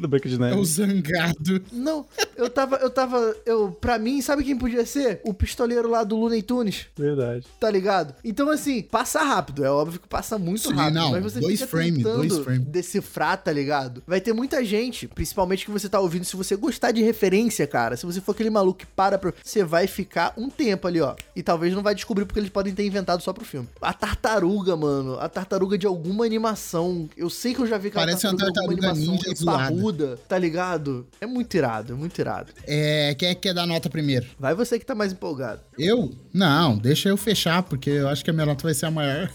da 0.00 0.08
Branca 0.08 0.28
de 0.28 0.38
Neve. 0.38 0.54
É 0.54 0.58
o 0.58 0.64
zangado. 0.64 1.62
Não, 1.72 2.06
eu 2.36 2.50
tava, 2.50 2.76
eu 2.76 2.90
tava, 2.90 3.36
eu, 3.46 3.70
pra 3.80 3.98
mim, 3.98 4.20
sabe 4.20 4.44
quem 4.44 4.56
podia 4.56 4.84
ser? 4.86 5.20
O 5.24 5.32
pistoleiro 5.34 5.88
lá 5.88 6.04
do 6.04 6.16
Looney 6.16 6.42
Tunes, 6.42 6.86
Verdade. 6.96 7.46
tá 7.58 7.70
ligado? 7.70 8.14
Então, 8.24 8.50
assim, 8.50 8.82
passa 8.82 9.22
rápido, 9.22 9.64
é 9.64 9.70
óbvio 9.70 10.00
que 10.00 10.08
passa 10.08 10.38
muito 10.38 10.68
Sim, 10.68 10.74
rápido, 10.74 10.94
não, 10.94 11.10
mas 11.12 11.22
você 11.22 11.40
dois 11.40 11.60
fica 11.60 11.70
frame, 11.70 11.96
tentando 11.98 12.28
dois 12.28 12.44
frame. 12.44 12.64
decifrar, 12.64 13.42
tá 13.42 13.52
ligado? 13.52 14.02
Vai 14.06 14.20
ter 14.20 14.32
muita 14.32 14.64
gente, 14.64 15.06
principalmente 15.06 15.64
que 15.64 15.70
você 15.70 15.88
tá 15.88 16.00
ouvindo, 16.00 16.24
se 16.24 16.36
você 16.36 16.56
gostar 16.56 16.90
de 16.90 17.02
referência, 17.02 17.66
cara, 17.66 17.96
se 17.96 18.06
você 18.06 18.20
for 18.20 18.32
aquele 18.32 18.50
maluco 18.50 18.80
que 18.80 18.86
para 18.86 19.18
pra... 19.18 19.32
Você 19.42 19.64
vai 19.64 19.86
ficar 19.86 20.32
um 20.36 20.48
tempo 20.50 20.86
ali, 20.86 21.00
ó, 21.00 21.14
e 21.34 21.42
talvez 21.42 21.74
não 21.74 21.82
vai 21.82 21.94
descobrir 21.94 22.24
porque 22.24 22.38
eles 22.40 22.50
podem 22.50 22.74
ter 22.74 22.86
inventado 22.86 23.22
só 23.22 23.32
pro 23.32 23.44
filme. 23.44 23.68
A 23.80 23.92
tartaruga, 23.92 24.76
mano, 24.76 25.18
a 25.18 25.28
tartaruga 25.28 25.76
de 25.78 25.86
alguma 25.86 26.24
animação, 26.24 27.08
eu 27.16 27.30
sei 27.30 27.54
que 27.54 27.60
eu 27.60 27.66
já 27.66 27.78
vi 27.78 27.88
aquela 27.88 28.06
Parece 28.06 28.26
uma 28.26 28.36
de 28.36 28.42
alguma 28.44 28.54
tartaruga 28.54 28.88
animação 28.90 29.14
ninja 29.14 29.34
zoada. 29.36 29.83
Parruda, 29.84 30.18
tá 30.28 30.38
ligado? 30.38 31.06
É 31.20 31.26
muito 31.26 31.54
irado, 31.56 31.92
é 31.92 31.96
muito 31.96 32.18
irado. 32.18 32.52
É, 32.66 33.14
quem 33.14 33.28
é 33.28 33.34
que 33.34 33.42
quer 33.42 33.54
dar 33.54 33.66
nota 33.66 33.90
primeiro? 33.90 34.26
Vai 34.38 34.54
você 34.54 34.78
que 34.78 34.86
tá 34.86 34.94
mais 34.94 35.12
empolgado. 35.12 35.60
Eu? 35.78 36.14
Não, 36.32 36.76
deixa 36.76 37.08
eu 37.08 37.16
fechar, 37.16 37.62
porque 37.62 37.90
eu 37.90 38.08
acho 38.08 38.24
que 38.24 38.30
a 38.30 38.32
minha 38.32 38.46
nota 38.46 38.62
vai 38.64 38.74
ser 38.74 38.86
a 38.86 38.90
maior. 38.90 39.30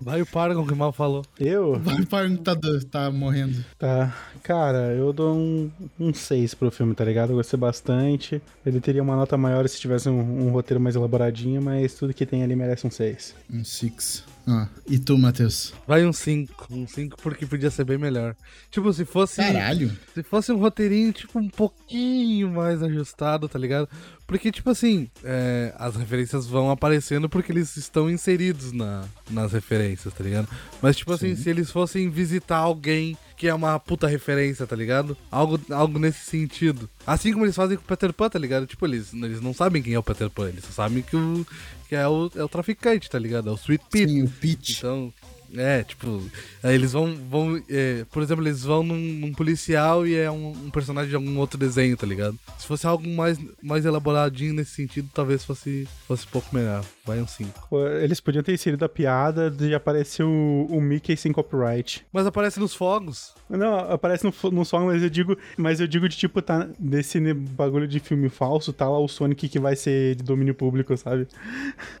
Vai 0.00 0.20
o 0.20 0.26
Paragon 0.26 0.66
que 0.66 0.74
mal 0.74 0.92
falou. 0.92 1.24
Eu? 1.40 1.78
Vai 1.80 2.00
o 2.02 2.06
Paragon 2.06 2.36
tá, 2.36 2.52
do- 2.52 2.84
tá 2.84 3.10
morrendo. 3.10 3.64
Tá. 3.78 4.14
Cara, 4.42 4.92
eu 4.92 5.14
dou 5.14 5.34
um, 5.34 5.70
um 5.98 6.12
6 6.12 6.52
pro 6.52 6.70
filme, 6.70 6.94
tá 6.94 7.02
ligado? 7.04 7.30
Eu 7.30 7.36
gostei 7.36 7.58
bastante. 7.58 8.42
Ele 8.66 8.80
teria 8.80 9.02
uma 9.02 9.16
nota 9.16 9.38
maior 9.38 9.66
se 9.66 9.80
tivesse 9.80 10.10
um, 10.10 10.46
um 10.46 10.50
roteiro 10.50 10.78
mais 10.78 10.94
elaboradinho, 10.94 11.62
mas 11.62 11.94
tudo 11.94 12.12
que 12.12 12.26
tem 12.26 12.42
ali 12.42 12.54
merece 12.54 12.86
um 12.86 12.90
6. 12.90 13.34
Um 13.50 13.64
six. 13.64 14.24
Ah, 14.46 14.68
e 14.86 14.98
tu, 14.98 15.16
Matheus? 15.16 15.72
Vai 15.86 16.04
um 16.04 16.12
5. 16.12 16.66
Um 16.70 16.86
5 16.86 17.16
porque 17.22 17.46
podia 17.46 17.70
ser 17.70 17.84
bem 17.84 17.96
melhor. 17.96 18.36
Tipo, 18.70 18.92
se 18.92 19.04
fosse. 19.04 19.36
Caralho. 19.36 19.90
Se 20.14 20.22
fosse 20.22 20.52
um 20.52 20.58
roteirinho, 20.58 21.12
tipo, 21.12 21.38
um 21.38 21.48
pouquinho 21.48 22.50
mais 22.50 22.82
ajustado, 22.82 23.48
tá 23.48 23.58
ligado? 23.58 23.88
Porque, 24.26 24.50
tipo 24.50 24.70
assim, 24.70 25.08
é, 25.22 25.74
as 25.78 25.96
referências 25.96 26.46
vão 26.46 26.70
aparecendo 26.70 27.28
porque 27.28 27.52
eles 27.52 27.76
estão 27.76 28.10
inseridos 28.10 28.72
na, 28.72 29.04
nas 29.30 29.52
referências, 29.52 30.12
tá 30.12 30.24
ligado? 30.24 30.48
Mas, 30.80 30.96
tipo 30.96 31.12
assim, 31.12 31.34
se 31.36 31.48
eles 31.48 31.70
fossem 31.70 32.08
visitar 32.08 32.56
alguém 32.56 33.16
que 33.36 33.48
é 33.48 33.54
uma 33.54 33.78
puta 33.78 34.06
referência, 34.06 34.66
tá 34.66 34.76
ligado? 34.76 35.16
Algo, 35.30 35.60
algo 35.70 35.98
nesse 35.98 36.24
sentido. 36.24 36.88
Assim 37.06 37.32
como 37.32 37.44
eles 37.44 37.56
fazem 37.56 37.76
com 37.76 37.82
o 37.82 37.86
Peter 37.86 38.12
Pan, 38.12 38.28
tá 38.28 38.38
ligado? 38.38 38.66
Tipo, 38.66 38.86
eles, 38.86 39.12
eles 39.12 39.40
não 39.40 39.52
sabem 39.52 39.82
quem 39.82 39.94
é 39.94 39.98
o 39.98 40.02
Peter 40.02 40.30
Pan, 40.30 40.48
eles 40.48 40.64
só 40.64 40.72
sabem 40.72 41.02
que, 41.02 41.16
o, 41.16 41.46
que 41.94 41.96
é, 41.96 42.08
o, 42.08 42.30
é 42.34 42.42
o 42.42 42.48
traficante, 42.48 43.08
tá 43.08 43.18
ligado? 43.18 43.48
É 43.48 43.52
o 43.52 43.54
Sweet 43.54 43.84
Pete. 43.88 44.10
Sim, 44.10 44.22
o 44.24 44.28
Pete. 44.28 44.78
Então, 44.78 45.12
é, 45.56 45.82
tipo, 45.82 46.22
eles 46.62 46.92
vão, 46.92 47.14
vão 47.30 47.62
é, 47.68 48.04
por 48.10 48.22
exemplo, 48.22 48.44
eles 48.46 48.62
vão 48.62 48.82
num, 48.82 48.96
num 48.96 49.32
policial 49.32 50.06
e 50.06 50.14
é 50.14 50.30
um, 50.30 50.50
um 50.50 50.70
personagem 50.70 51.10
de 51.10 51.16
algum 51.16 51.38
outro 51.38 51.58
desenho, 51.58 51.96
tá 51.96 52.06
ligado? 52.06 52.38
Se 52.58 52.66
fosse 52.66 52.86
algo 52.86 53.06
mais, 53.08 53.38
mais 53.62 53.84
elaboradinho 53.84 54.54
nesse 54.54 54.72
sentido, 54.72 55.08
talvez 55.12 55.44
fosse, 55.44 55.86
fosse 56.06 56.26
um 56.26 56.30
pouco 56.30 56.54
melhor. 56.54 56.84
Vai 57.04 57.20
um 57.20 57.26
5. 57.26 57.68
Pô, 57.68 57.86
Eles 57.86 58.20
podiam 58.20 58.42
ter 58.42 58.54
inserido 58.54 58.84
a 58.84 58.88
piada 58.88 59.50
de 59.50 59.74
aparecer 59.74 60.22
o, 60.22 60.66
o 60.70 60.80
Mickey 60.80 61.16
sem 61.16 61.32
copyright. 61.32 62.04
Mas 62.12 62.26
aparece 62.26 62.58
nos 62.58 62.74
fogos. 62.74 63.34
Não, 63.48 63.78
aparece 63.92 64.24
no, 64.24 64.32
no 64.50 64.64
mas 64.86 65.02
eu 65.02 65.10
digo, 65.10 65.36
mas 65.56 65.80
eu 65.80 65.86
digo 65.86 66.08
de 66.08 66.16
tipo, 66.16 66.40
tá 66.40 66.66
nesse 66.80 67.20
ne- 67.20 67.34
bagulho 67.34 67.86
de 67.86 68.00
filme 68.00 68.28
falso, 68.30 68.72
tá 68.72 68.88
lá 68.88 68.98
o 68.98 69.06
Sonic 69.06 69.48
que 69.48 69.58
vai 69.58 69.76
ser 69.76 70.14
de 70.16 70.22
domínio 70.22 70.54
público, 70.54 70.96
sabe? 70.96 71.28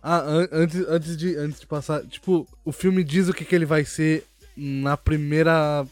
Ah, 0.02 0.20
an- 0.20 0.48
antes, 0.50 0.84
antes, 0.88 1.16
de, 1.16 1.36
antes 1.36 1.60
de 1.60 1.66
passar, 1.66 2.02
tipo, 2.06 2.46
o 2.64 2.72
filme 2.72 3.04
diz 3.04 3.28
o 3.28 3.34
que, 3.34 3.43
que 3.44 3.54
ele 3.54 3.66
vai 3.66 3.84
ser 3.84 4.24
na 4.56 4.96
primeira. 4.96 5.86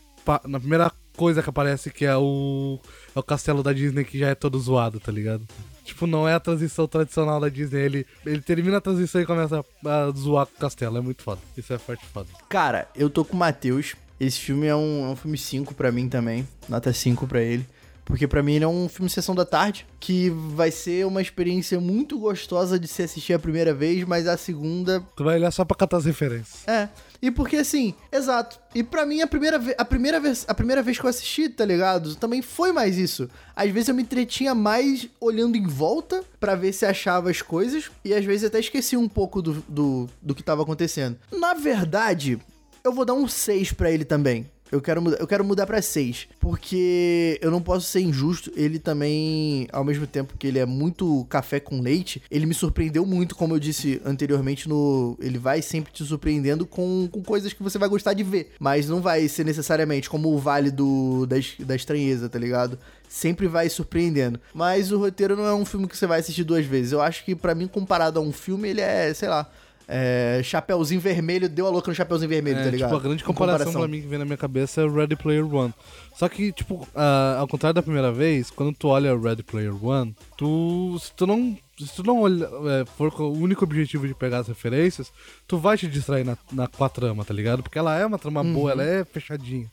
Na 0.44 0.60
primeira 0.60 0.92
coisa 1.16 1.42
que 1.42 1.50
aparece, 1.50 1.90
que 1.90 2.04
é 2.04 2.16
o. 2.16 2.78
É 3.14 3.18
o 3.18 3.22
castelo 3.22 3.62
da 3.62 3.72
Disney 3.72 4.04
que 4.04 4.18
já 4.18 4.28
é 4.28 4.34
todo 4.34 4.58
zoado, 4.58 5.00
tá 5.00 5.12
ligado? 5.12 5.46
Tipo, 5.84 6.06
não 6.06 6.28
é 6.28 6.34
a 6.34 6.40
transição 6.40 6.86
tradicional 6.86 7.40
da 7.40 7.48
Disney. 7.48 7.80
Ele, 7.80 8.06
ele 8.24 8.40
termina 8.40 8.76
a 8.76 8.80
transição 8.80 9.20
e 9.20 9.26
começa 9.26 9.64
a 9.84 10.10
zoar 10.16 10.46
com 10.46 10.56
o 10.56 10.60
castelo. 10.60 10.98
É 10.98 11.00
muito 11.00 11.22
foda. 11.22 11.40
Isso 11.56 11.72
é 11.72 11.78
forte 11.78 12.04
foda. 12.06 12.28
Cara, 12.48 12.88
eu 12.94 13.10
tô 13.10 13.24
com 13.24 13.34
o 13.34 13.38
Matheus. 13.38 13.94
Esse 14.20 14.38
filme 14.38 14.68
é 14.68 14.76
um, 14.76 15.06
é 15.06 15.08
um 15.08 15.16
filme 15.16 15.36
5 15.36 15.74
pra 15.74 15.90
mim 15.90 16.08
também. 16.08 16.46
Nota 16.68 16.92
5 16.92 17.26
pra 17.26 17.42
ele. 17.42 17.66
Porque 18.04 18.26
pra 18.26 18.42
mim 18.42 18.54
ele 18.54 18.64
é 18.64 18.68
um 18.68 18.88
filme 18.88 19.08
Sessão 19.08 19.34
da 19.34 19.44
Tarde, 19.44 19.86
que 20.00 20.30
vai 20.30 20.70
ser 20.70 21.06
uma 21.06 21.22
experiência 21.22 21.80
muito 21.80 22.18
gostosa 22.18 22.78
de 22.78 22.88
se 22.88 23.02
assistir 23.02 23.32
a 23.32 23.38
primeira 23.38 23.72
vez, 23.72 24.04
mas 24.04 24.26
a 24.26 24.36
segunda 24.36 25.02
Tu 25.16 25.24
vai 25.24 25.36
olhar 25.36 25.50
só 25.50 25.64
pra 25.64 25.76
catar 25.76 25.98
as 25.98 26.04
referências. 26.04 26.66
É. 26.66 26.88
E 27.20 27.30
porque 27.30 27.56
assim, 27.56 27.94
exato. 28.10 28.58
E 28.74 28.82
pra 28.82 29.06
mim 29.06 29.20
a 29.20 29.26
primeira, 29.26 29.60
a, 29.78 29.84
primeira 29.84 30.18
vez, 30.18 30.44
a 30.48 30.54
primeira 30.54 30.82
vez 30.82 30.98
que 30.98 31.06
eu 31.06 31.10
assisti, 31.10 31.48
tá 31.48 31.64
ligado? 31.64 32.16
Também 32.16 32.42
foi 32.42 32.72
mais 32.72 32.98
isso. 32.98 33.30
Às 33.54 33.70
vezes 33.70 33.88
eu 33.88 33.94
me 33.94 34.02
entretinha 34.02 34.54
mais 34.54 35.08
olhando 35.20 35.56
em 35.56 35.66
volta 35.66 36.24
pra 36.40 36.56
ver 36.56 36.72
se 36.72 36.84
achava 36.84 37.30
as 37.30 37.40
coisas. 37.40 37.90
E 38.04 38.12
às 38.12 38.24
vezes 38.24 38.44
até 38.44 38.58
esqueci 38.58 38.96
um 38.96 39.08
pouco 39.08 39.40
do, 39.40 39.64
do, 39.68 40.08
do 40.20 40.34
que 40.34 40.42
tava 40.42 40.62
acontecendo. 40.62 41.16
Na 41.30 41.54
verdade, 41.54 42.40
eu 42.82 42.92
vou 42.92 43.04
dar 43.04 43.14
um 43.14 43.28
6 43.28 43.72
pra 43.72 43.90
ele 43.90 44.04
também. 44.04 44.50
Eu 44.72 44.80
quero, 44.80 45.00
mudar- 45.02 45.18
eu 45.18 45.26
quero 45.26 45.44
mudar 45.44 45.66
pra 45.66 45.80
6. 45.82 46.26
Porque 46.40 47.38
eu 47.42 47.50
não 47.50 47.60
posso 47.62 47.86
ser 47.86 48.00
injusto. 48.00 48.50
Ele 48.56 48.78
também, 48.78 49.68
ao 49.72 49.84
mesmo 49.84 50.06
tempo 50.06 50.34
que 50.38 50.46
ele 50.46 50.58
é 50.58 50.64
muito 50.66 51.26
café 51.28 51.60
com 51.60 51.80
leite, 51.80 52.22
ele 52.30 52.46
me 52.46 52.54
surpreendeu 52.54 53.04
muito, 53.04 53.36
como 53.36 53.54
eu 53.54 53.58
disse 53.60 54.00
anteriormente, 54.04 54.68
no. 54.68 55.16
Ele 55.20 55.38
vai 55.38 55.60
sempre 55.60 55.92
te 55.92 56.02
surpreendendo 56.04 56.64
com, 56.66 57.06
com 57.12 57.22
coisas 57.22 57.52
que 57.52 57.62
você 57.62 57.78
vai 57.78 57.88
gostar 57.88 58.14
de 58.14 58.22
ver. 58.24 58.52
Mas 58.58 58.88
não 58.88 59.00
vai 59.02 59.28
ser 59.28 59.44
necessariamente 59.44 60.08
como 60.08 60.32
o 60.32 60.38
Vale 60.38 60.70
do, 60.70 61.26
da, 61.26 61.36
da 61.60 61.76
Estranheza, 61.76 62.28
tá 62.28 62.38
ligado? 62.38 62.78
Sempre 63.08 63.46
vai 63.46 63.68
surpreendendo. 63.68 64.40
Mas 64.54 64.90
o 64.90 64.98
roteiro 64.98 65.36
não 65.36 65.44
é 65.44 65.54
um 65.54 65.66
filme 65.66 65.86
que 65.86 65.94
você 65.96 66.06
vai 66.06 66.20
assistir 66.20 66.44
duas 66.44 66.64
vezes. 66.64 66.92
Eu 66.92 67.02
acho 67.02 67.24
que, 67.26 67.34
pra 67.34 67.54
mim, 67.54 67.66
comparado 67.66 68.18
a 68.18 68.22
um 68.22 68.32
filme, 68.32 68.70
ele 68.70 68.80
é, 68.80 69.12
sei 69.12 69.28
lá. 69.28 69.50
É, 69.88 70.40
Chapeuzinho 70.44 71.00
vermelho, 71.00 71.48
deu 71.48 71.66
a 71.66 71.70
louca 71.70 71.90
no 71.90 71.94
Chapeuzinho 71.94 72.28
vermelho, 72.28 72.58
É, 72.58 72.64
tá 72.64 72.70
ligado? 72.70 72.88
tipo, 72.90 73.00
a 73.00 73.02
grande 73.02 73.22
Em 73.22 73.26
comparação, 73.26 73.72
pra 73.72 73.88
mim 73.88 74.00
que 74.00 74.06
vem 74.06 74.18
na 74.18 74.24
minha 74.24 74.36
cabeça 74.36 74.80
é 74.80 74.84
o 74.84 74.92
Ready 74.94 75.16
Player 75.16 75.44
One. 75.54 75.74
Só 76.16 76.28
que, 76.28 76.52
tipo, 76.52 76.86
ah, 76.94 77.36
ao 77.38 77.48
contrário 77.48 77.74
da 77.74 77.82
primeira 77.82 78.12
vez, 78.12 78.50
quando 78.50 78.72
tu 78.76 78.88
olha 78.88 79.16
Ready 79.18 79.42
Player 79.42 79.74
One, 79.84 80.14
tu. 80.36 80.96
Se 81.00 81.12
tu 81.12 81.26
não. 81.26 81.56
Se 81.78 81.94
tu 81.96 82.02
não 82.04 82.20
olha, 82.22 82.44
é, 82.44 82.84
for 82.96 83.10
com 83.10 83.24
o 83.24 83.32
único 83.38 83.64
objetivo 83.64 84.06
de 84.06 84.14
pegar 84.14 84.38
as 84.38 84.46
referências, 84.48 85.10
tu 85.48 85.58
vai 85.58 85.76
te 85.76 85.88
distrair 85.88 86.24
na, 86.24 86.36
na, 86.52 86.68
com 86.68 86.84
a 86.84 86.88
trama, 86.88 87.24
tá 87.24 87.34
ligado? 87.34 87.62
Porque 87.62 87.78
ela 87.78 87.98
é 87.98 88.06
uma 88.06 88.18
trama 88.18 88.42
Uhum. 88.42 88.52
boa, 88.52 88.70
ela 88.72 88.84
é 88.84 89.04
fechadinha. 89.04 89.68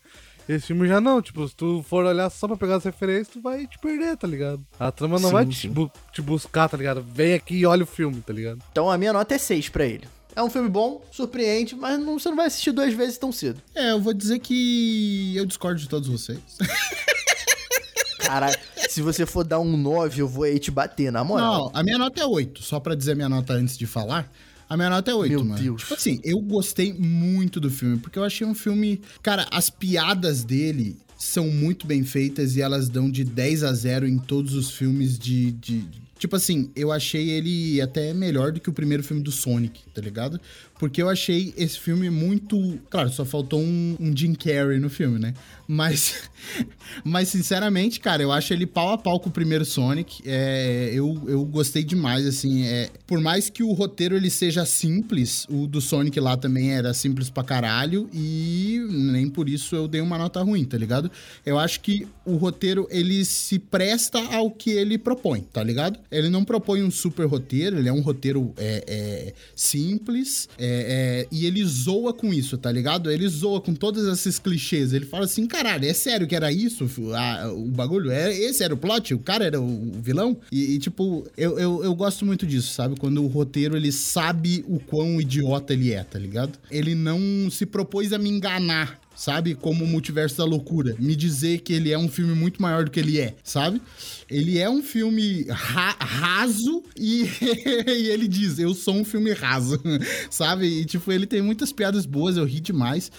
Esse 0.50 0.66
filme 0.66 0.88
já 0.88 1.00
não, 1.00 1.22
tipo, 1.22 1.48
se 1.48 1.56
tu 1.56 1.86
for 1.88 2.04
olhar 2.06 2.28
só 2.32 2.48
pra 2.48 2.58
pegar 2.58 2.78
as 2.78 2.84
referências, 2.84 3.28
tu 3.28 3.40
vai 3.40 3.68
te 3.68 3.78
perder, 3.78 4.18
tá 4.18 4.28
ligado? 4.28 4.66
A 4.80 4.92
trama 4.92 5.20
não 5.20 5.30
Sim, 5.30 5.34
vai 5.36 5.46
te, 5.46 5.68
bu- 5.70 5.92
te 6.12 6.24
buscar, 6.24 6.68
tá 6.68 6.76
ligado? 6.76 7.04
Vem 7.14 7.36
aqui 7.36 7.56
e 7.58 7.66
olha 7.68 7.84
o 7.84 7.86
filme, 7.86 8.20
tá 8.22 8.34
ligado? 8.34 8.60
Então 8.72 8.90
a 8.90 8.98
minha 8.98 9.14
nota 9.14 9.36
é 9.36 9.38
6 9.38 9.70
pra 9.70 9.86
ele. 9.86 10.08
É 10.36 10.42
um 10.42 10.50
filme 10.50 10.68
bom, 10.68 11.06
surpreende, 11.12 11.76
mas 11.76 12.00
não- 12.00 12.18
você 12.18 12.30
não 12.30 12.36
vai 12.36 12.48
assistir 12.48 12.72
duas 12.72 12.92
vezes 12.96 13.20
tão 13.20 13.32
cedo. 13.32 13.62
É, 13.76 13.92
eu 13.92 14.02
vou 14.02 14.12
dizer 14.12 14.40
que 14.40 15.34
eu 15.38 15.46
discordo 15.46 15.80
de 15.80 15.88
todos 15.88 16.10
vocês. 16.10 16.40
Caralho, 18.20 18.58
se 18.90 19.02
você 19.02 19.26
for 19.26 19.44
dar 19.44 19.60
um 19.60 19.78
9, 19.78 20.22
eu 20.22 20.28
vou 20.28 20.44
aí 20.44 20.60
te 20.60 20.70
bater, 20.72 21.12
na 21.12 21.24
moral. 21.24 21.66
Não, 21.66 21.72
a 21.80 21.84
minha 21.84 21.98
nota 21.98 22.22
é 22.22 22.26
8. 22.26 22.62
Só 22.64 22.80
pra 22.80 22.96
dizer 22.96 23.14
a 23.14 23.16
minha 23.16 23.30
nota 23.30 23.54
antes 23.54 23.78
de 23.78 23.86
falar. 23.88 24.30
A 24.70 24.78
minha 24.78 24.90
nota 24.90 25.10
é 25.10 25.16
8, 25.16 25.32
Meu 25.32 25.44
mano. 25.44 25.62
Deus. 25.62 25.82
Tipo 25.82 25.94
assim, 25.96 26.20
eu 26.24 26.40
gostei 26.40 26.94
muito 26.94 27.60
do 27.60 27.72
filme, 27.72 27.98
porque 27.98 28.20
eu 28.20 28.24
achei 28.24 28.46
um 28.46 28.54
filme. 28.54 29.02
Cara, 29.24 29.48
as 29.52 29.70
piadas 29.70 30.44
dele 30.44 30.96
são 31.18 31.48
muito 31.50 31.88
bem 31.88 32.04
feitas 32.04 32.56
e 32.56 32.62
elas 32.62 32.88
dão 32.88 33.10
de 33.10 33.24
10 33.24 33.64
a 33.64 33.74
0 33.74 34.08
em 34.08 34.18
todos 34.18 34.54
os 34.54 34.72
filmes 34.72 35.18
de. 35.18 35.52
de 35.54 35.86
Tipo 36.20 36.36
assim, 36.36 36.70
eu 36.76 36.92
achei 36.92 37.30
ele 37.30 37.80
até 37.80 38.14
melhor 38.14 38.52
do 38.52 38.60
que 38.60 38.70
o 38.70 38.74
primeiro 38.74 39.02
filme 39.02 39.24
do 39.24 39.32
Sonic, 39.32 39.82
tá 39.94 40.02
ligado? 40.02 40.40
Porque 40.80 41.02
eu 41.02 41.10
achei 41.10 41.54
esse 41.58 41.78
filme 41.78 42.10
muito. 42.10 42.80
Claro, 42.90 43.10
só 43.10 43.26
faltou 43.26 43.60
um, 43.60 43.98
um 44.00 44.16
Jim 44.16 44.34
Carrey 44.34 44.80
no 44.80 44.90
filme, 44.90 45.20
né? 45.20 45.34
Mas. 45.68 46.30
Mas, 47.04 47.28
sinceramente, 47.28 48.00
cara, 48.00 48.24
eu 48.24 48.32
acho 48.32 48.54
ele 48.54 48.66
pau 48.66 48.92
a 48.94 48.98
pau 48.98 49.20
com 49.20 49.30
o 49.30 49.32
primeiro 49.32 49.66
Sonic. 49.66 50.22
É, 50.26 50.90
eu, 50.94 51.22
eu 51.28 51.44
gostei 51.46 51.84
demais, 51.84 52.26
assim. 52.26 52.66
É, 52.66 52.90
por 53.06 53.20
mais 53.20 53.50
que 53.50 53.62
o 53.62 53.74
roteiro 53.74 54.16
ele 54.16 54.30
seja 54.30 54.66
simples, 54.66 55.46
o 55.50 55.68
do 55.68 55.82
Sonic 55.82 56.18
lá 56.20 56.38
também 56.38 56.72
era 56.74 56.94
simples 56.94 57.30
pra 57.30 57.44
caralho. 57.44 58.10
E 58.14 58.80
nem 58.90 59.30
por 59.30 59.50
isso 59.50 59.76
eu 59.76 59.88
dei 59.88 60.02
uma 60.02 60.18
nota 60.18 60.42
ruim, 60.42 60.64
tá 60.64 60.78
ligado? 60.78 61.12
Eu 61.46 61.60
acho 61.60 61.82
que 61.82 62.08
o 62.26 62.36
roteiro 62.36 62.88
ele 62.90 63.26
se 63.26 63.60
presta 63.60 64.20
ao 64.34 64.50
que 64.50 64.72
ele 64.72 64.98
propõe, 64.98 65.42
tá 65.42 65.62
ligado? 65.62 66.00
Ele 66.12 66.30
não 66.30 66.44
propõe 66.44 66.84
um 66.84 66.92
super 66.92 67.26
roteiro, 67.26 67.78
ele 67.78 67.90
é 67.90 67.94
um 67.94 68.02
roteiro 68.02 68.54
é, 68.58 68.84
é, 68.88 69.34
simples. 69.56 70.50
é, 70.58 71.26
é, 71.26 71.28
e 71.32 71.46
ele 71.46 71.64
zoa 71.66 72.14
com 72.14 72.34
isso, 72.34 72.58
tá 72.58 72.72
ligado? 72.72 73.12
Ele 73.12 73.28
zoa 73.28 73.62
com 73.62 73.74
todos 73.74 74.06
esses 74.08 74.40
clichês. 74.40 74.94
Ele 74.94 75.06
fala 75.06 75.26
assim, 75.26 75.46
caralho, 75.46 75.86
é 75.86 75.94
sério 75.94 76.28
que 76.28 76.36
era 76.36 76.52
isso? 76.52 76.90
Ah, 77.16 77.52
o 77.52 77.66
bagulho? 77.68 78.12
É, 78.12 78.36
esse 78.36 78.64
era 78.64 78.74
o 78.74 78.78
plot? 78.78 79.14
O 79.14 79.20
cara 79.20 79.46
era 79.46 79.60
o, 79.60 79.98
o 79.98 80.02
vilão? 80.02 80.38
E, 80.52 80.76
e, 80.76 80.80
tipo, 80.80 81.28
eu, 81.38 81.60
eu, 81.60 81.84
eu 81.84 81.96
gosto 81.96 82.26
muito 82.26 82.46
disso, 82.46 82.74
sabe? 82.74 82.96
Quando 82.98 83.24
o 83.24 83.28
roteiro, 83.28 83.76
ele 83.76 83.92
sabe 83.92 84.64
o 84.68 84.80
quão 84.80 85.20
idiota 85.22 85.74
ele 85.74 85.94
é, 85.94 86.04
tá 86.04 86.18
ligado? 86.18 86.58
Ele 86.72 86.96
não 86.96 87.20
se 87.50 87.66
propôs 87.66 88.14
a 88.14 88.18
me 88.18 88.30
enganar, 88.30 89.00
sabe? 89.20 89.54
Como 89.54 89.84
o 89.84 89.88
Multiverso 89.88 90.38
da 90.38 90.46
Loucura. 90.46 90.96
Me 90.98 91.14
dizer 91.14 91.60
que 91.60 91.74
ele 91.74 91.92
é 91.92 91.98
um 91.98 92.08
filme 92.08 92.34
muito 92.34 92.62
maior 92.62 92.86
do 92.86 92.92
que 92.92 93.02
ele 93.02 93.20
é, 93.20 93.36
sabe? 93.44 93.82
Ele 94.30 94.58
é 94.58 94.70
um 94.70 94.82
filme 94.82 95.44
ra- 95.50 95.98
raso 96.00 96.82
e, 96.96 97.28
e 97.86 98.08
ele 98.08 98.30
diz, 98.30 98.60
eu 98.60 98.74
sou 98.74 98.96
um 98.96 99.04
filme 99.04 99.34
raso, 99.34 99.78
sabe? 100.32 100.68
E, 100.68 100.86
tipo, 100.86 101.12
ele 101.12 101.28
tem 101.28 101.42
muitas 101.42 101.74
piadas 101.74 102.06
boas, 102.06 102.38
eu 102.38 102.46
ri 102.46 102.62
demais. 102.62 103.12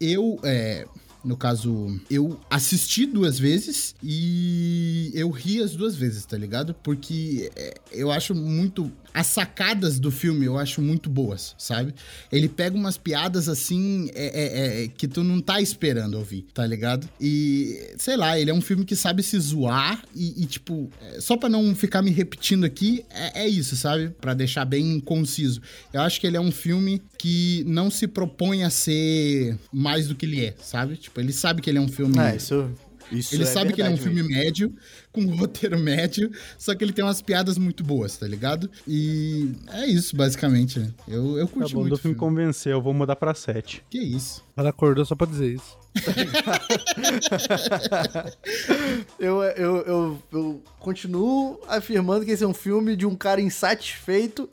Eu, 0.00 0.40
é, 0.42 0.84
no 1.26 1.36
caso, 1.36 2.00
eu 2.08 2.38
assisti 2.48 3.04
duas 3.04 3.36
vezes 3.36 3.96
e 4.00 5.10
eu 5.12 5.28
ri 5.28 5.60
as 5.60 5.74
duas 5.74 5.96
vezes, 5.96 6.24
tá 6.24 6.38
ligado? 6.38 6.72
Porque 6.84 7.50
é, 7.56 7.74
eu 7.90 8.12
acho 8.12 8.32
muito. 8.32 8.92
As 9.12 9.28
sacadas 9.28 9.98
do 9.98 10.10
filme 10.10 10.44
eu 10.44 10.58
acho 10.58 10.80
muito 10.80 11.08
boas, 11.08 11.54
sabe? 11.58 11.94
Ele 12.30 12.48
pega 12.48 12.76
umas 12.76 12.98
piadas 12.98 13.48
assim 13.48 14.10
é, 14.14 14.26
é, 14.26 14.84
é, 14.84 14.88
que 14.88 15.08
tu 15.08 15.24
não 15.24 15.40
tá 15.40 15.60
esperando 15.60 16.14
ouvir, 16.18 16.46
tá 16.52 16.66
ligado? 16.66 17.08
E 17.20 17.94
sei 17.96 18.16
lá, 18.16 18.38
ele 18.38 18.50
é 18.50 18.54
um 18.54 18.60
filme 18.60 18.84
que 18.84 18.94
sabe 18.94 19.22
se 19.22 19.38
zoar 19.40 20.02
e, 20.14 20.42
e, 20.42 20.46
tipo, 20.46 20.90
é, 21.00 21.20
só 21.20 21.36
pra 21.36 21.48
não 21.48 21.74
ficar 21.74 22.02
me 22.02 22.10
repetindo 22.10 22.64
aqui, 22.64 23.04
é, 23.10 23.44
é 23.44 23.48
isso, 23.48 23.74
sabe? 23.74 24.10
Pra 24.20 24.34
deixar 24.34 24.64
bem 24.66 25.00
conciso. 25.00 25.62
Eu 25.92 26.02
acho 26.02 26.20
que 26.20 26.26
ele 26.26 26.36
é 26.36 26.40
um 26.40 26.52
filme 26.52 27.02
que 27.18 27.64
não 27.66 27.90
se 27.90 28.06
propõe 28.06 28.62
a 28.64 28.70
ser 28.70 29.58
mais 29.72 30.08
do 30.08 30.14
que 30.14 30.26
ele 30.26 30.44
é, 30.44 30.54
sabe? 30.60 30.96
Tipo, 30.96 31.15
ele 31.22 31.32
sabe 31.32 31.60
que 31.62 31.70
ele 31.70 31.78
é 31.78 31.80
um 31.80 31.88
filme. 31.88 32.18
Ah, 32.18 32.34
isso- 32.34 32.68
isso 33.12 33.34
ele 33.34 33.42
é 33.44 33.46
sabe 33.46 33.72
que 33.72 33.80
ele 33.80 33.88
é 33.88 33.92
um 33.92 33.96
filme 33.96 34.22
médio, 34.22 34.74
com 35.12 35.20
um 35.22 35.36
roteiro 35.36 35.78
médio, 35.78 36.30
só 36.58 36.74
que 36.74 36.82
ele 36.84 36.92
tem 36.92 37.04
umas 37.04 37.22
piadas 37.22 37.56
muito 37.58 37.82
boas, 37.84 38.16
tá 38.16 38.26
ligado? 38.26 38.70
E 38.86 39.50
é 39.72 39.86
isso, 39.86 40.16
basicamente. 40.16 40.78
né? 40.78 40.90
Eu, 41.08 41.38
eu 41.38 41.46
Tá 41.46 41.52
curti 41.54 41.74
bom, 41.74 41.80
muito. 41.80 41.92
do 41.94 41.98
filme 41.98 42.16
convenceu, 42.16 42.72
eu 42.72 42.82
vou 42.82 42.92
mudar 42.94 43.16
pra 43.16 43.34
7. 43.34 43.82
Que 43.90 43.98
isso? 43.98 44.44
Ela 44.56 44.70
acordou 44.70 45.04
só 45.04 45.14
pra 45.14 45.26
dizer 45.26 45.54
isso. 45.54 45.76
eu, 49.18 49.42
eu, 49.42 49.76
eu, 49.82 50.22
eu 50.32 50.62
continuo 50.78 51.60
afirmando 51.68 52.24
que 52.24 52.30
esse 52.30 52.44
é 52.44 52.46
um 52.46 52.54
filme 52.54 52.96
de 52.96 53.06
um 53.06 53.14
cara 53.14 53.40
insatisfeito. 53.40 54.48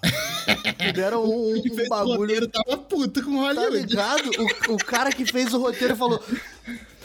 que 0.78 0.92
deram 0.94 1.24
um, 1.30 1.56
um 1.58 1.90
bagulho. 1.90 2.14
O 2.14 2.18
roteiro 2.22 2.48
tava 2.48 2.78
puto 2.78 3.24
com 3.24 3.32
Tá 3.32 3.42
Hollywood. 3.62 3.88
ligado? 3.88 4.32
O, 4.70 4.74
o 4.74 4.78
cara 4.78 5.12
que 5.12 5.26
fez 5.26 5.54
o 5.54 5.60
roteiro 5.60 5.96
falou: 5.96 6.22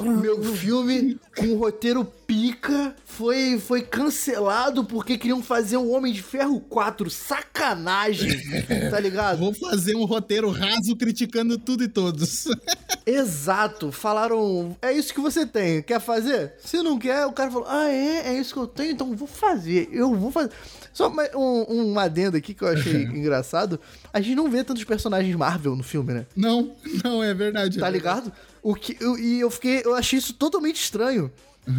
Meu 0.01 0.43
filme 0.55 1.19
com 1.37 1.57
roteiro 1.57 2.05
pica 2.27 2.95
foi, 3.05 3.59
foi 3.59 3.83
cancelado 3.83 4.85
porque 4.85 5.19
queriam 5.19 5.43
fazer 5.43 5.77
o 5.77 5.89
Homem 5.89 6.13
de 6.13 6.23
Ferro 6.23 6.61
4. 6.61 7.11
Sacanagem! 7.11 8.39
Tá 8.91 9.01
ligado? 9.01 9.39
Vou 9.39 9.55
fazer 9.55 9.95
um 9.95 10.05
roteiro 10.05 10.51
raso 10.51 10.95
criticando 10.97 11.59
tudo 11.59 11.85
e 11.85 11.89
todos. 11.89 12.47
Exato. 13.05 13.91
Falaram, 13.91 14.77
é 14.81 14.93
isso 14.93 15.13
que 15.13 15.21
você 15.21 15.47
tem, 15.47 15.83
quer 15.83 16.01
fazer? 16.01 16.55
Se 16.59 16.83
não 16.83 16.99
quer, 16.99 17.27
o 17.27 17.33
cara 17.33 17.51
falou, 17.51 17.67
ah, 17.69 17.89
é? 17.89 18.29
É 18.29 18.39
isso 18.39 18.55
que 18.55 18.61
eu 18.61 18.67
tenho? 18.67 18.93
Então 18.93 19.15
vou 19.17 19.29
fazer, 19.29 19.89
eu 19.93 20.15
vou 20.15 20.31
fazer. 20.31 20.51
Só 20.93 21.13
um, 21.35 21.93
um 21.93 21.99
adendo 21.99 22.37
aqui 22.37 22.55
que 22.55 22.63
eu 22.63 22.69
achei 22.69 23.05
engraçado. 23.07 23.79
A 24.13 24.21
gente 24.21 24.35
não 24.35 24.51
vê 24.51 24.65
tantos 24.65 24.85
personagens 24.85 25.35
Marvel 25.37 25.77
no 25.77 25.83
filme, 25.83 26.13
né? 26.13 26.27
Não, 26.37 26.75
não, 27.05 27.23
é 27.23 27.33
verdade. 27.33 27.79
Tá 27.79 27.89
ligado? 27.89 28.33
O 28.63 28.75
que, 28.75 28.97
eu, 29.01 29.19
e 29.19 29.41
eu 29.41 29.51
fiquei, 29.51 29.83
eu 29.85 29.95
achei 29.95 30.19
isso 30.19 30.33
totalmente 30.35 30.81
estranho. 30.81 31.31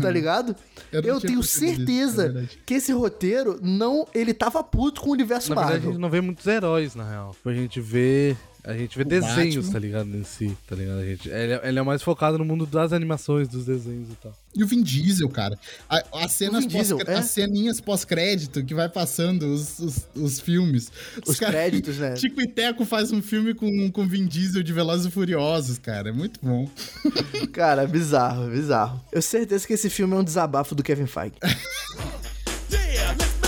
Tá 0.01 0.11
ligado? 0.11 0.55
Eu 0.91 1.01
Eu, 1.01 1.19
tenho 1.19 1.41
certeza 1.41 2.23
verdade. 2.31 2.59
que 2.63 2.75
esse 2.75 2.91
roteiro 2.91 3.57
não. 3.59 4.07
Ele 4.13 4.35
tava 4.35 4.63
puto 4.63 5.01
com 5.01 5.09
o 5.09 5.13
universo 5.13 5.49
Na 5.49 5.55
verdade, 5.55 5.71
a 5.71 5.75
Marvel. 5.77 5.91
gente 5.93 5.99
não 6.01 6.09
vê 6.11 6.21
muitos 6.21 6.45
heróis, 6.45 6.93
na 6.93 7.09
real. 7.09 7.31
Tipo, 7.31 7.49
A 7.49 7.53
gente 7.55 7.81
vê. 7.81 8.37
A 8.63 8.73
gente 8.77 8.97
vê 8.97 9.03
O 9.03 9.07
desenhos, 9.07 9.55
Batman. 9.67 9.71
tá 9.73 9.79
ligado? 9.79 10.17
Em 10.17 10.23
si, 10.23 10.57
tá 10.67 10.75
ligado? 10.75 10.99
A 10.99 11.05
gente, 11.05 11.29
ele, 11.29 11.53
é- 11.53 11.61
ele 11.63 11.79
é 11.79 11.81
mais 11.81 12.01
focado 12.03 12.37
no 12.37 12.43
mundo 12.43 12.65
das 12.65 12.91
animações, 12.91 13.47
dos 13.47 13.65
desenhos 13.65 14.09
e 14.11 14.15
tal. 14.21 14.35
E 14.55 14.63
o 14.63 14.67
Vin 14.67 14.83
Diesel, 14.83 15.29
cara. 15.29 15.57
A- 15.89 16.03
As 16.25 16.31
cenas 16.33 16.67
Diesel, 16.67 16.97
pós- 16.97 17.07
é? 17.07 17.15
as 17.17 17.25
ceninhas 17.27 17.79
pós-crédito 17.79 18.63
que 18.65 18.73
vai 18.73 18.89
passando 18.89 19.43
os, 19.53 19.79
os, 19.79 20.07
os 20.13 20.39
filmes. 20.41 20.91
Os 21.25 21.39
cara- 21.39 21.53
créditos, 21.53 21.97
né? 21.97 22.13
Tico 22.19 22.41
e 22.41 22.47
Teco 22.47 22.83
faz 22.85 23.11
um 23.13 23.21
filme 23.21 23.53
com, 23.53 23.89
com 23.91 24.05
Vin 24.07 24.25
Diesel 24.27 24.61
de 24.61 24.73
Velozes 24.73 25.05
e 25.07 25.11
Furiosos, 25.11 25.77
cara. 25.77 26.09
É 26.09 26.11
muito 26.11 26.39
bom. 26.43 26.69
Cara, 27.53 27.87
bizarro, 27.87 28.49
bizarro. 28.49 28.97
Eu 29.05 29.11
tenho 29.11 29.23
certeza 29.23 29.65
que 29.65 29.73
esse 29.73 29.89
filme 29.89 30.13
é 30.15 30.17
um 30.17 30.23
desabafo 30.23 30.75
do 30.75 30.83
Kevin 30.83 31.05
Feige. 31.07 31.33